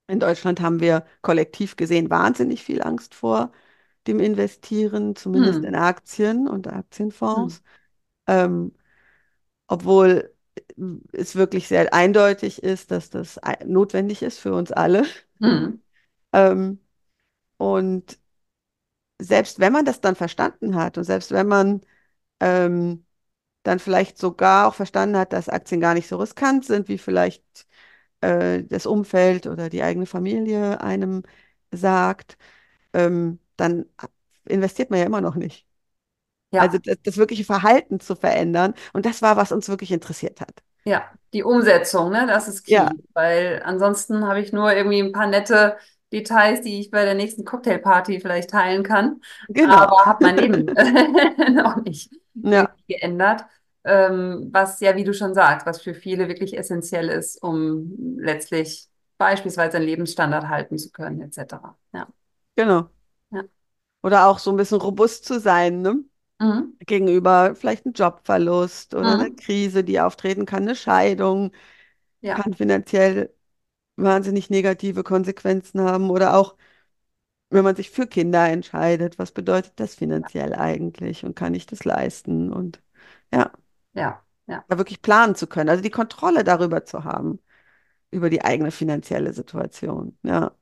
In 0.09 0.21
Deutschland 0.21 0.61
haben 0.61 0.81
wir 0.81 1.05
kollektiv 1.23 1.77
gesehen 1.77 2.11
wahnsinnig 2.11 2.63
viel 2.65 2.83
Angst 2.83 3.15
vor 3.15 3.53
dem 4.07 4.21
Investieren, 4.21 5.17
zumindest 5.17 5.65
in 5.65 5.75
Mhm. 5.75 5.77
Aktien 5.77 6.49
und 6.49 6.69
Mhm. 6.69 6.73
Aktienfonds, 6.73 7.63
ähm, 8.29 8.73
obwohl 9.69 10.35
es 11.13 11.37
wirklich 11.37 11.69
sehr 11.69 11.93
eindeutig 11.95 12.63
ist, 12.63 12.91
dass 12.91 13.11
das 13.11 13.41
notwendig 13.67 14.23
ist 14.23 14.39
für 14.41 14.55
uns 14.55 14.73
alle. 14.73 15.05
Mhm. 15.41 15.81
Ähm, 16.33 16.81
und 17.59 18.19
selbst 19.21 19.61
wenn 19.61 19.73
man 19.73 19.85
das 19.85 20.01
dann 20.01 20.17
verstanden 20.17 20.75
hat 20.77 20.99
und 20.99 21.05
selbst 21.05 21.33
wenn 21.33 21.49
man 21.49 21.81
ähm, 22.41 23.07
dann 23.65 23.79
vielleicht 23.81 24.19
sogar 24.19 24.69
auch 24.69 24.75
verstanden 24.75 25.17
hat, 25.19 25.33
dass 25.33 25.49
Aktien 25.49 25.81
gar 25.81 25.95
nicht 25.95 26.09
so 26.09 26.17
riskant 26.19 26.65
sind, 26.67 26.89
wie 26.89 26.99
vielleicht 26.99 27.67
äh, 28.23 28.65
das 28.65 28.87
Umfeld 28.87 29.47
oder 29.47 29.71
die 29.71 29.83
eigene 29.83 30.07
Familie 30.07 30.81
einem 30.83 31.25
sagt, 31.73 32.39
ähm, 32.95 33.41
dann 33.57 33.87
investiert 34.47 34.91
man 34.91 35.01
ja 35.01 35.07
immer 35.07 35.21
noch 35.23 35.37
nicht. 35.37 35.67
Also 36.57 36.79
Ja. 36.79 36.83
das, 36.83 36.97
das 37.03 37.17
wirkliche 37.19 37.45
Verhalten 37.45 38.01
zu 38.01 38.17
verändern. 38.17 38.75
Und 38.93 39.07
das 39.07 39.23
war, 39.23 39.37
was 39.37 39.53
uns 39.53 39.69
wirklich 39.69 39.93
interessiert 39.93 40.41
hat. 40.41 40.63
Ja, 40.85 41.11
die 41.33 41.43
Umsetzung, 41.43 42.11
ne, 42.13 42.27
das 42.29 42.47
ist 42.47 42.63
Ja, 42.67 42.89
key, 42.89 43.03
weil 43.13 43.61
ansonsten 43.65 44.25
habe 44.27 44.41
ich 44.41 44.53
nur 44.53 44.73
irgendwie 44.73 45.01
ein 45.01 45.13
paar 45.13 45.27
nette 45.27 45.77
Details, 46.12 46.62
die 46.62 46.81
ich 46.81 46.91
bei 46.91 47.05
der 47.05 47.14
nächsten 47.14 47.45
Cocktailparty 47.45 48.20
vielleicht 48.20 48.51
teilen 48.51 48.83
kann, 48.83 49.20
genau. 49.49 49.87
aber 49.87 50.07
habe 50.07 50.20
mein 50.22 50.37
Leben 50.39 50.72
noch 51.55 51.76
nicht 51.85 52.12
Ja, 52.43 52.76
geändert, 52.89 53.45
ähm, 53.85 54.49
was 54.53 54.81
ja, 54.81 54.97
wie 54.97 55.05
du 55.05 55.14
schon 55.14 55.35
sagst, 55.35 55.66
was 55.66 55.83
für 55.83 55.95
viele 55.95 56.28
wirklich 56.28 56.57
essentiell 56.59 57.09
ist, 57.09 57.43
um 57.43 57.95
letztlich 58.18 58.89
beispielsweise 59.18 59.78
einen 59.78 59.87
Lebensstandard 59.87 60.49
halten 60.49 60.78
zu 60.78 60.91
können, 60.93 61.20
etc. 61.22 61.76
Ja, 61.93 62.09
genau. 62.57 62.91
ja, 63.31 63.43
Oder 64.03 64.26
auch 64.28 64.39
so 64.39 64.51
ein 64.51 64.57
bisschen 64.57 64.81
robust 64.81 65.24
zu 65.24 65.41
sein, 65.41 65.83
ne? 65.83 66.05
mhm. 66.41 66.76
Gegenüber 66.81 67.57
vielleicht 67.57 67.87
einem 67.87 67.95
Jobverlust 67.95 68.95
oder 68.95 69.12
einer 69.12 69.31
Mhm. 69.31 69.37
Krise, 69.37 69.85
die 69.85 70.01
auftreten 70.01 70.47
kann, 70.47 70.64
eine 70.64 70.76
Scheidung, 70.76 71.53
Ja, 72.20 72.37
kann 72.37 72.55
finanziell 72.55 73.35
wahnsinnig 73.97 74.51
negative 74.51 75.03
Konsequenzen 75.05 75.80
haben 75.80 76.11
oder 76.11 76.36
auch 76.36 76.57
wenn 77.51 77.64
man 77.64 77.76
sich 77.76 77.90
für 77.90 78.07
Kinder 78.07 78.49
entscheidet, 78.49 79.18
was 79.18 79.32
bedeutet 79.32 79.74
das 79.76 79.94
finanziell 79.97 80.55
eigentlich 80.55 81.24
und 81.24 81.36
kann 81.36 81.55
ich 81.55 81.66
das 81.66 81.84
leisten? 81.84 82.53
Und 82.53 82.82
ja, 83.32 83.53
Ja, 83.92 84.24
ja. 84.47 84.64
da 84.68 84.78
wirklich 84.78 85.03
planen 85.03 85.34
zu 85.34 85.47
können, 85.47 85.68
also 85.70 85.82
die 85.82 85.90
Kontrolle 85.90 86.44
darüber 86.44 86.84
zu 86.84 87.05
haben, 87.05 87.40
über 88.11 88.30
die 88.30 88.42
eigene 88.44 88.70
finanzielle 88.70 89.32
Situation. 89.34 90.18
Ja, 90.24 90.53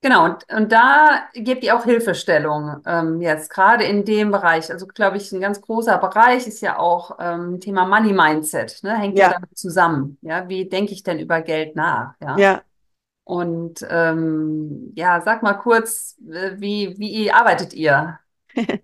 Genau, 0.00 0.26
und, 0.26 0.44
und 0.52 0.70
da 0.70 1.24
gebt 1.34 1.64
ihr 1.64 1.76
auch 1.76 1.84
Hilfestellung 1.84 2.82
ähm, 2.86 3.20
jetzt 3.20 3.50
gerade 3.50 3.82
in 3.84 4.04
dem 4.04 4.30
Bereich. 4.30 4.70
Also 4.70 4.86
glaube 4.86 5.16
ich, 5.16 5.32
ein 5.32 5.40
ganz 5.40 5.60
großer 5.60 5.98
Bereich 5.98 6.46
ist 6.46 6.60
ja 6.60 6.78
auch 6.78 7.18
ähm, 7.18 7.58
Thema 7.60 7.84
Money 7.84 8.12
Mindset, 8.12 8.80
ne? 8.84 8.96
Hängt 8.96 9.18
ja 9.18 9.26
ja, 9.26 9.32
damit 9.32 9.58
zusammen. 9.58 10.16
Ja, 10.22 10.48
wie 10.48 10.68
denke 10.68 10.92
ich 10.92 11.02
denn 11.02 11.18
über 11.18 11.40
Geld 11.42 11.74
nach? 11.74 12.14
Ja. 12.20 12.38
ja. 12.38 12.62
Und 13.24 13.84
ähm, 13.90 14.92
ja, 14.94 15.20
sag 15.20 15.42
mal 15.42 15.54
kurz, 15.54 16.16
äh, 16.30 16.52
wie, 16.58 16.94
wie 16.98 17.30
arbeitet 17.32 17.74
ihr? 17.74 18.18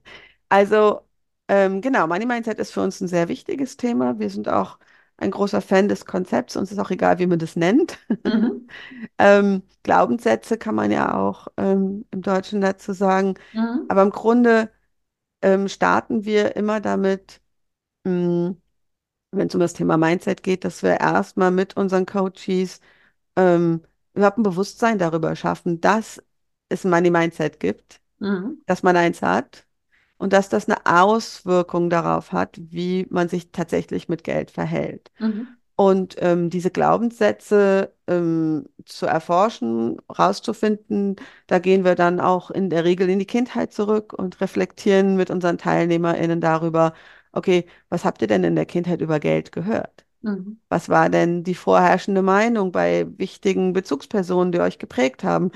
Also 0.51 1.01
ähm, 1.49 1.81
genau, 1.81 2.07
Money 2.07 2.27
Mindset 2.27 2.59
ist 2.59 2.73
für 2.73 2.81
uns 2.83 3.01
ein 3.01 3.09
sehr 3.09 3.29
wichtiges 3.29 3.77
Thema. 3.77 4.19
Wir 4.21 4.31
sind 4.31 4.49
auch 4.49 4.79
ein 5.17 5.31
großer 5.31 5.61
Fan 5.61 5.89
des 5.89 6.07
Konzepts. 6.07 6.57
Uns 6.57 6.73
ist 6.73 6.79
auch 6.79 6.91
egal, 6.91 7.19
wie 7.19 7.27
man 7.27 7.39
das 7.39 7.57
nennt. 7.57 7.99
Mhm. 8.25 8.69
Ähm, 9.19 9.63
Glaubenssätze 9.85 10.59
kann 10.59 10.75
man 10.75 10.91
ja 10.91 11.15
auch 11.15 11.49
ähm, 11.57 12.05
im 12.11 12.23
Deutschen 12.23 12.61
dazu 12.61 12.93
sagen. 12.93 13.35
Mhm. 13.53 13.85
Aber 13.89 14.03
im 14.03 14.11
Grunde 14.11 14.71
ähm, 15.43 15.69
starten 15.69 16.25
wir 16.25 16.57
immer 16.57 16.81
damit, 16.81 17.41
mh, 18.05 18.57
wenn 19.33 19.49
es 19.49 19.55
um 19.55 19.61
das 19.61 19.75
Thema 19.75 19.97
Mindset 19.97 20.43
geht, 20.43 20.65
dass 20.65 20.83
wir 20.83 21.01
erstmal 21.01 21.51
mit 21.51 21.77
unseren 21.77 22.07
Coaches 22.07 22.81
ähm, 23.37 23.83
überhaupt 24.15 24.39
ein 24.39 24.43
Bewusstsein 24.45 24.99
darüber 24.99 25.37
schaffen, 25.37 25.81
dass 25.81 26.23
es 26.69 26.85
ein 26.85 26.91
Money 26.91 27.11
Mindset 27.11 27.61
gibt, 27.61 28.01
Mhm. 28.21 28.63
dass 28.67 28.83
man 28.83 28.97
eins 28.97 29.23
hat 29.23 29.67
und 30.25 30.33
dass 30.33 30.49
das 30.49 30.67
eine 30.71 30.79
Auswirkung 30.87 31.91
darauf 31.91 32.33
hat, 32.33 32.59
wie 32.59 33.07
man 33.11 33.29
sich 33.29 33.53
tatsächlich 33.53 34.09
mit 34.09 34.25
Geld 34.25 34.51
verhält. 34.51 35.13
Mhm. 35.19 35.49
Und 35.77 36.17
ähm, 36.21 36.49
diese 36.49 36.71
Glaubenssätze 36.71 37.93
ähm, 38.07 38.65
zu 38.87 39.05
erforschen, 39.05 39.99
rauszufinden, 40.09 41.17
da 41.47 41.59
gehen 41.59 41.85
wir 41.85 41.95
dann 41.95 42.21
auch 42.21 42.51
in 42.51 42.71
der 42.71 42.85
Regel 42.85 43.11
in 43.11 43.19
die 43.19 43.27
Kindheit 43.27 43.75
zurück 43.75 44.15
und 44.15 44.41
reflektieren 44.41 45.15
mit 45.17 45.29
unseren 45.29 45.59
TeilnehmerInnen 45.59 46.41
darüber, 46.41 46.95
okay, 47.33 47.67
was 47.91 48.07
habt 48.07 48.23
ihr 48.23 48.29
denn 48.29 48.45
in 48.45 48.57
der 48.57 48.65
Kindheit 48.65 49.03
über 49.03 49.21
Geld 49.21 49.53
gehört? 49.53 50.07
Mhm. 50.23 50.59
Was 50.71 50.89
war 50.89 51.11
denn 51.11 51.45
die 51.45 51.55
vorherrschende 51.55 52.23
Meinung 52.23 52.73
bei 52.73 53.07
wichtigen 53.19 53.75
Bezugspersonen, 53.75 54.53
die 54.53 54.61
euch 54.61 54.79
geprägt 54.79 55.23
haben? 55.23 55.51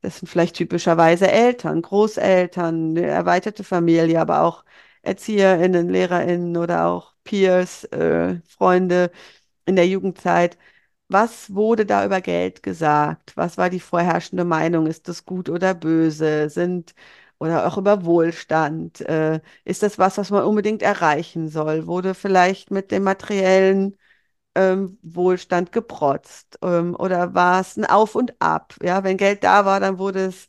Das 0.00 0.18
sind 0.18 0.28
vielleicht 0.28 0.56
typischerweise 0.56 1.30
Eltern, 1.30 1.82
Großeltern, 1.82 2.90
eine 2.96 3.06
erweiterte 3.06 3.64
Familie, 3.64 4.20
aber 4.20 4.42
auch 4.42 4.64
ErzieherInnen, 5.02 5.88
LehrerInnen 5.88 6.56
oder 6.56 6.86
auch 6.86 7.14
Peers, 7.24 7.84
äh, 7.84 8.40
Freunde 8.48 9.10
in 9.66 9.76
der 9.76 9.86
Jugendzeit. 9.88 10.58
Was 11.08 11.54
wurde 11.54 11.86
da 11.86 12.04
über 12.04 12.20
Geld 12.20 12.62
gesagt? 12.62 13.36
Was 13.36 13.56
war 13.58 13.70
die 13.70 13.80
vorherrschende 13.80 14.44
Meinung? 14.44 14.86
Ist 14.86 15.08
das 15.08 15.24
gut 15.24 15.48
oder 15.48 15.74
böse? 15.74 16.50
Sind 16.50 16.94
oder 17.38 17.66
auch 17.66 17.78
über 17.78 18.04
Wohlstand? 18.04 19.00
Äh, 19.02 19.40
ist 19.64 19.82
das 19.82 19.98
was, 19.98 20.18
was 20.18 20.30
man 20.30 20.44
unbedingt 20.44 20.82
erreichen 20.82 21.48
soll? 21.48 21.86
Wurde 21.86 22.14
vielleicht 22.14 22.70
mit 22.70 22.90
dem 22.90 23.04
materiellen 23.04 23.96
ähm, 24.58 24.98
Wohlstand 25.02 25.72
geprotzt? 25.72 26.58
Ähm, 26.62 26.94
oder 26.98 27.34
war 27.34 27.60
es 27.60 27.76
ein 27.76 27.86
Auf 27.86 28.14
und 28.14 28.34
Ab? 28.40 28.74
Ja, 28.82 29.04
wenn 29.04 29.16
Geld 29.18 29.44
da 29.44 29.64
war, 29.66 29.80
dann 29.80 29.98
wurde 29.98 30.26
es 30.26 30.48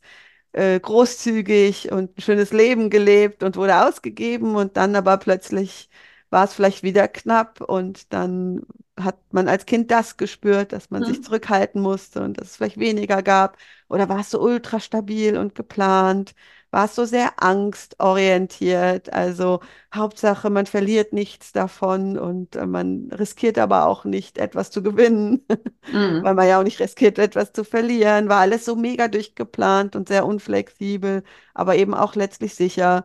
äh, 0.52 0.80
großzügig 0.80 1.92
und 1.92 2.16
ein 2.18 2.20
schönes 2.22 2.52
Leben 2.52 2.90
gelebt 2.90 3.42
und 3.42 3.56
wurde 3.56 3.86
ausgegeben 3.86 4.56
und 4.56 4.76
dann 4.76 4.96
aber 4.96 5.16
plötzlich 5.18 5.88
war 6.30 6.44
es 6.44 6.54
vielleicht 6.54 6.82
wieder 6.82 7.08
knapp 7.08 7.60
und 7.60 8.12
dann 8.12 8.62
hat 8.98 9.18
man 9.32 9.48
als 9.48 9.66
Kind 9.66 9.90
das 9.90 10.16
gespürt, 10.16 10.72
dass 10.72 10.90
man 10.90 11.04
sich 11.04 11.22
Mhm. 11.22 11.22
zurückhalten 11.22 11.80
musste 11.82 12.22
und 12.22 12.38
dass 12.40 12.50
es 12.50 12.56
vielleicht 12.56 12.78
weniger 12.78 13.22
gab 13.22 13.56
oder 13.88 14.08
war 14.08 14.20
es 14.20 14.30
so 14.30 14.40
ultra 14.40 14.80
stabil 14.80 15.36
und 15.36 15.54
geplant? 15.54 16.34
War 16.70 16.84
es 16.86 16.94
so 16.94 17.04
sehr 17.04 17.42
angstorientiert? 17.42 19.12
Also 19.12 19.60
Hauptsache, 19.94 20.50
man 20.50 20.66
verliert 20.66 21.12
nichts 21.12 21.52
davon 21.52 22.18
und 22.18 22.56
äh, 22.56 22.66
man 22.66 23.10
riskiert 23.12 23.58
aber 23.58 23.86
auch 23.86 24.04
nicht, 24.04 24.38
etwas 24.38 24.70
zu 24.70 24.82
gewinnen 24.82 25.44
weil 26.22 26.34
Mhm. 26.34 26.34
man 26.34 26.48
ja 26.48 26.58
auch 26.60 26.64
nicht 26.64 26.80
riskiert, 26.80 27.18
etwas 27.18 27.52
zu 27.52 27.64
verlieren. 27.64 28.28
War 28.28 28.40
alles 28.40 28.64
so 28.64 28.76
mega 28.76 29.08
durchgeplant 29.08 29.96
und 29.96 30.08
sehr 30.08 30.26
unflexibel, 30.26 31.22
aber 31.54 31.76
eben 31.76 31.94
auch 31.94 32.14
letztlich 32.14 32.54
sicher. 32.54 33.04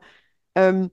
Ähm, 0.56 0.92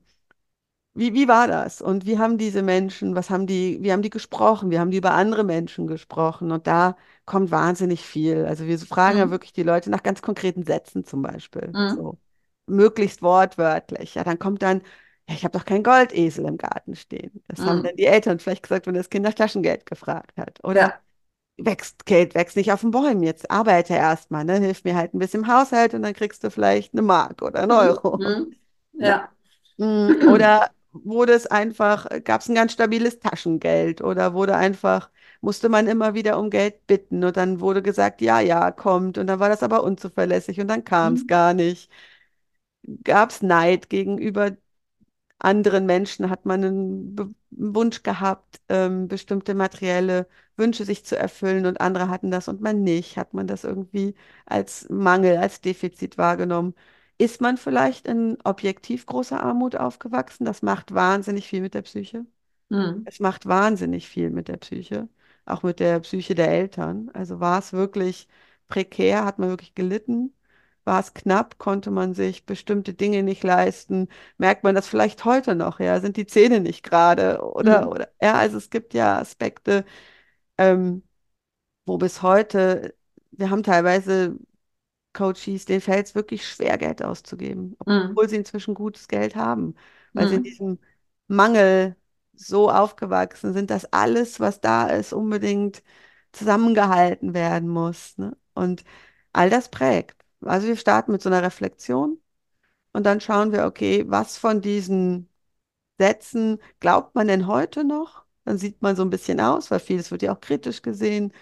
wie, 0.95 1.15
wie 1.15 1.27
war 1.29 1.49
das? 1.49 1.81
Und 1.81 2.07
wie 2.07 2.19
haben 2.19 2.37
diese 2.39 2.63
Menschen, 2.63 3.15
was 3.15 3.31
haben 3.31 3.47
die, 3.47 3.79
wie 3.83 3.93
haben 3.93 4.03
die 4.03 4.11
gesprochen? 4.11 4.71
Wie 4.71 4.79
haben 4.79 4.91
die 4.91 4.99
über 4.99 5.13
andere 5.15 5.45
Menschen 5.45 5.87
gesprochen? 5.87 6.53
Und 6.53 6.67
da 6.67 6.97
kommt 7.25 7.51
wahnsinnig 7.51 8.03
viel. 8.05 8.45
Also 8.45 8.67
wir 8.67 8.79
fragen 8.79 9.19
ja 9.19 9.31
Mhm. 9.31 9.31
wirklich 9.31 9.53
die 9.55 9.63
Leute 9.63 9.91
nach 9.91 10.03
ganz 10.03 10.21
konkreten 10.23 10.65
Sätzen 10.65 11.05
zum 11.05 11.23
Beispiel. 11.23 11.75
Mhm. 11.75 11.97
So. 11.97 12.19
Möglichst 12.67 13.23
wortwörtlich. 13.23 14.15
Ja, 14.15 14.25
dann 14.25 14.39
kommt 14.39 14.63
dann, 14.63 14.83
ja, 15.29 15.35
ich 15.35 15.45
habe 15.45 15.57
doch 15.59 15.65
kein 15.65 15.83
Goldesel 15.83 16.47
im 16.47 16.59
Garten 16.59 16.95
stehen. 16.97 17.43
Das 17.49 17.67
haben 17.67 17.83
Mhm. 17.83 17.83
dann 17.83 17.97
die 17.97 18.07
Eltern 18.07 18.39
vielleicht 18.39 18.63
gesagt, 18.63 18.87
wenn 18.87 18.95
das 18.95 19.11
Kind 19.11 19.25
nach 19.25 19.35
Taschengeld 19.35 19.87
gefragt 19.87 20.37
hat. 20.39 20.61
Oder 20.65 20.91
Ja. 20.91 21.03
wächst, 21.59 22.07
Geld 22.07 22.35
wächst 22.35 22.57
nicht 22.57 22.73
auf 22.73 22.83
den 22.83 22.91
Bäumen. 22.93 23.23
Jetzt 23.23 23.51
arbeite 23.51 23.95
erstmal, 23.95 24.45
ne? 24.45 24.59
Hilf 24.61 24.85
mir 24.85 24.97
halt 24.97 25.15
ein 25.15 25.19
bisschen 25.19 25.43
im 25.45 25.49
Haushalt 25.53 25.95
und 25.95 26.03
dann 26.03 26.15
kriegst 26.15 26.45
du 26.45 26.51
vielleicht 26.51 26.95
eine 26.95 27.03
Mark 27.03 27.43
oder 27.43 27.61
einen 27.63 27.73
Mhm. 27.73 27.73
Euro. 27.73 28.23
Mhm. 28.25 28.57
Ne? 28.99 29.07
Ja. 29.07 29.33
Mm, 29.79 30.13
Oder 30.25 30.71
wurde 30.93 31.33
es 31.33 31.47
einfach, 31.47 32.07
gab 32.25 32.43
es 32.43 32.49
ein 32.49 32.55
ganz 32.55 32.73
stabiles 32.73 33.19
Taschengeld 33.21 34.03
oder 34.03 34.35
wurde 34.35 34.57
einfach, 34.57 35.11
musste 35.41 35.69
man 35.69 35.87
immer 35.89 36.15
wieder 36.15 36.39
um 36.39 36.51
Geld 36.51 36.87
bitten 36.87 37.25
und 37.25 37.37
dann 37.37 37.61
wurde 37.61 37.83
gesagt, 37.83 38.21
ja, 38.21 38.41
ja, 38.41 38.71
kommt 38.71 39.17
und 39.19 39.27
dann 39.27 39.41
war 39.41 39.49
das 39.49 39.63
aber 39.63 39.83
unzuverlässig 39.83 40.61
und 40.61 40.69
dann 40.69 40.85
kam 40.85 41.15
es 41.15 41.27
Mhm. 41.27 41.27
gar 41.27 41.55
nicht. 41.55 41.91
Gab 43.05 43.31
es 43.31 43.43
Neid 43.43 43.91
gegenüber 43.91 44.57
anderen 45.39 45.87
Menschen 45.87 46.31
hat 46.31 46.47
man 46.47 46.65
einen 46.65 47.15
Be 47.17 47.35
Wunsch 47.51 48.03
gehabt, 48.03 48.61
ähm, 48.71 49.09
bestimmte 49.09 49.55
materielle 49.55 50.27
Wünsche 50.57 50.85
sich 50.87 51.05
zu 51.05 51.19
erfüllen 51.19 51.67
und 51.67 51.81
andere 51.83 52.09
hatten 52.09 52.31
das 52.31 52.49
und 52.49 52.61
man 52.63 52.83
nicht. 52.83 53.17
Hat 53.19 53.35
man 53.35 53.47
das 53.47 53.65
irgendwie 53.65 54.15
als 54.47 54.89
Mangel, 54.91 55.37
als 55.39 55.61
Defizit 55.61 56.17
wahrgenommen? 56.19 56.75
Ist 57.19 57.41
man 57.43 57.59
vielleicht 57.59 58.07
in 58.09 58.39
objektiv 58.45 59.07
großer 59.07 59.43
Armut 59.43 59.77
aufgewachsen? 59.77 60.45
Das 60.47 60.63
macht 60.63 60.95
wahnsinnig 60.95 61.47
viel 61.49 61.61
mit 61.61 61.75
der 61.75 61.83
Psyche. 61.83 62.25
Mhm. 62.71 63.05
Es 63.05 63.21
macht 63.21 63.47
wahnsinnig 63.47 64.09
viel 64.09 64.31
mit 64.31 64.49
der 64.49 64.57
Psyche, 64.59 65.09
auch 65.45 65.63
mit 65.63 65.81
der 65.81 66.01
Psyche 66.01 66.35
der 66.35 66.51
Eltern. 66.51 67.11
Also 67.15 67.41
war 67.41 67.59
es 67.59 67.73
wirklich 67.73 68.29
prekär, 68.69 69.25
hat 69.25 69.39
man 69.39 69.49
wirklich 69.51 69.75
gelitten? 69.75 70.35
War 70.85 71.01
es 71.01 71.15
knapp, 71.15 71.59
konnte 71.59 71.91
man 71.91 72.15
sich 72.15 72.47
bestimmte 72.47 72.95
Dinge 72.95 73.23
nicht 73.23 73.45
leisten? 73.45 74.09
Merkt 74.39 74.65
man 74.65 74.75
das 74.75 74.89
vielleicht 74.89 75.25
heute 75.25 75.55
noch, 75.55 75.81
ja? 75.81 76.01
Sind 76.01 76.17
die 76.17 76.27
Zähne 76.27 76.61
nicht 76.61 76.83
gerade? 76.83 77.41
Oder, 77.43 77.89
Mhm. 77.89 77.91
oder, 77.91 78.09
ja, 78.21 78.35
also 78.35 78.57
es 78.59 78.71
gibt 78.71 78.95
ja 78.95 79.19
Aspekte, 79.19 79.85
ähm, 80.59 81.03
wo 81.87 81.99
bis 81.99 82.23
heute, 82.23 82.97
wir 83.33 83.51
haben 83.51 83.63
teilweise 83.63 84.37
Coaches, 85.13 85.67
denen 85.67 85.81
fällt 85.83 86.07
es 86.09 86.15
wirklich 86.15 86.47
schwer, 86.49 86.79
Geld 86.79 87.03
auszugeben, 87.05 87.77
Mhm. 87.87 88.17
obwohl 88.17 88.29
sie 88.29 88.37
inzwischen 88.37 88.75
gutes 88.75 89.09
Geld 89.09 89.37
haben, 89.37 89.75
weil 90.15 90.29
sie 90.29 90.37
in 90.37 90.43
Mhm. 90.43 90.45
diesem 90.45 90.79
Mangel 91.29 91.97
so 92.35 92.71
aufgewachsen 92.71 93.53
sind, 93.53 93.71
dass 93.71 93.87
alles, 93.93 94.41
was 94.41 94.61
da 94.61 94.89
ist, 94.89 95.13
unbedingt 95.13 95.83
zusammengehalten 96.33 97.35
werden 97.35 97.69
muss, 97.69 98.17
ne? 98.19 98.37
Und 98.55 98.85
all 99.33 99.51
das 99.51 99.71
prägt. 99.71 100.22
Also 100.43 100.67
wir 100.69 100.77
starten 100.77 101.13
mit 101.13 101.23
so 101.23 101.29
einer 101.29 101.43
Reflexion 101.43 102.21
und 102.93 103.05
dann 103.07 103.21
schauen 103.21 103.53
wir, 103.53 103.67
okay, 103.67 104.05
was 104.09 104.39
von 104.39 104.61
diesen 104.63 105.29
Sätzen 105.99 106.61
glaubt 106.81 107.15
man 107.15 107.29
denn 107.29 107.47
heute 107.49 107.85
noch? 107.85 108.25
Dann 108.45 108.59
sieht 108.59 108.83
man 108.83 108.97
so 108.97 109.03
ein 109.05 109.11
bisschen 109.11 109.41
aus, 109.41 109.71
weil 109.71 109.81
vieles 109.81 110.11
wird 110.11 110.23
ja 110.23 110.35
auch 110.35 110.41
kritisch 110.41 110.83
gesehen. 110.83 111.33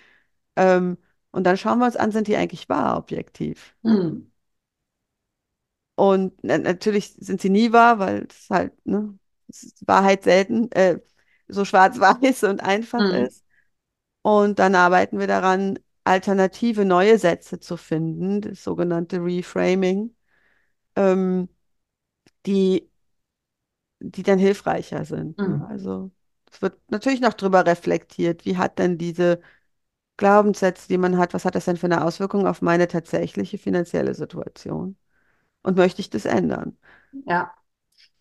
Ähm, 0.57 0.99
und 1.33 1.45
dann 1.45 1.57
schauen 1.59 1.79
wir 1.81 1.87
uns 1.87 1.97
an, 1.97 2.13
sind 2.13 2.29
die 2.29 2.37
eigentlich 2.37 2.69
wahr, 2.69 2.99
objektiv? 2.99 3.77
Mhm. 3.83 4.31
Und 5.95 6.33
na 6.43 6.59
natürlich 6.59 7.15
sind 7.19 7.41
sie 7.41 7.51
nie 7.51 7.73
wahr, 7.73 7.99
weil 7.99 8.27
es 8.31 8.49
halt, 8.51 8.73
ne, 8.87 9.19
Wahrheit 9.87 10.23
selten 10.25 10.71
äh, 10.73 11.01
so 11.49 11.65
schwarz-weiß 11.65 12.45
und 12.45 12.63
einfach 12.63 13.01
Mhm. 13.01 13.27
ist. 13.27 13.45
Und 14.23 14.59
dann 14.59 14.75
arbeiten 14.75 15.19
wir 15.21 15.27
daran, 15.27 15.79
alternative 16.05 16.85
neue 16.85 17.19
Sätze 17.19 17.61
zu 17.61 17.77
finden, 17.77 18.41
das 18.43 18.65
sogenannte 18.65 19.19
Reframing, 19.23 20.15
ähm, 20.97 21.49
die, 22.47 22.91
die 24.01 24.23
dann 24.23 24.39
hilfreicher 24.39 25.05
sind. 25.05 25.45
Ne? 25.47 25.55
Mhm. 25.59 25.67
Also 25.69 26.11
es 26.51 26.63
wird 26.63 26.79
natürlich 26.91 27.21
noch 27.21 27.35
drüber 27.35 27.67
reflektiert, 27.67 28.45
wie 28.45 28.57
hat 28.57 28.79
denn 28.79 28.99
diese 28.99 29.41
Glaubenssätze, 30.19 30.89
die 30.89 30.99
man 30.99 31.19
hat, 31.19 31.35
was 31.35 31.45
hat 31.47 31.55
das 31.57 31.67
denn 31.67 31.77
für 31.79 31.87
eine 31.87 32.05
Auswirkung 32.05 32.47
auf 32.49 32.63
meine 32.63 32.89
tatsächliche 32.89 33.59
finanzielle 33.59 34.15
Situation? 34.15 34.97
Und 35.63 35.77
möchte 35.79 36.01
ich 36.03 36.11
das 36.11 36.27
ändern? 36.27 36.79
Ja. 37.27 37.55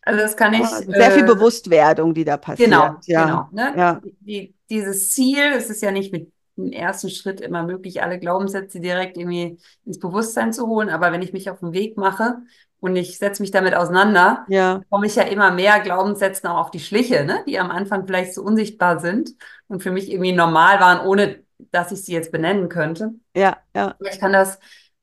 Also 0.03 0.19
das 0.21 0.37
kann 0.37 0.53
ich 0.53 0.71
also 0.71 0.91
sehr 0.93 1.11
viel 1.11 1.23
äh, 1.23 1.23
Bewusstwerdung, 1.23 2.13
die 2.13 2.23
da 2.25 2.37
passiert. 2.37 2.67
Genau, 2.67 2.99
Ja, 3.05 3.43
genau. 3.43 3.49
Ne? 3.53 3.81
ja, 3.81 4.01
Die, 4.01 4.55
dieses 4.69 5.11
Ziel, 5.11 5.39
es 5.55 5.69
ist 5.69 5.81
ja 5.81 5.91
nicht 5.91 6.11
mit 6.11 6.31
dem 6.65 6.71
ersten 6.73 7.09
Schritt 7.09 7.41
immer 7.41 7.63
möglich, 7.63 8.01
alle 8.03 8.19
Glaubenssätze 8.19 8.79
direkt 8.79 9.17
irgendwie 9.17 9.57
ins 9.85 9.99
Bewusstsein 9.99 10.53
zu 10.53 10.67
holen, 10.67 10.89
aber 10.89 11.11
wenn 11.11 11.21
ich 11.21 11.33
mich 11.33 11.49
auf 11.49 11.59
den 11.59 11.73
Weg 11.73 11.97
mache 11.97 12.37
und 12.79 12.95
ich 12.95 13.17
setze 13.17 13.41
mich 13.41 13.51
damit 13.51 13.75
auseinander, 13.75 14.45
ja, 14.47 14.83
komme 14.89 15.07
ich 15.07 15.15
ja 15.15 15.23
immer 15.23 15.51
mehr 15.51 15.79
Glaubenssätzen 15.81 16.49
auch 16.49 16.57
auf 16.65 16.71
die 16.71 16.79
Schliche, 16.79 17.23
ne? 17.25 17.43
Die 17.47 17.59
am 17.59 17.71
Anfang 17.71 18.05
vielleicht 18.07 18.33
so 18.33 18.41
unsichtbar 18.43 18.99
sind 18.99 19.35
und 19.67 19.83
für 19.83 19.91
mich 19.91 20.09
irgendwie 20.11 20.31
normal 20.31 20.79
waren, 20.79 21.05
ohne 21.07 21.43
dass 21.71 21.91
ich 21.91 22.03
sie 22.03 22.13
jetzt 22.13 22.31
benennen 22.31 22.69
könnte. 22.69 23.13
ja, 23.33 23.63
ja. 23.73 23.99
Ich 24.11 24.19
kann 24.19 24.33
das 24.33 24.59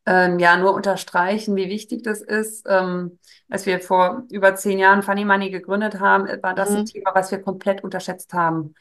ähm, 0.06 0.38
ja 0.38 0.56
nur 0.56 0.74
unterstreichen, 0.74 1.56
wie 1.56 1.68
wichtig 1.68 2.02
das 2.02 2.22
ist. 2.22 2.64
Ähm, 2.68 3.18
als 3.48 3.66
wir 3.66 3.80
vor 3.80 4.24
über 4.30 4.54
zehn 4.54 4.78
Jahren 4.78 5.02
Funny 5.02 5.24
Money 5.24 5.50
gegründet 5.50 6.00
haben, 6.00 6.26
war 6.42 6.54
das 6.54 6.74
ein 6.74 6.84
Mhm. 6.84 6.86
Thema, 6.86 7.14
was 7.14 7.30
wir 7.30 7.42
komplett 7.42 7.84
unterschätzt 7.84 8.32
haben. 8.32 8.74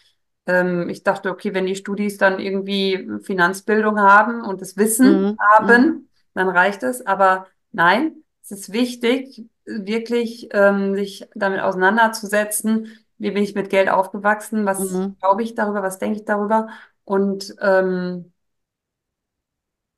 Ähm, 0.47 0.89
ich 0.89 1.03
dachte, 1.03 1.29
okay, 1.31 1.53
wenn 1.53 1.65
die 1.65 1.75
Studis 1.75 2.17
dann 2.17 2.39
irgendwie 2.39 3.07
Finanzbildung 3.23 3.99
haben 3.99 4.41
und 4.43 4.61
das 4.61 4.77
Wissen 4.77 5.29
Mhm. 5.31 5.39
Mhm. 5.59 5.69
haben, 5.69 6.09
dann 6.33 6.49
reicht 6.49 6.83
es. 6.83 7.05
Aber 7.05 7.47
nein, 7.71 8.23
es 8.43 8.51
ist 8.51 8.71
wichtig, 8.73 9.45
wirklich 9.65 10.49
ähm, 10.53 10.95
sich 10.95 11.27
damit 11.35 11.61
auseinanderzusetzen. 11.61 12.87
Wie 13.17 13.31
bin 13.31 13.43
ich 13.43 13.55
mit 13.55 13.69
Geld 13.69 13.89
aufgewachsen? 13.89 14.65
Was 14.65 14.79
Mhm. 14.91 15.15
glaube 15.19 15.43
ich 15.43 15.55
darüber? 15.55 15.81
Was 15.83 15.97
denke 15.99 16.19
ich 16.19 16.25
darüber? 16.25 16.67
Und 17.05 17.55
ähm, 17.61 18.31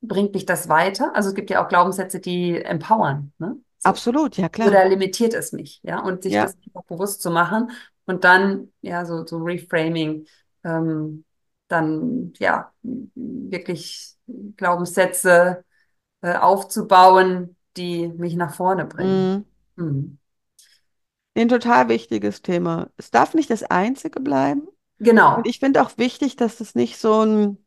bringt 0.00 0.34
mich 0.34 0.46
das 0.46 0.68
weiter? 0.68 1.14
Also 1.14 1.30
es 1.30 1.34
gibt 1.34 1.50
ja 1.50 1.64
auch 1.64 1.68
Glaubenssätze, 1.68 2.20
die 2.20 2.62
empowern, 2.62 3.32
ne? 3.38 3.56
So. 3.78 3.90
Absolut, 3.90 4.36
ja 4.36 4.48
klar. 4.48 4.70
Oder 4.70 4.88
limitiert 4.88 5.34
es 5.34 5.52
mich, 5.52 5.80
ja? 5.84 6.00
Und 6.00 6.22
sich 6.24 6.34
Ja. 6.34 6.38
das 6.38 6.56
bewusst 6.88 7.22
zu 7.22 7.30
machen 7.30 7.70
und 8.06 8.24
dann, 8.24 8.72
ja, 8.82 9.04
so, 9.06 9.26
so 9.26 9.38
Reframing, 9.38 10.26
ähm, 10.64 11.24
dann, 11.68 12.32
ja, 12.38 12.72
wirklich 12.82 14.16
Glaubenssätze 14.56 15.64
äh, 16.22 16.36
aufzubauen, 16.36 17.56
die 17.76 18.08
mich 18.08 18.36
nach 18.36 18.54
vorne 18.54 18.86
bringen. 18.86 19.32
Mhm. 19.34 19.44
Mhm. 19.76 20.18
Ein 21.34 21.48
total 21.48 21.88
wichtiges 21.88 22.42
Thema. 22.42 22.90
Es 22.98 23.10
darf 23.10 23.32
nicht 23.34 23.48
das 23.50 23.62
Einzige 23.62 24.20
bleiben. 24.20 24.68
Und 25.34 25.46
Genau. 25.46 25.48
ich 25.48 25.58
finde 25.60 25.82
auch 25.82 25.98
wichtig, 25.98 26.36
dass 26.36 26.60
es 26.60 26.74
nicht 26.76 26.98
so 26.98 27.22
ein, 27.24 27.58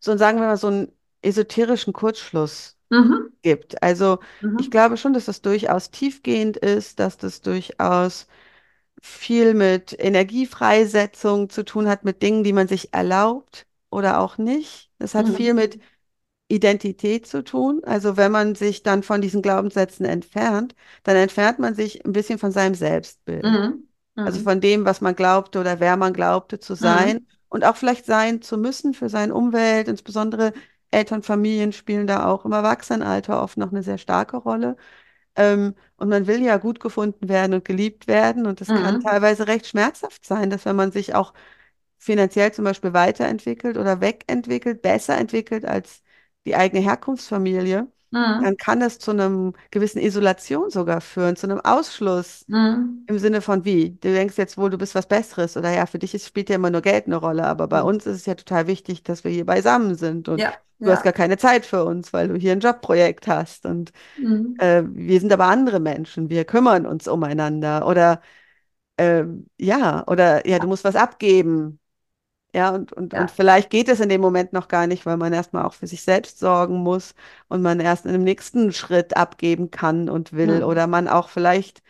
so 0.00 0.12
ein, 0.12 0.18
sagen 0.18 0.38
wir 0.40 0.46
mal, 0.46 0.56
so 0.56 0.68
einen 0.68 0.92
esoterischen 1.22 1.92
Kurzschluss 1.92 2.76
Mhm. 2.90 3.34
gibt. 3.42 3.82
Also 3.82 4.20
ich 4.56 4.70
Mhm. 4.70 4.72
glaube 4.72 4.96
schon, 4.96 5.14
dass 5.14 5.26
das 5.26 5.42
durchaus 5.42 5.90
tiefgehend 5.90 6.56
ist, 6.58 6.98
dass 7.00 7.18
das 7.18 7.42
durchaus 7.42 8.26
viel 9.02 9.54
mit 9.54 9.94
Energiefreisetzung 9.98 11.50
zu 11.50 11.64
tun 11.64 11.88
hat, 11.88 12.04
mit 12.04 12.22
Dingen, 12.22 12.44
die 12.44 12.52
man 12.52 12.68
sich 12.68 12.92
erlaubt 12.94 13.66
oder 13.90 14.20
auch 14.20 14.38
nicht. 14.38 14.90
Das 14.98 15.14
hat 15.14 15.28
viel 15.28 15.54
mit 15.54 15.78
Mhm. 15.78 15.82
Identität 16.48 17.26
zu 17.26 17.42
tun. 17.44 17.82
Also 17.84 18.16
wenn 18.16 18.32
man 18.32 18.54
sich 18.54 18.82
dann 18.82 19.02
von 19.02 19.20
diesen 19.20 19.42
Glaubenssätzen 19.42 20.06
entfernt, 20.06 20.74
dann 21.04 21.16
entfernt 21.16 21.58
man 21.58 21.74
sich 21.74 22.04
ein 22.04 22.12
bisschen 22.12 22.38
von 22.38 22.52
seinem 22.52 22.74
Selbstbild. 22.74 23.60
Mhm. 23.60 23.88
Also 24.22 24.40
Mhm. 24.40 24.44
von 24.44 24.60
dem, 24.60 24.84
was 24.84 25.00
man 25.00 25.14
glaubte 25.16 25.60
oder 25.60 25.80
wer 25.80 25.96
man 25.96 26.12
glaubte 26.14 26.58
zu 26.60 26.74
Mhm. 26.78 27.14
sein 27.14 27.26
und 27.48 27.64
auch 27.64 27.76
vielleicht 27.76 28.06
sein 28.06 28.42
zu 28.42 28.56
müssen 28.58 28.94
für 28.94 29.08
seine 29.08 29.34
Umwelt, 29.34 29.88
insbesondere 29.88 30.52
Eltern, 30.90 31.22
Familien 31.22 31.72
spielen 31.72 32.06
da 32.06 32.26
auch 32.26 32.44
im 32.44 32.52
Erwachsenenalter 32.52 33.42
oft 33.42 33.56
noch 33.58 33.70
eine 33.72 33.82
sehr 33.82 33.98
starke 33.98 34.36
Rolle. 34.38 34.76
Ähm, 35.36 35.74
und 35.96 36.08
man 36.08 36.26
will 36.26 36.42
ja 36.42 36.56
gut 36.58 36.80
gefunden 36.80 37.28
werden 37.28 37.54
und 37.54 37.64
geliebt 37.64 38.06
werden. 38.06 38.46
Und 38.46 38.60
kann 38.74 38.98
Mhm. 38.98 39.00
teilweise 39.00 39.46
recht 39.48 39.66
schmerzhaft 39.66 40.24
sein, 40.26 40.50
dass 40.50 40.64
wenn 40.64 40.76
man 40.76 40.92
sich 40.92 41.14
auch 41.14 41.34
finanziell 41.98 42.52
zum 42.52 42.64
Beispiel 42.64 42.92
weiterentwickelt 42.94 43.76
oder 43.78 44.00
wegentwickelt, 44.00 44.82
besser 44.82 45.16
entwickelt 45.18 45.64
als 45.64 46.02
die 46.46 46.56
eigene 46.56 46.82
Herkunftsfamilie, 46.82 47.88
Mhm. 48.14 48.40
dann 48.40 48.56
kann 48.56 48.82
es 48.82 48.98
zu 48.98 49.10
einem 49.12 49.54
gewissen 49.70 50.00
Isolation 50.00 50.70
sogar 50.70 51.00
führen, 51.00 51.36
zu 51.36 51.46
einem 51.48 51.60
Ausschluss 51.60 52.46
Mhm. 52.48 53.08
im 53.08 53.18
Sinne 53.18 53.42
von 53.42 53.64
wie? 53.64 53.90
Du 53.92 54.12
denkst 54.12 54.38
jetzt 54.38 54.58
wohl, 54.58 54.70
du 54.70 54.78
bist 54.78 54.94
was 54.94 55.06
Besseres 55.08 55.56
oder 55.56 55.72
ja, 55.72 55.86
für 55.86 55.98
dich 55.98 56.14
ist, 56.14 56.26
spielt 56.26 56.48
ja 56.50 56.56
immer 56.56 56.70
nur 56.70 56.82
Geld 56.82 57.06
eine 57.06 57.16
Rolle, 57.16 57.44
aber 57.46 57.68
bei 57.68 57.82
uns 57.82 58.06
ist 58.06 58.16
es 58.16 58.26
ja 58.26 58.34
total 58.34 58.66
wichtig, 58.66 59.02
dass 59.04 59.24
wir 59.24 59.30
hier 59.30 59.46
beisammen 59.46 59.94
sind 59.96 60.28
und 60.28 60.44
Ja, 60.44 60.52
du 60.84 60.90
hast 60.92 61.02
ja. 61.02 61.04
gar 61.04 61.12
keine 61.12 61.36
Zeit 61.38 61.66
für 61.66 61.84
uns, 61.84 62.12
weil 62.12 62.28
du 62.28 62.36
hier 62.36 62.52
ein 62.52 62.60
Jobprojekt 62.60 63.26
hast 63.28 63.66
und 63.66 63.92
Mhm. 64.16 64.58
äh, 64.58 64.82
wir 64.86 65.20
sind 65.20 65.32
aber 65.32 65.46
andere 65.46 65.80
Menschen, 65.80 66.30
wir 66.30 66.44
kümmern 66.44 66.86
uns 66.86 67.08
umeinander 67.08 67.86
oder 67.88 68.20
ähm, 68.98 69.48
ja, 69.58 70.04
oder 70.06 70.46
ja, 70.48 70.58
du 70.58 70.66
musst 70.68 70.84
was 70.84 70.96
abgeben. 70.96 71.80
Ja, 72.54 72.70
und, 72.70 72.92
und, 72.92 73.14
und 73.14 73.30
Ja. 73.30 73.32
vielleicht 73.32 73.70
geht 73.70 73.88
es 73.88 73.98
in 74.00 74.08
dem 74.08 74.20
Moment 74.20 74.52
noch 74.52 74.68
gar 74.68 74.86
nicht, 74.86 75.06
weil 75.06 75.16
man 75.16 75.32
erstmal 75.32 75.64
auch 75.64 75.74
für 75.74 75.88
sich 75.88 76.02
selbst 76.02 76.38
sorgen 76.38 76.76
muss 76.78 77.14
und 77.48 77.62
man 77.62 77.80
erst 77.80 78.06
in 78.06 78.12
dem 78.12 78.22
nächsten 78.24 78.72
Schritt 78.72 79.16
abgeben 79.16 79.72
kann 79.72 80.08
und 80.08 80.32
will 80.32 80.62
Mhm. 80.62 80.64
oder 80.64 80.86
man 80.86 81.08
auch 81.08 81.28
vielleicht 81.30 81.82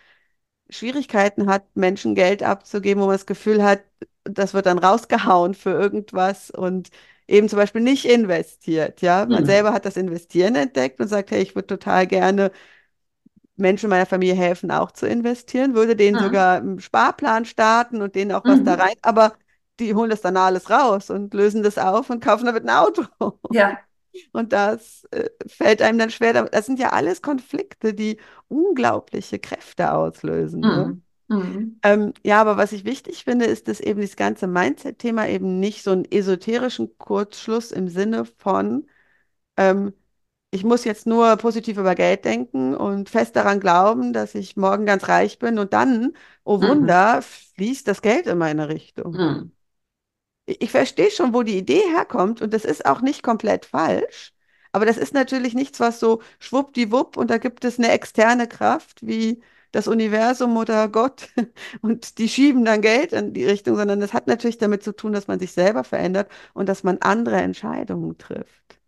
Schwierigkeiten 0.71 1.49
hat, 1.49 1.65
Menschen 1.77 2.15
Geld 2.15 2.43
abzugeben, 2.43 3.03
wo 3.03 3.07
man 3.07 3.15
das 3.17 3.27
Gefühl 3.27 3.62
hat, 3.65 3.83
das 4.25 4.55
wird 4.55 4.67
dann 4.67 4.79
rausgehauen 4.79 5.55
für 5.55 5.71
irgendwas 5.71 6.51
und 6.51 6.91
eben 7.29 7.49
zum 7.49 7.59
Beispiel 7.59 7.83
nicht 7.83 8.07
investiert. 8.07 9.03
Ja, 9.03 9.27
man 9.27 9.45
Mhm. 9.45 9.47
selber 9.47 9.73
hat 9.75 9.85
das 9.87 9.97
Investieren 9.99 10.57
entdeckt 10.57 11.01
und 11.01 11.09
sagt, 11.09 11.31
hey, 11.31 11.43
ich 11.43 11.55
würde 11.55 11.69
total 11.69 12.07
gerne 12.07 12.53
Menschen 13.57 13.89
meiner 13.91 14.07
Familie 14.07 14.35
helfen, 14.35 14.71
auch 14.71 14.91
zu 14.93 15.07
investieren, 15.07 15.75
würde 15.75 15.95
denen 15.97 16.19
Mhm. 16.19 16.19
sogar 16.19 16.57
einen 16.59 16.81
Sparplan 16.81 17.45
starten 17.45 18.03
und 18.03 18.15
denen 18.17 18.33
auch 18.33 18.47
was 18.49 18.62
da 18.62 18.75
Mhm. 18.75 18.75
rein, 18.75 18.95
aber 19.03 19.35
die 19.81 19.95
holen 19.95 20.11
das 20.11 20.20
dann 20.22 20.37
alles 20.37 20.70
raus 20.70 21.11
und 21.11 21.35
lösen 21.35 21.62
das 21.62 21.79
auf 21.79 22.11
und 22.11 22.22
kaufen 22.22 22.47
damit 22.47 22.64
ein 22.64 22.70
Auto. 22.70 23.05
Ja. 23.51 23.85
Und 24.33 24.53
das 24.53 25.05
äh, 25.11 25.29
fällt 25.47 25.83
einem 25.83 25.99
dann 25.99 26.11
schwer. 26.11 26.45
Das 26.45 26.66
sind 26.66 26.79
ja 26.79 26.91
alles 26.91 27.20
Konflikte, 27.22 27.95
die 27.95 28.18
unglaubliche 28.49 29.39
Kräfte 29.41 29.93
auslösen. 29.93 30.66
Ne? 30.66 30.95
Mhm. 30.95 31.03
Mhm. 31.29 31.81
Ähm, 31.83 32.14
ja, 32.25 32.41
aber 32.41 32.57
was 32.57 32.72
ich 32.72 32.85
wichtig 32.85 33.25
finde, 33.25 33.45
ist, 33.47 33.68
dass 33.68 33.81
eben 33.81 34.01
das 34.01 34.16
ganze 34.16 34.47
Mindset-Thema 34.47 35.29
eben 35.29 35.61
nicht 35.61 35.83
so 35.83 35.91
einen 35.93 36.05
esoterischen 36.07 36.97
Kurzschluss 36.99 37.72
im 37.72 37.89
Sinne 37.89 38.25
von, 38.39 38.87
ähm, 39.57 39.95
ich 40.51 40.64
muss 40.64 40.85
jetzt 40.85 41.07
nur 41.07 41.37
positiv 41.37 41.79
über 41.79 41.95
Geld 41.97 42.25
denken 42.25 42.75
und 42.77 43.11
fest 43.11 43.37
daran 43.37 43.61
glauben, 43.61 44.12
dass 44.12 44.35
ich 44.37 44.57
morgen 44.57 44.87
ganz 44.87 45.09
reich 45.09 45.39
bin 45.41 45.59
und 45.59 45.72
dann, 45.75 46.12
oh 46.45 46.61
Mhm. 46.61 46.68
Wunder, 46.68 47.22
fließt 47.22 47.89
das 47.89 48.03
Geld 48.03 48.27
in 48.29 48.39
meine 48.39 48.68
Richtung. 48.68 49.25
Ich 50.47 50.70
verstehe 50.70 51.11
schon, 51.11 51.32
wo 51.34 51.42
die 51.42 51.57
Idee 51.59 51.80
herkommt 51.90 52.42
und 52.42 52.53
das 52.53 52.64
ist 52.64 52.84
auch 52.86 53.01
nicht 53.01 53.22
komplett 53.22 53.64
falsch. 53.64 54.32
Aber 54.72 54.84
das 54.86 54.97
ist 54.99 55.14
natürlich 55.14 55.55
nichts, 55.55 55.80
was 55.80 56.01
so 56.01 56.20
schwuppdiwupp 56.40 57.16
und 57.16 57.30
da 57.30 57.38
gibt 57.38 57.64
es 57.64 57.78
eine 57.78 57.90
externe 57.92 58.47
Kraft 58.49 59.07
wie 59.07 59.40
das 59.72 59.88
Universum 59.88 60.57
oder 60.57 60.88
Gott 60.88 61.28
und 61.82 62.18
die 62.18 62.28
schieben 62.28 62.64
dann 62.64 62.80
Geld 62.82 63.12
in 63.12 63.32
die 63.32 63.45
Richtung, 63.45 63.76
sondern 63.76 64.01
das 64.01 64.12
hat 64.12 64.26
natürlich 64.26 64.59
damit 64.59 64.82
zu 64.82 64.92
tun, 64.95 65.12
dass 65.12 65.28
man 65.28 65.38
sich 65.40 65.53
selber 65.53 65.82
verändert 65.84 66.30
und 66.53 66.68
dass 66.68 66.82
man 66.84 66.99
andere 66.99 67.36
Entscheidungen 67.36 68.18
trifft. 68.18 68.78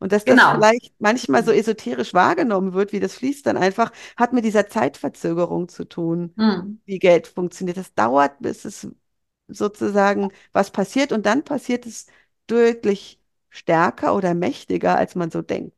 Und 0.00 0.12
dass 0.12 0.26
das 0.26 0.36
Genau. 0.36 0.52
vielleicht 0.52 0.94
manchmal 1.00 1.44
so 1.44 1.52
esoterisch 1.52 2.14
wahrgenommen 2.14 2.72
wird, 2.74 2.92
wie 2.92 3.00
das 3.00 3.14
fließt 3.14 3.46
dann 3.46 3.56
einfach, 3.56 3.92
hat 4.16 4.32
mit 4.32 4.44
dieser 4.44 4.68
Zeitverzögerung 4.68 5.68
zu 5.68 5.84
tun, 5.88 6.36
Mhm. 6.36 6.78
wie 6.86 6.98
Geld 6.98 7.26
funktioniert. 7.28 7.76
Das 7.76 7.94
dauert, 7.94 8.40
bis 8.40 8.64
es 8.64 8.88
sozusagen 9.54 10.32
was 10.52 10.70
passiert 10.70 11.12
und 11.12 11.26
dann 11.26 11.44
passiert 11.44 11.86
es 11.86 12.06
deutlich 12.46 13.20
stärker 13.50 14.14
oder 14.16 14.34
mächtiger, 14.34 14.96
als 14.96 15.14
man 15.14 15.30
so 15.30 15.42
denkt. 15.42 15.74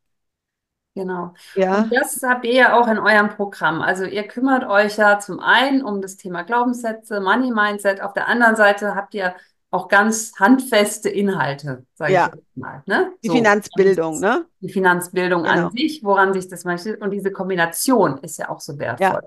Genau. 0.97 1.35
Und 1.69 1.87
Ja, 1.87 1.93
das 1.93 2.21
habt 2.23 2.45
ihr 2.45 2.53
ja 2.55 2.79
auch 2.79 2.87
in 2.87 2.99
eurem 2.99 3.29
Programm. 3.31 3.81
Also 3.83 4.05
ihr 4.05 4.29
kümmert 4.29 4.65
euch 4.65 4.97
ja 4.97 5.19
zum 5.19 5.41
einen 5.41 5.83
um 5.83 6.01
das 6.01 6.17
Thema 6.17 6.43
Glaubenssätze, 6.45 7.21
Money 7.21 7.51
Mindset. 7.51 8.01
Auf 8.01 8.13
der 8.13 8.29
anderen 8.29 8.55
Seite 8.55 8.95
habt 8.95 9.13
ihr 9.15 9.35
auch 9.73 9.89
ganz 9.89 10.33
handfeste 10.39 11.09
Inhalte, 11.09 11.85
sage 11.95 12.15
ich 12.17 12.27
ja, 12.27 12.33
jetzt 12.33 12.57
mal. 12.57 12.85
Ne? 12.87 13.13
die 13.25 13.31
So, 13.31 13.31
Finanzbildung, 13.31 14.21
ne? 14.21 14.47
die 14.61 14.71
Finanzbildung 14.73 15.47
an 15.47 15.63
Genau. 15.63 15.71
sich, 15.71 16.03
woran 16.05 16.33
sich 16.33 16.49
das 16.49 16.65
manche, 16.65 16.97
und 16.99 17.11
diese 17.11 17.33
Kombination 17.33 18.19
ist 18.19 18.39
ja 18.39 18.49
auch 18.51 18.61
so 18.61 18.79
Ja, 18.97 19.19
wertvoll. 19.19 19.23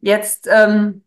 Jetzt 0.00 0.48
ähm, 0.50 1.03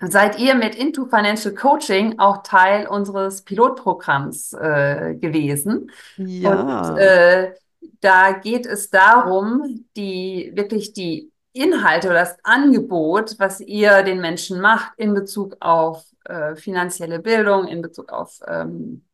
seid 0.00 0.38
ihr 0.38 0.54
mit 0.54 0.74
Into 0.74 1.06
Financial 1.06 1.54
Coaching 1.54 2.18
auch 2.18 2.42
Teil 2.42 2.86
unseres 2.86 3.42
Pilotprogramms 3.42 4.52
äh, 4.52 5.14
gewesen. 5.14 5.90
Und 6.16 6.42
ja, 6.42 6.96
äh, 6.96 7.54
da 8.00 8.32
geht 8.32 8.66
es 8.66 8.90
darum, 8.90 9.86
die 9.96 10.52
wirklich 10.54 10.92
die 10.92 11.30
Inhalte 11.52 12.08
oder 12.08 12.20
das 12.20 12.36
Angebot, 12.42 13.36
was 13.38 13.60
ihr 13.60 14.02
den 14.02 14.20
Menschen 14.20 14.60
macht 14.60 14.92
in 14.98 15.14
Bezug 15.14 15.56
auf 15.60 16.04
äh, 16.24 16.56
finanzielle 16.56 17.20
Bildung, 17.20 17.68
in 17.68 17.80
Bezug 17.80 18.12
auf 18.12 18.40
ähm, 18.46 19.04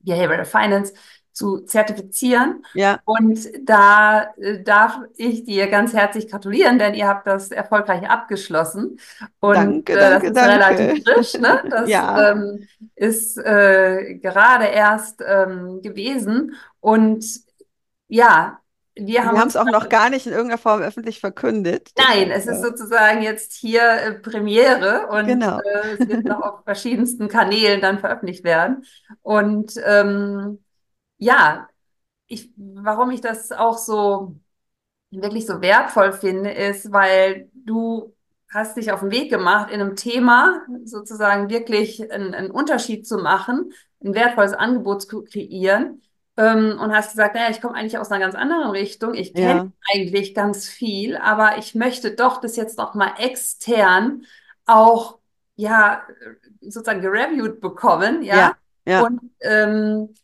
Behavioral 0.00 0.44
Finance 0.44 0.92
zu 1.36 1.60
zertifizieren. 1.60 2.64
Ja, 2.72 2.98
Und 3.04 3.38
da 3.62 4.32
äh, 4.38 4.62
darf 4.62 4.98
ich 5.16 5.44
dir 5.44 5.66
ganz 5.66 5.92
herzlich 5.92 6.30
gratulieren, 6.30 6.78
denn 6.78 6.94
ihr 6.94 7.06
habt 7.06 7.26
das 7.26 7.50
erfolgreich 7.50 8.08
abgeschlossen. 8.08 8.98
Und 9.40 9.54
danke, 9.54 9.92
äh, 9.92 9.96
das 9.96 10.22
danke, 10.22 10.26
ist 10.28 10.36
relativ 10.36 11.04
danke. 11.04 11.12
frisch, 11.12 11.34
ne? 11.38 11.62
Das 11.68 11.90
Ja, 11.90 12.30
ähm, 12.30 12.66
ist 12.94 13.36
äh, 13.36 14.14
gerade 14.14 14.64
erst 14.64 15.22
ähm, 15.26 15.82
gewesen. 15.82 16.54
Und 16.80 17.26
ja, 18.08 18.58
wir 18.94 19.26
haben 19.26 19.46
es 19.46 19.56
auch 19.56 19.66
noch 19.66 19.90
gar 19.90 20.08
nicht 20.08 20.26
in 20.26 20.32
irgendeiner 20.32 20.56
Form 20.56 20.80
öffentlich 20.80 21.20
verkündet. 21.20 21.90
Nein, 21.98 22.30
es 22.30 22.46
ist 22.46 22.62
sozusagen 22.62 23.20
jetzt 23.20 23.52
hier 23.52 23.82
äh, 23.82 24.12
Premiere 24.14 25.08
und 25.08 25.26
genau. 25.26 25.58
äh, 25.58 25.98
es 25.98 26.08
wird 26.08 26.24
noch 26.24 26.40
auf 26.40 26.64
verschiedensten 26.64 27.28
Kanälen 27.28 27.82
dann 27.82 27.98
veröffentlicht 27.98 28.42
werden. 28.42 28.86
Und 29.20 29.74
ähm, 29.84 30.60
ja, 31.18 31.68
ich, 32.26 32.50
warum 32.56 33.10
ich 33.10 33.20
das 33.20 33.52
auch 33.52 33.78
so 33.78 34.36
wirklich 35.10 35.46
so 35.46 35.60
wertvoll 35.60 36.12
finde, 36.12 36.50
ist, 36.52 36.92
weil 36.92 37.50
du 37.54 38.14
hast 38.50 38.76
dich 38.76 38.92
auf 38.92 39.00
den 39.00 39.10
Weg 39.10 39.30
gemacht, 39.30 39.70
in 39.70 39.80
einem 39.80 39.96
Thema 39.96 40.62
sozusagen 40.84 41.50
wirklich 41.50 42.10
einen, 42.12 42.34
einen 42.34 42.50
Unterschied 42.50 43.06
zu 43.06 43.18
machen, 43.18 43.72
ein 44.04 44.14
wertvolles 44.14 44.52
Angebot 44.54 45.02
zu 45.02 45.24
kreieren. 45.24 46.02
Ähm, 46.36 46.78
und 46.80 46.92
hast 46.94 47.10
gesagt, 47.12 47.34
naja, 47.34 47.50
ich 47.50 47.60
komme 47.62 47.74
eigentlich 47.74 47.98
aus 47.98 48.10
einer 48.10 48.20
ganz 48.24 48.34
anderen 48.34 48.70
Richtung. 48.70 49.14
Ich 49.14 49.34
kenne 49.34 49.60
Ja, 49.60 49.70
eigentlich 49.92 50.34
ganz 50.34 50.68
viel, 50.68 51.16
aber 51.16 51.58
ich 51.58 51.74
möchte 51.74 52.14
doch 52.14 52.40
das 52.40 52.56
jetzt 52.56 52.78
noch 52.78 52.94
mal 52.94 53.14
extern 53.18 54.24
auch, 54.66 55.18
ja, 55.56 56.02
sozusagen 56.60 57.00
gereviewt 57.00 57.60
bekommen, 57.60 58.22
ja. 58.22 58.36
ja, 58.38 58.56
ja, 58.84 59.02
Und 59.02 59.20
ähm, 59.40 60.14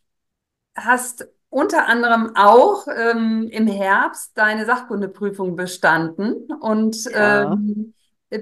hast 0.75 1.27
unter 1.49 1.87
anderem 1.87 2.35
auch 2.35 2.87
ähm, 2.87 3.47
im 3.51 3.67
Herbst 3.67 4.31
deine 4.35 4.65
Sachkundeprüfung 4.65 5.55
bestanden 5.55 6.47
und 6.59 7.05
ja, 7.05 7.53
ähm, 7.53 7.93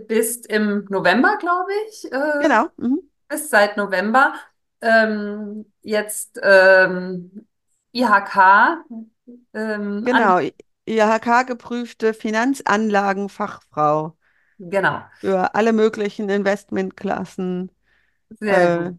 bist 0.08 0.48
im 0.48 0.86
November, 0.90 1.38
glaube 1.38 1.72
ich, 1.90 2.12
äh, 2.12 2.42
genau. 2.42 2.68
Mhm. 2.78 3.00
bist 3.28 3.50
seit 3.50 3.76
November 3.76 4.34
ähm, 4.80 5.66
jetzt 5.82 6.40
ähm, 6.42 7.46
IHK 7.92 8.86
ähm. 9.54 10.06
Genau. 10.06 10.40
IHK-geprüfte 10.86 12.14
Finanzanlagenfachfrau 12.14 14.16
Genau, 14.58 15.02
für 15.20 15.56
alle 15.56 15.74
möglichen 15.74 16.30
Investmentklassen, 16.30 17.72
sehr 18.30 18.82
äh, 18.82 18.92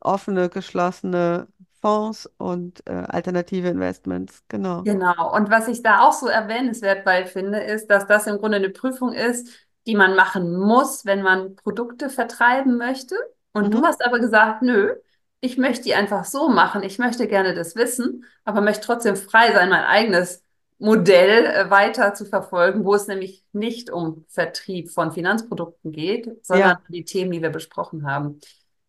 offene, 0.00 0.50
geschlossene 0.50 1.48
Fonds 1.80 2.28
und 2.38 2.86
äh, 2.86 2.92
alternative 2.92 3.68
Investments. 3.68 4.42
Genau. 4.48 4.84
Genau. 4.84 5.34
Und 5.34 5.50
was 5.50 5.68
ich 5.68 5.82
da 5.82 6.02
auch 6.08 6.12
so 6.12 6.26
erwähnenswert 6.28 7.04
bei 7.04 7.26
finde, 7.26 7.60
ist, 7.60 7.88
dass 7.88 8.06
das 8.06 8.26
im 8.26 8.38
Grunde 8.38 8.56
eine 8.56 8.70
Prüfung 8.70 9.12
ist, 9.12 9.48
die 9.86 9.94
man 9.96 10.14
machen 10.16 10.56
muss, 10.58 11.04
wenn 11.04 11.22
man 11.22 11.56
Produkte 11.56 12.08
vertreiben 12.10 12.78
möchte. 12.78 13.14
Und 13.52 13.74
du 13.74 13.82
Mhm. 13.82 13.84
hast 13.84 14.04
aber 14.04 14.18
gesagt, 14.20 14.62
nö, 14.62 14.94
ich 15.40 15.58
möchte 15.58 15.84
die 15.84 15.94
einfach 15.94 16.24
so 16.24 16.48
machen. 16.48 16.82
Ich 16.82 16.98
möchte 16.98 17.26
gerne 17.28 17.54
das 17.54 17.76
wissen, 17.76 18.24
aber 18.44 18.60
möchte 18.60 18.86
trotzdem 18.86 19.16
frei 19.16 19.52
sein, 19.52 19.68
mein 19.68 19.84
eigenes 19.84 20.42
Modell 20.78 21.44
äh, 21.46 21.70
weiter 21.70 22.14
zu 22.14 22.24
verfolgen, 22.24 22.84
wo 22.84 22.94
es 22.94 23.08
nämlich 23.08 23.44
nicht 23.52 23.90
um 23.90 24.24
Vertrieb 24.28 24.90
von 24.90 25.12
Finanzprodukten 25.12 25.92
geht, 25.92 26.44
sondern 26.46 26.76
Ja. 26.76 26.80
um 26.86 26.92
die 26.92 27.04
Themen, 27.04 27.32
die 27.32 27.42
wir 27.42 27.50
besprochen 27.50 28.06
haben. 28.06 28.40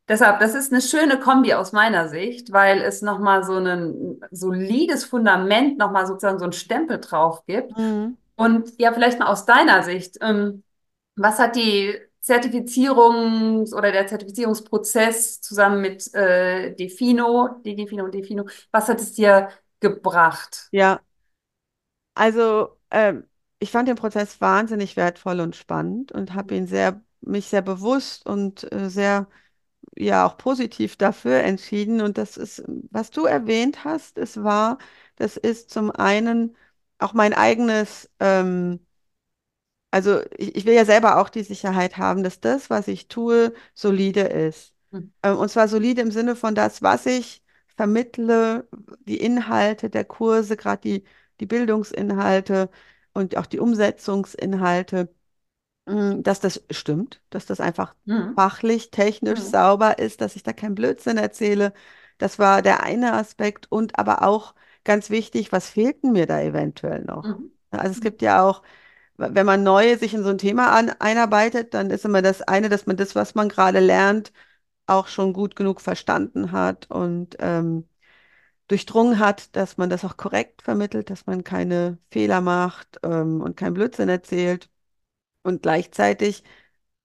Deshalb, 0.09 0.39
das 0.39 0.55
ist 0.55 0.73
eine 0.73 0.81
schöne 0.81 1.19
Kombi 1.19 1.53
aus 1.53 1.71
meiner 1.71 2.09
Sicht, 2.09 2.51
weil 2.51 2.81
es 2.81 3.03
nochmal 3.03 3.43
so 3.43 3.53
ein 3.53 4.19
solides 4.31 5.05
Fundament, 5.05 5.77
nochmal 5.77 6.07
sozusagen 6.07 6.39
so 6.39 6.45
einen 6.45 6.53
Stempel 6.53 6.99
drauf 6.99 7.45
gibt. 7.45 7.77
Mhm. 7.77 8.17
Und 8.35 8.73
ja, 8.79 8.91
vielleicht 8.91 9.19
mal 9.19 9.27
aus 9.27 9.45
deiner 9.45 9.83
Sicht, 9.83 10.17
ähm, 10.21 10.63
was 11.15 11.37
hat 11.37 11.55
die 11.55 11.95
Zertifizierungs- 12.23 13.73
oder 13.73 13.91
der 13.91 14.07
Zertifizierungsprozess 14.07 15.41
zusammen 15.41 15.81
mit 15.81 16.13
äh, 16.13 16.73
Defino, 16.73 17.61
die 17.63 17.75
Defino 17.75 18.05
und 18.05 18.13
Defino, 18.13 18.45
was 18.71 18.87
hat 18.87 18.99
es 18.99 19.13
dir 19.13 19.49
gebracht? 19.79 20.69
Ja. 20.71 21.01
Also, 22.15 22.77
ähm, 22.91 23.25
ich 23.59 23.71
fand 23.71 23.87
den 23.87 23.95
Prozess 23.95 24.41
wahnsinnig 24.41 24.95
wertvoll 24.95 25.39
und 25.39 25.55
spannend 25.55 26.11
und 26.11 26.33
habe 26.33 26.55
ihn 26.55 26.67
sehr, 26.67 27.01
mich 27.21 27.47
sehr 27.47 27.61
bewusst 27.61 28.25
und 28.25 28.71
äh, 28.71 28.89
sehr, 28.89 29.27
ja, 29.95 30.25
auch 30.25 30.37
positiv 30.37 30.97
dafür 30.97 31.39
entschieden. 31.43 32.01
Und 32.01 32.17
das 32.17 32.37
ist, 32.37 32.63
was 32.91 33.11
du 33.11 33.25
erwähnt 33.25 33.83
hast, 33.85 34.17
es 34.17 34.43
war, 34.43 34.77
das 35.15 35.37
ist 35.37 35.69
zum 35.69 35.91
einen 35.91 36.55
auch 36.99 37.13
mein 37.13 37.33
eigenes, 37.33 38.09
ähm, 38.19 38.79
also 39.91 40.21
ich, 40.37 40.55
ich 40.55 40.65
will 40.65 40.73
ja 40.75 40.85
selber 40.85 41.17
auch 41.19 41.29
die 41.29 41.43
Sicherheit 41.43 41.97
haben, 41.97 42.23
dass 42.23 42.39
das, 42.39 42.69
was 42.69 42.87
ich 42.87 43.07
tue, 43.07 43.53
solide 43.73 44.21
ist. 44.21 44.73
Hm, 44.91 45.13
Ähm, 45.23 45.37
und 45.37 45.49
zwar 45.49 45.67
solide 45.67 46.01
im 46.01 46.11
Sinne 46.11 46.35
von 46.35 46.55
das, 46.55 46.81
was 46.81 47.05
ich 47.05 47.43
vermittle, 47.75 48.67
die 49.05 49.17
Inhalte 49.17 49.89
der 49.89 50.05
Kurse, 50.05 50.57
gerade 50.57 50.81
die, 50.81 51.03
die 51.39 51.45
Bildungsinhalte 51.45 52.69
und 53.13 53.37
auch 53.37 53.45
die 53.45 53.59
Umsetzungsinhalte, 53.59 55.09
dass 56.23 56.39
das 56.39 56.63
stimmt, 56.71 57.21
dass 57.29 57.45
das 57.45 57.59
einfach 57.59 57.95
hm, 58.07 58.33
fachlich, 58.35 58.91
technisch 58.91 59.39
hm, 59.39 59.49
sauber 59.49 59.99
ist, 59.99 60.21
dass 60.21 60.35
ich 60.35 60.43
da 60.43 60.53
keinen 60.53 60.75
Blödsinn 60.75 61.17
erzähle. 61.17 61.73
Das 62.17 62.39
war 62.39 62.61
der 62.61 62.83
eine 62.83 63.13
Aspekt 63.13 63.67
und 63.71 63.97
aber 63.99 64.23
auch 64.23 64.55
ganz 64.83 65.09
wichtig, 65.09 65.51
was 65.51 65.69
fehlt 65.69 66.03
denn 66.03 66.11
mir 66.13 66.25
da 66.27 66.41
eventuell 66.41 67.03
noch? 67.03 67.35
hm, 67.35 67.49
Also 67.71 67.91
es 67.91 68.01
hm, 68.01 68.01
gibt 68.01 68.21
ja 68.21 68.43
auch 68.43 68.61
wenn 69.17 69.45
man 69.45 69.63
neu 69.63 69.97
sich 69.97 70.13
in 70.13 70.23
so 70.23 70.29
ein 70.29 70.37
Thema 70.37 70.71
an, 70.71 70.89
einarbeitet, 70.99 71.73
dann 71.73 71.89
ist 71.91 72.05
immer 72.05 72.21
das 72.21 72.41
eine, 72.41 72.69
dass 72.69 72.85
man 72.87 72.97
das, 72.97 73.15
was 73.15 73.35
man 73.35 73.49
gerade 73.49 73.79
lernt, 73.79 74.31
auch 74.87 75.07
schon 75.07 75.33
gut 75.33 75.55
genug 75.57 75.81
verstanden 75.81 76.51
hat 76.53 76.89
und 76.91 77.37
ähm, 77.39 77.87
durchdrungen 78.67 79.19
hat, 79.19 79.55
dass 79.55 79.77
man 79.77 79.89
das 79.89 80.05
auch 80.05 80.17
korrekt 80.17 80.61
vermittelt, 80.61 81.09
dass 81.09 81.25
man 81.27 81.43
keine 81.43 81.97
Fehler 82.11 82.41
macht 82.41 82.99
ähm, 83.03 83.41
und 83.41 83.57
keinen 83.57 83.73
Blödsinn 83.75 84.09
erzählt. 84.09 84.69
Und 85.43 85.61
gleichzeitig 85.63 86.43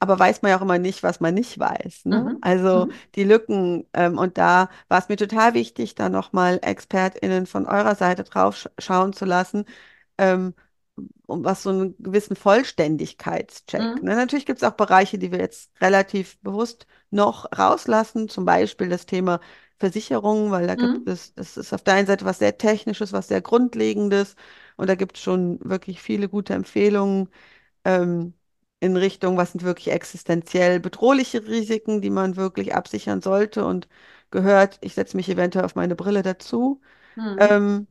aber 0.00 0.18
weiß 0.18 0.42
man 0.42 0.50
ja 0.50 0.58
auch 0.58 0.62
immer 0.62 0.78
nicht, 0.78 1.02
was 1.02 1.20
man 1.20 1.34
nicht 1.34 1.58
weiß, 1.58 2.04
ne? 2.06 2.30
hm, 2.30 2.42
Also 2.42 2.88
hm, 2.88 3.00
die 3.14 3.24
Lücken, 3.24 3.86
ähm, 3.94 4.18
und 4.18 4.38
da 4.38 4.68
war 4.88 4.98
es 4.98 5.08
mir 5.08 5.16
total 5.16 5.54
wichtig, 5.54 5.94
da 5.94 6.08
nochmal 6.10 6.58
ExpertInnen 6.62 7.46
von 7.46 7.66
eurer 7.66 7.94
Seite 7.94 8.24
drauf 8.24 8.56
sch 8.56 8.68
schauen 8.78 9.14
zu 9.14 9.24
lassen, 9.24 9.64
ähm, 10.18 10.54
um 11.26 11.44
was 11.44 11.62
so 11.62 11.70
einen 11.70 11.96
gewissen 12.02 12.36
Vollständigkeitscheck. 12.36 13.88
hm, 13.96 14.02
Ne? 14.02 14.14
Natürlich 14.16 14.46
gibt 14.46 14.62
es 14.62 14.68
auch 14.68 14.74
Bereiche, 14.76 15.18
die 15.18 15.32
wir 15.32 15.38
jetzt 15.38 15.72
relativ 15.80 16.38
bewusst 16.40 16.86
noch 17.10 17.46
rauslassen, 17.58 18.28
zum 18.28 18.44
Beispiel 18.44 18.88
das 18.88 19.06
Thema 19.06 19.40
Versicherungen, 19.78 20.50
weil 20.52 20.66
da 20.66 20.76
gibt 20.76 20.98
hm, 20.98 21.08
es, 21.08 21.34
das 21.34 21.56
ist 21.56 21.72
auf 21.72 21.82
der 21.82 21.94
einen 21.94 22.06
Seite 22.06 22.24
was 22.24 22.38
sehr 22.38 22.58
Technisches, 22.58 23.12
was 23.12 23.28
sehr 23.28 23.40
Grundlegendes 23.42 24.36
und 24.76 24.88
da 24.88 24.94
gibt 24.94 25.16
es 25.16 25.22
schon 25.22 25.58
wirklich 25.64 26.00
viele 26.00 26.28
gute 26.28 26.54
Empfehlungen 26.54 27.28
ähm, 27.84 28.34
in 28.80 28.96
Richtung, 28.96 29.36
was 29.36 29.52
sind 29.52 29.62
wirklich 29.64 29.90
existenziell 29.92 30.80
bedrohliche 30.80 31.46
Risiken, 31.46 32.00
die 32.02 32.10
man 32.10 32.36
wirklich 32.36 32.74
absichern 32.74 33.22
sollte 33.22 33.64
und 33.64 33.88
gehört, 34.30 34.78
ich 34.82 34.94
setze 34.94 35.16
mich 35.16 35.28
eventuell 35.28 35.64
auf 35.64 35.74
meine 35.74 35.96
Brille 35.96 36.22
dazu. 36.22 36.80
hm, 37.16 37.38
Ähm, 37.38 37.88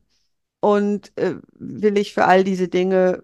und 0.60 1.16
äh, 1.18 1.36
will 1.54 1.98
ich 1.98 2.14
für 2.14 2.26
all 2.26 2.44
diese 2.44 2.68
Dinge 2.68 3.22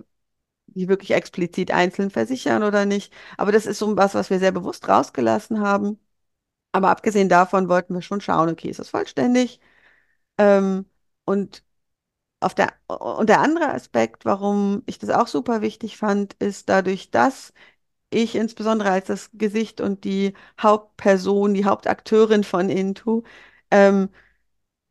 die 0.68 0.88
wirklich 0.88 1.12
explizit 1.12 1.70
einzeln 1.72 2.10
versichern 2.10 2.62
oder 2.62 2.86
nicht? 2.86 3.12
Aber 3.36 3.52
das 3.52 3.66
ist 3.66 3.78
so 3.78 3.96
was, 3.96 4.14
was 4.14 4.30
wir 4.30 4.38
sehr 4.38 4.52
bewusst 4.52 4.88
rausgelassen 4.88 5.60
haben. 5.60 5.98
Aber 6.72 6.90
abgesehen 6.90 7.28
davon 7.28 7.68
wollten 7.68 7.94
wir 7.94 8.02
schon 8.02 8.20
schauen, 8.20 8.48
okay, 8.50 8.68
ist 8.70 8.80
das 8.80 8.90
vollständig? 8.90 9.60
Ähm, 10.38 10.86
und 11.24 11.64
auf 12.40 12.54
der, 12.54 12.72
und 12.88 13.28
der 13.28 13.40
andere 13.40 13.68
Aspekt, 13.72 14.24
warum 14.24 14.82
ich 14.86 14.98
das 14.98 15.10
auch 15.10 15.26
super 15.28 15.60
wichtig 15.62 15.96
fand, 15.96 16.34
ist 16.34 16.68
dadurch, 16.68 17.10
dass 17.10 17.52
ich 18.10 18.36
insbesondere 18.36 18.90
als 18.90 19.08
das 19.08 19.30
Gesicht 19.34 19.80
und 19.80 20.04
die 20.04 20.34
Hauptperson, 20.60 21.54
die 21.54 21.64
Hauptakteurin 21.66 22.44
von 22.44 22.70
Intu, 22.70 23.22
ähm, 23.70 24.10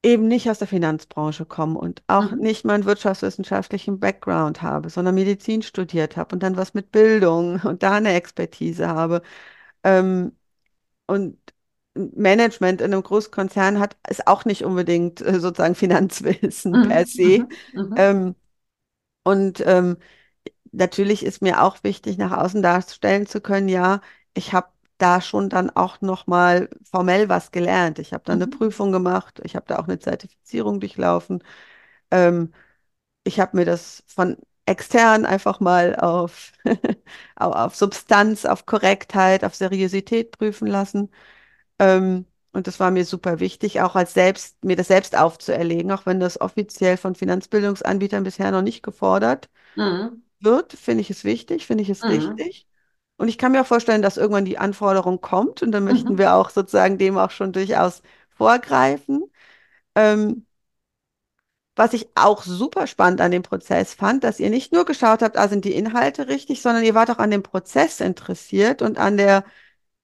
eben 0.04 0.28
nicht 0.28 0.50
aus 0.50 0.60
der 0.60 0.68
Finanzbranche 0.68 1.46
komme 1.46 1.78
und 1.80 2.02
auch 2.08 2.32
hm, 2.32 2.40
nicht 2.40 2.66
meinen 2.66 2.86
wirtschaftswissenschaftlichen 2.86 4.00
Background 4.00 4.62
habe, 4.62 4.90
sondern 4.90 5.16
Medizin 5.16 5.62
studiert 5.62 6.16
habe 6.18 6.36
und 6.36 6.44
dann 6.44 6.56
was 6.58 6.74
mit 6.74 6.92
Bildung 6.92 7.60
und 7.64 7.84
da 7.84 7.94
eine 7.94 8.14
Expertise 8.14 8.88
habe. 8.88 9.22
Ähm, 9.84 10.34
und 11.08 11.38
Management 12.16 12.82
in 12.82 12.94
einem 12.94 13.04
Großkonzern 13.04 13.80
hat, 13.80 13.98
ist 14.10 14.28
auch 14.28 14.46
nicht 14.46 14.64
unbedingt 14.66 15.22
äh, 15.22 15.40
sozusagen 15.40 15.76
Finanzwissen 15.76 16.80
per 16.82 17.06
hm, 17.16 17.32
se. 17.46 17.46
hm, 17.48 17.58
hm, 17.74 17.96
Ähm, 17.96 18.36
und 19.24 19.62
ähm, 19.66 19.98
natürlich 20.72 21.24
ist 21.26 21.42
mir 21.42 21.64
auch 21.64 21.84
wichtig, 21.84 22.18
nach 22.18 22.32
außen 22.38 22.62
darstellen 22.64 23.28
zu 23.28 23.42
können, 23.42 23.70
ja, 23.70 24.02
ich 24.36 24.54
habe 24.54 24.70
da 25.00 25.22
schon 25.22 25.50
dann 25.50 25.70
auch 25.72 26.02
nochmal 26.02 26.70
formell 26.92 27.30
was 27.30 27.52
gelernt. 27.52 28.00
Ich 28.00 28.14
habe 28.14 28.24
da 28.26 28.34
eine 28.34 28.48
Mhm. 28.48 28.50
Prüfung 28.50 28.92
gemacht, 28.92 29.42
ich 29.46 29.56
habe 29.56 29.66
da 29.68 29.80
auch 29.80 29.88
eine 29.88 30.00
Zertifizierung 30.00 30.80
durchlaufen. 30.82 31.44
Ähm, 32.12 32.54
ich 33.24 33.40
habe 33.40 33.58
mir 33.58 33.66
das 33.66 34.04
von 34.08 34.38
extern 34.66 35.26
einfach 35.26 35.60
mal 35.60 35.96
auf, 35.96 36.52
au- 37.36 37.52
auf 37.52 37.76
Substanz, 37.76 38.46
auf 38.46 38.66
Korrektheit, 38.66 39.44
auf 39.44 39.56
Seriosität 39.56 40.32
prüfen 40.38 40.68
lassen. 40.68 41.12
Ähm, 41.80 42.26
und 42.52 42.68
das 42.68 42.80
war 42.80 42.92
mir 42.92 43.06
super 43.06 43.40
wichtig, 43.40 43.82
auch 43.82 43.96
als 43.96 44.14
selbst, 44.14 44.64
mir 44.64 44.76
das 44.76 44.88
selbst 44.88 45.18
aufzuerlegen, 45.18 45.92
auch 45.92 46.06
wenn 46.06 46.20
das 46.20 46.42
offiziell 46.42 46.98
von 46.98 47.16
Finanzbildungsanbietern 47.16 48.24
bisher 48.24 48.52
noch 48.52 48.62
nicht 48.64 48.84
gefordert 48.84 49.50
Mhm. 49.76 50.22
wird, 50.40 50.74
finde 50.74 51.02
ich 51.02 51.10
es 51.10 51.24
wichtig, 51.24 51.66
finde 51.68 51.84
ich 51.84 51.90
es 51.90 52.08
Mhm. 52.08 52.10
richtig. 52.10 52.68
Und 53.18 53.28
ich 53.30 53.38
kann 53.38 53.52
mir 53.54 53.62
auch 53.62 53.68
vorstellen, 53.68 54.02
dass 54.02 54.18
irgendwann 54.18 54.46
die 54.46 54.58
Anforderung 54.60 55.22
kommt 55.22 55.64
und 55.64 55.72
dann 55.72 55.84
möchten 55.86 56.18
Mhm. 56.18 56.20
wir 56.20 56.36
auch 56.36 56.50
sozusagen 56.52 56.98
dem 56.98 57.18
auch 57.18 57.32
schon 57.32 57.54
durchaus 57.54 58.02
vorgreifen. 58.32 59.26
Ähm, 59.96 60.46
was 61.76 61.94
ich 61.94 62.10
auch 62.16 62.44
super 62.44 62.88
spannend 62.88 63.22
an 63.22 63.32
dem 63.32 63.42
Prozess 63.44 63.94
fand, 63.94 64.24
dass 64.24 64.40
ihr 64.40 64.50
nicht 64.50 64.74
nur 64.74 64.86
geschaut 64.86 65.22
habt, 65.22 65.38
ah, 65.38 65.48
sind 65.48 65.64
die 65.66 65.74
Inhalte 65.74 66.28
richtig, 66.28 66.62
sondern 66.62 66.84
ihr 66.84 66.94
wart 66.96 67.10
auch 67.12 67.20
an 67.20 67.32
dem 67.32 67.44
Prozess 67.44 68.02
interessiert 68.02 68.82
und 68.82 68.98
an 68.98 69.16
der 69.18 69.46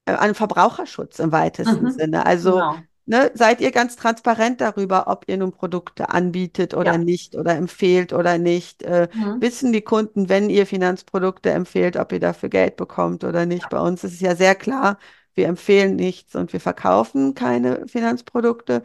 an 0.06 0.36
Verbraucherschutz 0.36 1.20
im 1.20 1.32
weitesten 1.32 1.90
Mhm. 1.90 1.92
Sinne. 1.92 2.26
Also, 2.26 2.64
Genau. 2.64 2.88
ne, 3.06 3.32
seid 3.34 3.62
ihr 3.62 3.72
ganz 3.72 3.96
transparent 3.96 4.62
darüber, 4.62 5.08
ob 5.08 5.26
ihr 5.28 5.38
nun 5.38 5.52
Produkte 5.52 6.10
anbietet 6.10 6.74
oder 6.74 6.92
Ja. 6.92 6.98
nicht 6.98 7.36
oder 7.36 7.56
empfehlt 7.56 8.14
oder 8.14 8.38
nicht? 8.38 8.84
Äh, 8.84 9.08
Mhm. 9.14 9.40
wissen 9.40 9.72
die 9.74 9.82
Kunden, 9.82 10.30
wenn 10.30 10.50
ihr 10.50 10.66
Finanzprodukte 10.68 11.52
empfehlt, 11.52 11.98
ob 11.98 12.12
ihr 12.12 12.20
dafür 12.20 12.50
Geld 12.50 12.76
bekommt 12.78 13.24
oder 13.24 13.46
nicht? 13.46 13.70
Bei 13.70 13.80
uns 13.80 14.04
ist 14.04 14.14
es 14.14 14.20
ja 14.22 14.36
sehr 14.36 14.56
klar, 14.56 14.98
wir 15.34 15.48
empfehlen 15.48 15.96
nichts 15.96 16.36
und 16.36 16.54
wir 16.54 16.60
verkaufen 16.62 17.34
keine 17.36 17.88
Finanzprodukte. 17.88 18.84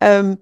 Ähm, 0.00 0.38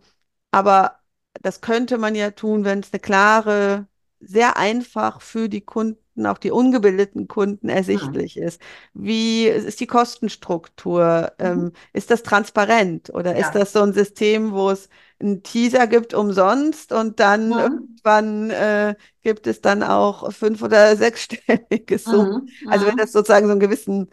aber 0.50 1.00
das 1.42 1.60
könnte 1.60 1.98
man 1.98 2.14
ja 2.14 2.30
tun, 2.32 2.64
wenn 2.64 2.80
es 2.80 2.92
eine 2.92 3.00
klare, 3.00 3.86
sehr 4.24 4.56
einfach 4.56 5.20
für 5.22 5.48
die 5.48 5.60
Kunden, 5.62 6.26
auch 6.26 6.38
die 6.38 6.50
ungebildeten 6.50 7.28
Kunden 7.28 7.68
Mhm. 7.88 8.22
ersichtlich 8.22 8.36
ist. 8.36 8.60
Wie 8.94 9.46
ist 9.46 9.80
die 9.80 9.86
Kostenstruktur? 9.86 11.32
Mhm. 11.42 11.62
Ähm, 11.62 11.72
ist 11.92 12.10
das 12.10 12.22
transparent 12.22 13.10
oder 13.10 13.36
ist 13.36 13.54
Ja. 13.54 13.54
das 13.54 13.72
so 13.72 13.82
ein 13.82 13.92
System, 13.92 14.52
wo 14.52 14.70
es 14.70 14.88
einen 15.20 15.42
Teaser 15.42 15.86
gibt 15.86 16.14
umsonst 16.14 16.92
und 16.92 17.20
dann 17.20 17.58
Mhm. 17.58 18.02
irgendwann 18.04 18.50
äh, 18.50 18.94
gibt 19.22 19.46
es 19.46 19.60
dann 19.60 19.82
auch 19.82 20.32
fünf- 20.32 20.62
oder 20.62 20.96
sechsstellige 20.96 21.98
Summen? 21.98 22.30
Mhm. 22.30 22.48
Also 22.68 22.86
wenn 22.86 22.96
das 22.96 23.12
sozusagen 23.12 23.46
so 23.46 23.52
einen 23.52 23.60
gewissen 23.60 24.10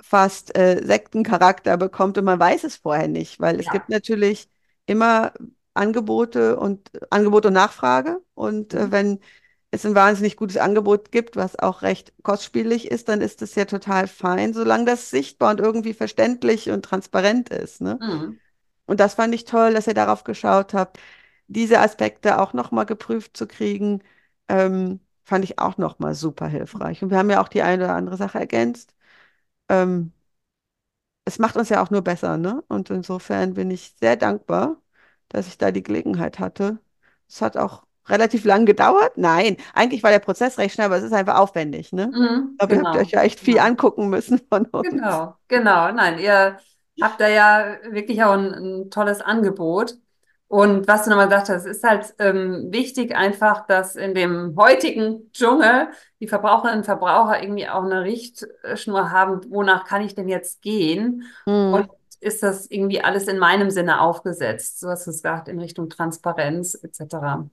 fast 0.00 0.56
äh, 0.56 0.80
Sektencharakter 0.84 1.76
bekommt 1.76 2.18
und 2.18 2.24
man 2.24 2.38
weiß 2.40 2.64
es 2.64 2.76
vorher 2.76 3.08
nicht, 3.08 3.40
weil 3.40 3.58
es 3.60 3.70
gibt 3.70 3.88
Ja. 3.88 3.88
natürlich 3.88 4.48
immer 4.86 5.32
Angebote 5.74 6.56
und 6.58 6.90
Angebot 7.10 7.46
und 7.46 7.52
Nachfrage. 7.54 8.18
Und 8.34 8.74
äh, 8.74 8.90
Mhm. 8.90 8.90
wenn 8.90 9.20
es 9.72 9.86
ein 9.86 9.94
wahnsinnig 9.94 10.36
gutes 10.36 10.58
Angebot 10.58 11.12
gibt, 11.12 11.36
was 11.36 11.58
auch 11.58 11.82
recht 11.82 12.12
kostspielig 12.22 12.90
ist, 12.90 13.08
dann 13.08 13.20
ist 13.22 13.42
es 13.42 13.54
ja 13.54 13.64
total 13.64 14.06
fein, 14.06 14.52
solange 14.54 14.84
das 14.84 15.10
sichtbar 15.10 15.50
und 15.50 15.60
irgendwie 15.60 15.94
verständlich 15.94 16.70
und 16.70 16.84
transparent 16.84 17.48
ist, 17.48 17.80
ne? 17.80 17.98
Mhm. 18.00 18.38
Und 18.86 19.00
das 19.00 19.14
fand 19.14 19.34
ich 19.34 19.44
toll, 19.44 19.72
dass 19.74 19.86
ihr 19.86 19.94
darauf 19.94 20.24
geschaut 20.24 20.74
habt, 20.74 20.98
diese 21.46 21.80
Aspekte 21.80 22.38
auch 22.40 22.52
nochmal 22.52 22.86
geprüft 22.86 23.36
zu 23.36 23.46
kriegen, 23.46 24.02
ähm, 24.48 25.00
fand 25.24 25.44
ich 25.44 25.58
auch 25.58 25.78
nochmal 25.78 26.14
super 26.14 26.48
hilfreich. 26.48 27.02
Und 27.02 27.10
wir 27.10 27.18
haben 27.18 27.30
ja 27.30 27.40
auch 27.42 27.48
die 27.48 27.62
eine 27.62 27.84
oder 27.84 27.94
andere 27.94 28.16
Sache 28.18 28.38
ergänzt. 28.38 28.94
Ähm, 29.68 30.12
es 31.24 31.38
macht 31.38 31.56
uns 31.56 31.68
ja 31.68 31.82
auch 31.82 31.90
nur 31.90 32.02
besser, 32.02 32.36
ne? 32.36 32.62
Und 32.68 32.90
insofern 32.90 33.54
bin 33.54 33.70
ich 33.70 33.94
sehr 34.00 34.16
dankbar, 34.16 34.80
dass 35.28 35.46
ich 35.46 35.58
da 35.58 35.70
die 35.70 35.82
Gelegenheit 35.82 36.38
hatte. 36.38 36.78
Es 37.28 37.40
hat 37.40 37.56
auch 37.56 37.84
relativ 38.08 38.44
lang 38.44 38.66
gedauert. 38.66 39.12
Nein, 39.16 39.56
eigentlich 39.74 40.02
war 40.02 40.10
der 40.10 40.18
Prozess 40.20 40.58
recht 40.58 40.74
schnell, 40.74 40.86
aber 40.86 40.96
es 40.98 41.04
ist 41.04 41.12
einfach 41.12 41.36
aufwendig, 41.38 41.92
ne? 41.92 42.14
Mhm. 42.14 42.58
Aber 42.58 42.74
ihr 42.74 42.80
habt 42.80 42.94
euch 42.96 43.10
Genau. 43.10 43.12
ja 43.12 43.22
echt 43.22 43.40
viel 43.40 43.58
Genau. 43.58 43.60
angucken 43.60 44.08
müssen 44.08 44.40
von 44.50 44.66
uns. 44.66 44.86
Genau, 44.90 45.36
genau. 45.48 45.92
Nein, 45.92 46.18
ihr 46.18 46.58
habt 47.00 47.20
da 47.20 47.28
ja 47.28 47.78
wirklich 47.92 48.22
auch 48.24 48.32
ein, 48.32 48.52
ein 48.84 48.90
tolles 48.90 49.20
Angebot. 49.20 49.96
Und 50.48 50.86
was 50.88 51.04
du 51.04 51.10
nochmal 51.10 51.28
gesagt 51.28 51.48
hast, 51.48 51.64
ist 51.66 51.82
halt 51.84 52.14
ähm, 52.18 52.68
wichtig 52.72 53.14
einfach, 53.16 53.66
dass 53.66 53.96
in 53.96 54.14
dem 54.14 54.54
heutigen 54.58 55.30
Dschungel 55.32 55.88
die 56.20 56.26
Verbraucherinnen 56.28 56.78
und 56.80 56.84
Verbraucher 56.84 57.42
irgendwie 57.42 57.68
auch 57.68 57.84
eine 57.84 58.02
Richtschnur 58.04 59.10
haben, 59.10 59.40
wonach 59.50 59.84
kann 59.86 60.02
ich 60.02 60.14
denn 60.14 60.28
jetzt 60.28 60.60
gehen? 60.60 61.24
Und 61.70 61.86
Hm, 61.86 61.88
ist 62.20 62.42
das 62.42 62.70
irgendwie 62.70 63.00
alles 63.02 63.28
in 63.28 63.38
meinem 63.38 63.70
Sinne 63.70 64.00
aufgesetzt? 64.00 64.80
So 64.80 64.90
hast 64.90 65.06
du 65.06 65.10
es 65.10 65.16
gesagt, 65.22 65.48
in 65.48 65.58
Richtung 65.58 65.88
Transparenz 65.88 66.74
etc. 66.74 67.48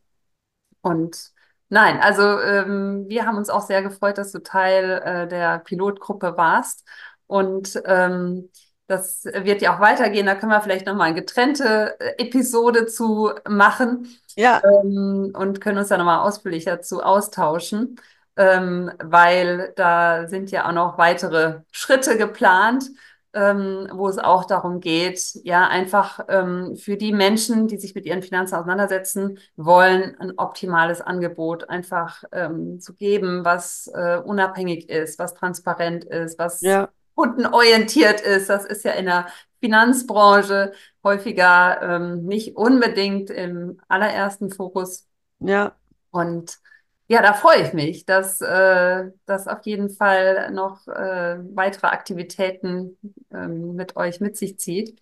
Und 0.81 1.31
nein, 1.69 1.99
also 1.99 2.39
ähm, 2.39 3.05
wir 3.07 3.25
haben 3.25 3.37
uns 3.37 3.49
auch 3.49 3.61
sehr 3.61 3.81
gefreut, 3.81 4.17
dass 4.17 4.31
du 4.31 4.39
Teil 4.39 5.01
äh, 5.03 5.27
der 5.27 5.59
Pilotgruppe 5.59 6.35
warst. 6.37 6.85
Und 7.27 7.81
ähm, 7.85 8.49
das 8.89 9.23
wird 9.25 9.61
ja 9.61 9.75
auch 9.75 9.79
weitergehen. 9.79 10.25
Da 10.25 10.35
können 10.35 10.51
wir 10.51 10.61
vielleicht 10.61 10.87
nochmal 10.87 11.09
eine 11.09 11.19
getrennte 11.21 11.99
äh, 11.99 12.23
Episode 12.23 12.87
zu 12.87 13.31
machen 13.47 14.07
ja, 14.35 14.61
ähm, 14.63 15.31
und 15.35 15.61
können 15.61 15.77
uns 15.77 15.89
da 15.89 15.97
nochmal 15.97 16.19
ausführlicher 16.27 16.81
zu 16.81 17.03
austauschen, 17.03 17.97
ähm, 18.35 18.91
weil 19.03 19.73
da 19.75 20.27
sind 20.27 20.49
ja 20.49 20.67
auch 20.67 20.71
noch 20.71 20.97
weitere 20.97 21.61
Schritte 21.71 22.17
geplant, 22.17 22.85
ähm, 23.33 23.87
wo 23.91 24.07
es 24.07 24.17
auch 24.17 24.45
darum 24.45 24.79
geht, 24.79 25.39
ja, 25.43 25.67
einfach 25.67 26.19
ähm, 26.29 26.75
für 26.75 26.97
die 26.97 27.11
Menschen, 27.11 27.67
die 27.67 27.77
sich 27.77 27.93
mit 27.93 28.05
ihren 28.05 28.23
Finanzen 28.23 28.55
auseinandersetzen 28.55 29.37
wollen, 29.55 30.15
ein 30.19 30.33
optimales 30.37 31.01
Angebot 31.01 31.69
einfach 31.69 32.23
ähm, 32.31 32.79
zu 32.79 32.93
geben, 32.95 33.45
was 33.45 33.89
äh, 33.93 34.17
unabhängig 34.17 34.89
ist, 34.89 35.19
was 35.19 35.35
transparent 35.35 36.05
ist, 36.05 36.39
was 36.39 36.61
ja, 36.61 36.89
kundenorientiert 37.15 38.21
ist. 38.21 38.49
Das 38.49 38.65
ist 38.65 38.83
ja 38.83 38.93
in 38.93 39.05
der 39.05 39.27
Finanzbranche 39.59 40.71
häufiger 41.03 41.81
ähm, 41.81 42.25
nicht 42.25 42.55
unbedingt 42.55 43.29
im 43.29 43.79
allerersten 43.87 44.49
Fokus. 44.49 45.07
ja. 45.39 45.75
Und 46.11 46.57
ja, 47.09 47.21
da 47.23 47.33
freue 47.33 47.63
ich 47.67 47.73
mich, 47.73 48.05
dass 48.05 48.41
äh, 48.41 49.11
das 49.25 49.47
auf 49.47 49.65
jeden 49.65 49.89
Fall 49.89 50.51
noch 50.51 50.87
äh, 50.87 51.39
weitere 51.55 51.87
Aktivitäten 51.87 52.97
ähm, 53.33 53.75
mit 53.75 53.95
euch 53.97 54.21
mit 54.21 54.37
sich 54.37 54.59
zieht. 54.59 54.99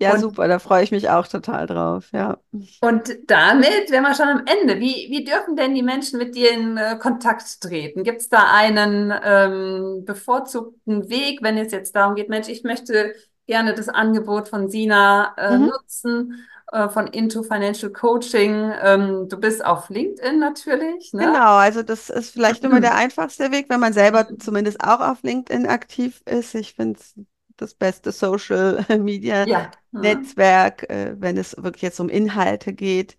Ja, 0.00 0.16
Und, 0.16 0.18
super, 0.18 0.48
da 0.48 0.58
freue 0.58 0.82
ich 0.82 0.90
mich 0.92 1.10
auch 1.10 1.26
total 1.28 1.66
drauf. 1.66 2.10
Ja. 2.12 2.38
und 2.80 3.10
damit 3.30 3.90
wären 3.90 4.04
wir 4.04 4.14
schon 4.14 4.28
am 4.28 4.44
Ende. 4.46 4.80
Wie, 4.80 5.08
wie 5.10 5.24
dürfen 5.24 5.54
denn 5.56 5.74
die 5.74 5.82
Menschen 5.82 6.18
mit 6.18 6.34
dir 6.34 6.50
in 6.52 6.76
äh, 6.78 6.96
Kontakt 6.98 7.60
treten? 7.60 8.04
Gibt 8.04 8.22
es 8.22 8.28
da 8.30 8.50
einen 8.54 9.12
ähm, 9.22 10.04
bevorzugten 10.06 11.10
Weg, 11.10 11.40
wenn 11.42 11.58
es 11.58 11.72
jetzt 11.72 11.94
darum 11.94 12.14
geht, 12.14 12.30
Mensch, 12.30 12.48
ich 12.48 12.64
möchte 12.64 13.14
gerne 13.46 13.74
das 13.74 13.88
Angebot 13.88 14.48
von 14.48 14.70
Sina 14.70 15.34
äh, 15.36 15.58
Mhm. 15.58 15.58
nutzen, 15.58 16.46
äh, 16.72 16.88
von 16.88 17.06
Into 17.08 17.42
Financial 17.42 17.92
Coaching. 17.92 18.72
Ähm, 18.82 19.28
du 19.28 19.38
bist 19.38 19.64
auf 19.64 19.88
LinkedIn 19.90 20.38
natürlich, 20.38 21.12
ne? 21.12 21.36
Genau, 21.36 21.56
also 21.56 21.82
das 21.82 22.08
ist 22.08 22.30
vielleicht 22.30 22.64
immer 22.64 22.80
der 22.80 22.94
einfachste 22.96 23.50
Weg, 23.52 23.68
wenn 23.68 23.80
man 23.80 23.92
selber 23.92 24.32
zumindest 24.38 24.82
auch 24.82 25.00
auf 25.00 25.22
LinkedIn 25.22 25.66
aktiv 25.66 26.22
ist. 26.24 26.54
Ich 26.54 26.74
finde 26.74 26.98
es 26.98 27.14
das 27.56 27.74
beste 27.74 28.10
Social 28.10 28.84
Media 28.98 29.46
Ja. 29.46 29.70
Mhm. 29.92 30.00
Netzwerk, 30.00 30.88
äh, 30.88 31.14
wenn 31.20 31.36
es 31.36 31.54
wirklich 31.58 31.82
jetzt 31.82 32.00
um 32.00 32.08
Inhalte 32.08 32.72
geht, 32.72 33.18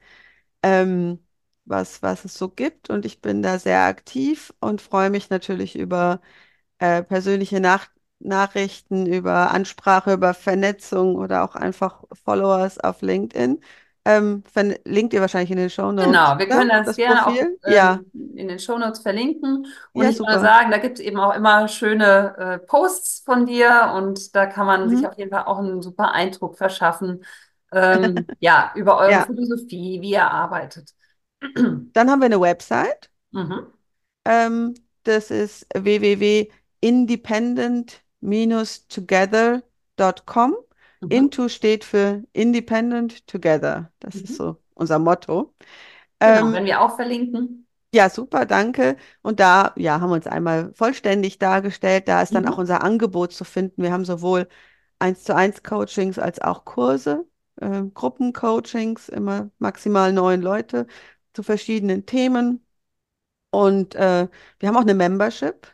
ähm, 0.64 1.20
was, 1.66 2.02
was 2.04 2.26
es 2.26 2.36
so 2.38 2.50
gibt. 2.50 2.90
Und 2.90 3.06
ich 3.06 3.22
bin 3.22 3.42
da 3.44 3.60
sehr 3.60 3.84
aktiv 3.86 4.54
und 4.62 4.82
freue 4.82 5.10
mich 5.12 5.30
natürlich 5.30 5.76
über 5.78 6.22
äh, 6.80 7.04
persönliche 7.04 7.60
Nach 7.62 7.90
Nachrichten, 8.24 9.06
über 9.06 9.52
Ansprache, 9.52 10.14
über 10.14 10.34
Vernetzung 10.34 11.16
oder 11.16 11.44
auch 11.44 11.56
einfach 11.56 12.04
Followers 12.14 12.80
auf 12.80 13.02
LinkedIn. 13.02 13.60
Ähm, 14.06 14.44
verlinkt 14.52 15.14
ihr 15.14 15.22
wahrscheinlich 15.22 15.52
in 15.52 15.58
den 15.58 15.70
Shownotes, 15.70 16.30
Genau, 16.30 16.40
wir 16.40 16.50
oder? 16.50 16.50
können 16.50 16.70
das 16.70 16.96
Das 16.96 16.98
gerne 16.98 17.28
auch 17.28 17.38
Profil? 17.38 17.60
Ja, 17.66 18.04
ähm, 18.04 18.12
in 18.36 18.48
den 18.48 18.58
Shownotes 18.60 19.02
verlinken. 19.02 19.68
Und 19.94 20.08
ja, 20.08 20.10
ich 20.10 20.20
würde 20.20 20.40
sagen, 20.40 20.72
da 20.72 20.78
gibt 20.80 20.98
es 21.00 21.06
eben 21.06 21.20
auch 21.20 21.36
immer 21.36 21.68
schöne 21.68 22.36
äh, 22.38 22.58
Posts 22.60 23.22
von 23.24 23.46
dir 23.46 23.92
und 23.96 24.36
da 24.36 24.48
kann 24.48 24.66
man 24.66 24.90
sich 24.90 25.06
Mhm. 25.06 25.08
auf 25.08 25.16
jeden 25.18 25.30
Fall 25.32 25.44
auch 25.46 25.60
einen 25.60 25.82
super 25.84 26.12
Eindruck 26.12 26.58
verschaffen, 26.58 27.24
ähm, 27.72 28.32
ja, 28.40 28.72
über 28.76 28.98
eure 28.98 29.22
Ja, 29.22 29.26
Philosophie, 29.26 30.02
wie 30.02 30.12
ihr 30.12 30.26
arbeitet. 30.32 30.92
dann 31.94 32.10
haben 32.10 32.20
wir 32.22 32.26
eine 32.26 32.42
Website. 32.42 33.10
Mhm. 33.34 33.72
Ähm, 34.26 34.74
das 35.04 35.32
ist 35.32 35.66
www.independent-together.com. 38.22 40.56
Mhm. 41.02 41.10
Into 41.10 41.50
steht 41.50 41.84
für 41.84 42.24
Independent 42.34 43.28
Together. 43.28 43.92
Das 44.00 44.16
ist 44.24 44.30
Mhm. 44.30 44.36
so 44.36 44.58
unser 44.76 45.00
Motto. 45.00 45.54
Genau, 46.22 46.22
Ähm, 46.22 46.52
wenn 46.52 46.66
wir 46.66 46.82
auch 46.82 46.96
verlinken. 46.96 47.68
Ja, 47.94 48.10
super, 48.10 48.46
danke. 48.46 48.96
Und 49.22 49.42
da, 49.42 49.74
ja, 49.76 50.00
haben 50.00 50.12
wir 50.12 50.16
uns 50.16 50.28
einmal 50.28 50.72
vollständig 50.76 51.40
dargestellt. 51.40 52.08
Da 52.08 52.22
ist 52.22 52.34
dann 52.36 52.48
auch 52.48 52.54
Mhm. 52.54 52.58
unser 52.58 52.84
Angebot 52.84 53.34
zu 53.34 53.44
finden. 53.44 53.84
Wir 53.84 53.92
haben 53.92 54.06
sowohl 54.06 54.48
eins 55.00 55.24
zu 55.26 55.36
eins 55.36 55.62
Coachings 55.64 56.18
als 56.18 56.40
auch 56.42 56.64
Kurse, 56.64 57.26
äh, 57.58 57.82
Gruppencoachings, 57.94 59.10
immer 59.10 59.50
maximal 59.60 60.14
neun 60.14 60.42
Leute 60.42 60.88
zu 61.34 61.44
verschiedenen 61.44 62.06
Themen. 62.06 62.66
Und 63.52 63.96
äh, 63.96 64.28
wir 64.60 64.70
haben 64.70 64.78
auch 64.78 64.82
eine 64.82 64.96
Membership. 64.96 65.68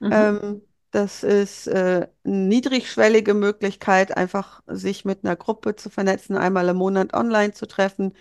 Mhm. 0.00 0.10
Ähm, 0.10 0.62
das 0.90 1.22
ist 1.22 1.66
äh, 1.66 2.08
eine 2.24 2.34
niedrigschwellige 2.34 3.34
Möglichkeit, 3.34 4.16
einfach 4.16 4.62
sich 4.66 5.04
mit 5.04 5.24
einer 5.24 5.36
Gruppe 5.36 5.76
zu 5.76 5.90
vernetzen, 5.90 6.36
einmal 6.36 6.68
im 6.68 6.76
Monat 6.76 7.14
online 7.14 7.52
zu 7.52 7.66
treffen, 7.66 8.14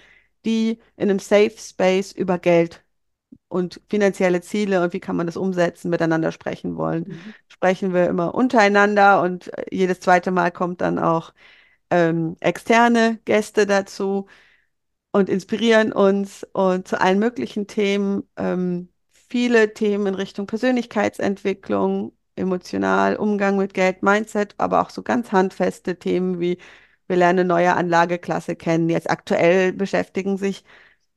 die 0.45 0.79
in 0.97 1.09
einem 1.09 1.19
Safe 1.19 1.53
Space 1.57 2.11
über 2.11 2.37
Geld 2.39 2.83
und 3.49 3.81
finanzielle 3.89 4.41
Ziele 4.41 4.83
und 4.83 4.93
wie 4.93 4.99
kann 4.99 5.15
man 5.15 5.27
das 5.27 5.37
umsetzen, 5.37 5.89
miteinander 5.89 6.31
sprechen 6.31 6.77
wollen. 6.77 7.05
Mhm. 7.07 7.33
Sprechen 7.47 7.93
wir 7.93 8.07
immer 8.07 8.35
untereinander 8.35 9.21
und 9.21 9.53
äh, 9.57 9.65
jedes 9.71 9.99
zweite 9.99 10.31
Mal 10.31 10.51
kommt 10.51 10.81
dann 10.81 10.99
auch 10.99 11.33
ähm, 11.89 12.35
externe 12.39 13.19
Gäste 13.25 13.65
dazu 13.65 14.27
und 15.11 15.29
inspirieren 15.29 15.93
uns 15.93 16.45
und 16.53 16.87
zu 16.87 16.99
allen 16.99 17.19
möglichen 17.19 17.67
Themen. 17.67 18.23
Ähm, 18.37 18.89
viele 19.11 19.73
Themen 19.73 20.07
in 20.07 20.15
Richtung 20.15 20.47
Persönlichkeitsentwicklung, 20.47 22.16
emotional, 22.37 23.15
Umgang 23.17 23.57
mit 23.57 23.73
Geld, 23.73 24.03
Mindset, 24.03 24.55
aber 24.57 24.81
auch 24.81 24.89
so 24.89 25.03
ganz 25.03 25.31
handfeste 25.31 25.97
Themen 25.99 26.39
wie 26.39 26.57
wir 27.09 27.15
lernen 27.17 27.39
eine 27.39 27.47
neue 27.47 27.73
Anlageklasse 27.75 28.55
kennen. 28.57 28.89
Jetzt 28.89 29.09
aktuell 29.09 29.71
beschäftigen 29.73 30.37
sich 30.37 30.63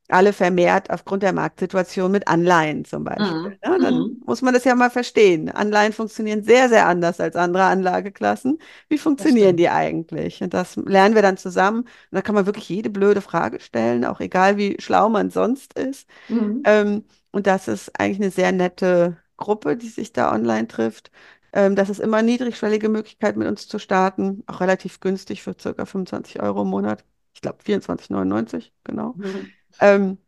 alle 0.09 0.33
vermehrt 0.33 0.91
aufgrund 0.91 1.23
der 1.23 1.33
Marktsituation 1.33 2.11
mit 2.11 2.27
Anleihen 2.29 2.85
zum 2.85 3.05
Beispiel. 3.05 3.53
Mhm. 3.53 3.59
Ja, 3.65 3.79
dann 3.79 4.07
Mhm. 4.07 4.23
muss 4.27 4.43
man 4.43 4.55
das 4.55 4.65
ja 4.65 4.75
mal 4.75 4.91
verstehen. 4.91 5.49
Anleihen 5.51 5.93
funktionieren 5.93 6.43
sehr, 6.43 6.69
sehr 6.69 6.87
anders 6.89 7.21
als 7.21 7.37
andere 7.37 7.65
Anlageklassen. 7.65 8.59
Wie 8.89 8.99
funktionieren 8.99 9.57
die 9.57 9.69
eigentlich? 9.69 10.43
Und 10.43 10.53
das 10.55 10.75
lernen 10.77 11.15
wir 11.15 11.23
dann 11.23 11.37
zusammen. 11.37 11.81
Und 11.83 11.89
da 12.11 12.23
kann 12.23 12.35
man 12.35 12.47
wirklich 12.47 12.69
jede 12.69 12.91
blöde 12.91 13.21
Frage 13.21 13.61
stellen, 13.61 14.05
auch 14.05 14.21
egal 14.21 14.57
wie 14.57 14.77
schlau 14.81 15.09
man 15.09 15.31
sonst 15.31 15.75
ist. 15.79 16.09
Mhm. 16.29 16.65
Ähm, 16.65 17.05
und 17.33 17.47
das 17.47 17.69
ist 17.69 17.99
eigentlich 18.01 18.21
eine 18.21 18.31
sehr 18.31 18.53
nette 18.53 19.17
Gruppe, 19.41 19.77
die 19.77 19.89
sich 19.89 20.13
da 20.13 20.33
online 20.33 20.69
trifft. 20.69 21.11
Ähm, 21.53 21.75
das 21.75 21.91
ist 21.91 21.99
immer 21.99 22.19
eine 22.19 22.31
niedrigschwellige 22.31 22.89
Möglichkeit, 22.89 23.37
mit 23.37 23.49
uns 23.49 23.67
zu 23.67 23.81
starten. 23.81 24.45
Auch 24.47 24.61
relativ 24.61 25.01
günstig 25.01 25.43
für 25.43 25.57
circa 25.59 25.85
25 25.85 26.41
Euro 26.41 26.63
im 26.63 26.69
Monat. 26.69 27.05
Ich 27.35 27.41
glaube 27.41 27.59
24,99, 27.65 28.71
genau. 28.85 29.15
Mhm. 29.17 29.51
Ähm, 29.81 30.19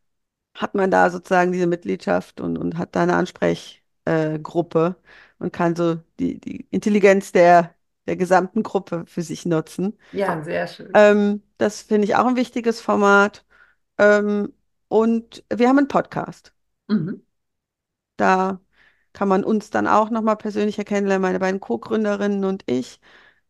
hat 0.55 0.75
man 0.75 0.91
da 0.91 1.11
sozusagen 1.11 1.53
diese 1.53 1.67
Mitgliedschaft 1.67 2.41
und, 2.41 2.59
und 2.59 2.77
hat 2.77 2.95
da 2.95 3.03
eine 3.03 3.15
Ansprechgruppe 3.15 4.97
äh, 4.99 5.43
und 5.43 5.53
kann 5.53 5.77
so 5.77 5.97
die, 6.19 6.41
die 6.41 6.67
Intelligenz 6.71 7.33
der, 7.33 7.75
der 8.07 8.17
gesamten 8.17 8.63
Gruppe 8.63 9.05
für 9.07 9.23
sich 9.23 9.47
nutzen. 9.47 9.99
Ja, 10.13 10.43
sehr 10.43 10.67
schön. 10.67 10.91
Ähm, 10.95 11.43
das 11.59 11.83
finde 11.83 12.05
ich 12.05 12.17
auch 12.17 12.27
ein 12.27 12.37
wichtiges 12.37 12.81
Format. 12.81 13.45
Ähm, 13.99 14.53
und 14.89 15.45
wir 15.55 15.69
haben 15.69 15.79
einen 15.79 15.89
Podcast. 15.89 16.53
Mhm. 16.89 17.23
Da 18.17 18.61
kann 19.13 19.29
man 19.29 19.45
uns 19.45 19.71
dann 19.71 19.87
auch 19.87 20.11
nochmal 20.11 20.37
persönlicher 20.37 20.85
kennenlernen, 20.85 21.23
meine 21.23 21.39
beiden 21.41 21.61
Co-Gründerinnen 21.61 22.45
und 22.45 22.65
ich, 22.67 23.01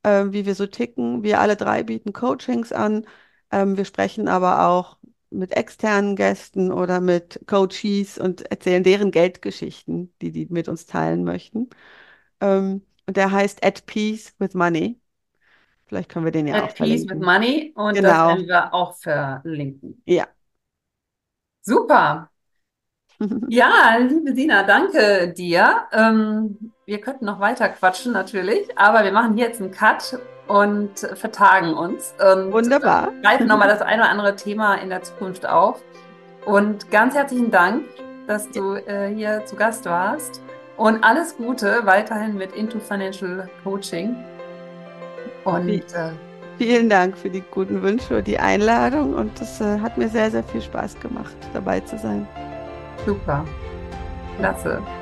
ähm, 0.04 0.32
wie 0.32 0.46
wir 0.46 0.54
so 0.54 0.66
ticken. 0.66 1.22
Wir 1.22 1.40
alle 1.40 1.56
drei 1.56 1.82
bieten 1.84 2.12
Coachings 2.12 2.72
an. 2.72 3.06
Ähm, 3.50 3.76
wir 3.76 3.84
sprechen 3.84 4.28
aber 4.28 4.66
auch 4.68 4.98
mit 5.30 5.52
externen 5.56 6.16
Gästen 6.16 6.72
oder 6.72 7.00
mit 7.00 7.40
Coaches 7.46 8.18
und 8.18 8.42
erzählen 8.50 8.82
deren 8.84 9.10
Geldgeschichten, 9.10 10.14
die 10.22 10.32
die 10.32 10.46
mit 10.50 10.68
uns 10.68 10.86
teilen 10.86 11.24
möchten. 11.24 11.70
Ähm, 12.40 12.82
und 13.06 13.16
der 13.16 13.32
heißt 13.32 13.64
At 13.64 13.86
Peace 13.86 14.34
with 14.38 14.54
Money. 14.54 15.00
Vielleicht 15.86 16.10
können 16.10 16.24
wir 16.26 16.32
den 16.32 16.46
ja 16.48 16.62
auch 16.64 16.74
At 16.74 16.78
Peace 16.78 17.06
with. 17.08 17.18
Money 17.20 17.72
und 17.74 18.02
das 18.04 18.24
Genau. 18.24 18.24
werden 18.24 18.46
wir 18.46 18.72
auch 18.74 18.94
verlinken. 18.96 20.02
Ja. 20.06 20.28
Super. 21.62 22.30
Ja, 23.48 23.96
liebe 23.98 24.34
Sina, 24.34 24.62
danke 24.62 25.32
dir. 25.36 25.84
Ähm, 25.92 26.72
wir 26.86 27.00
könnten 27.00 27.24
noch 27.24 27.40
weiter 27.40 27.68
quatschen 27.68 28.12
natürlich, 28.12 28.66
aber 28.76 29.04
wir 29.04 29.12
machen 29.12 29.34
hier 29.34 29.46
jetzt 29.46 29.60
einen 29.60 29.70
Cut 29.70 30.18
und 30.48 30.98
vertagen 31.14 31.74
uns 31.74 32.14
und 32.18 32.52
Wunderbar. 32.52 33.12
greifen 33.22 33.46
nochmal 33.46 33.68
das 33.68 33.80
eine 33.80 34.02
oder 34.02 34.10
andere 34.10 34.36
Thema 34.36 34.74
in 34.74 34.88
der 34.88 35.02
Zukunft 35.02 35.46
auf. 35.46 35.82
Und 36.44 36.90
ganz 36.90 37.14
herzlichen 37.14 37.50
Dank, 37.50 37.84
dass 38.26 38.50
du 38.50 38.74
äh, 38.74 39.14
hier 39.14 39.44
zu 39.46 39.56
Gast 39.56 39.84
warst 39.86 40.42
und 40.76 41.04
alles 41.04 41.36
Gute 41.36 41.82
weiterhin 41.84 42.36
mit 42.36 42.54
Into 42.56 42.80
Financial 42.80 43.48
Coaching. 43.62 44.16
Und 45.44 45.68
äh, 45.68 46.10
Vielen 46.58 46.88
Dank 46.88 47.16
für 47.16 47.30
die 47.30 47.42
guten 47.50 47.82
Wünsche 47.82 48.18
und 48.18 48.26
die 48.26 48.38
Einladung 48.38 49.14
und 49.14 49.40
es 49.40 49.60
äh, 49.60 49.78
hat 49.80 49.96
mir 49.96 50.08
sehr, 50.08 50.30
sehr 50.30 50.44
viel 50.44 50.60
Spaß 50.60 51.00
gemacht, 51.00 51.34
dabei 51.54 51.80
zu 51.80 51.98
sein. 51.98 52.26
Super. 53.04 53.44
Klasse. 54.38 55.01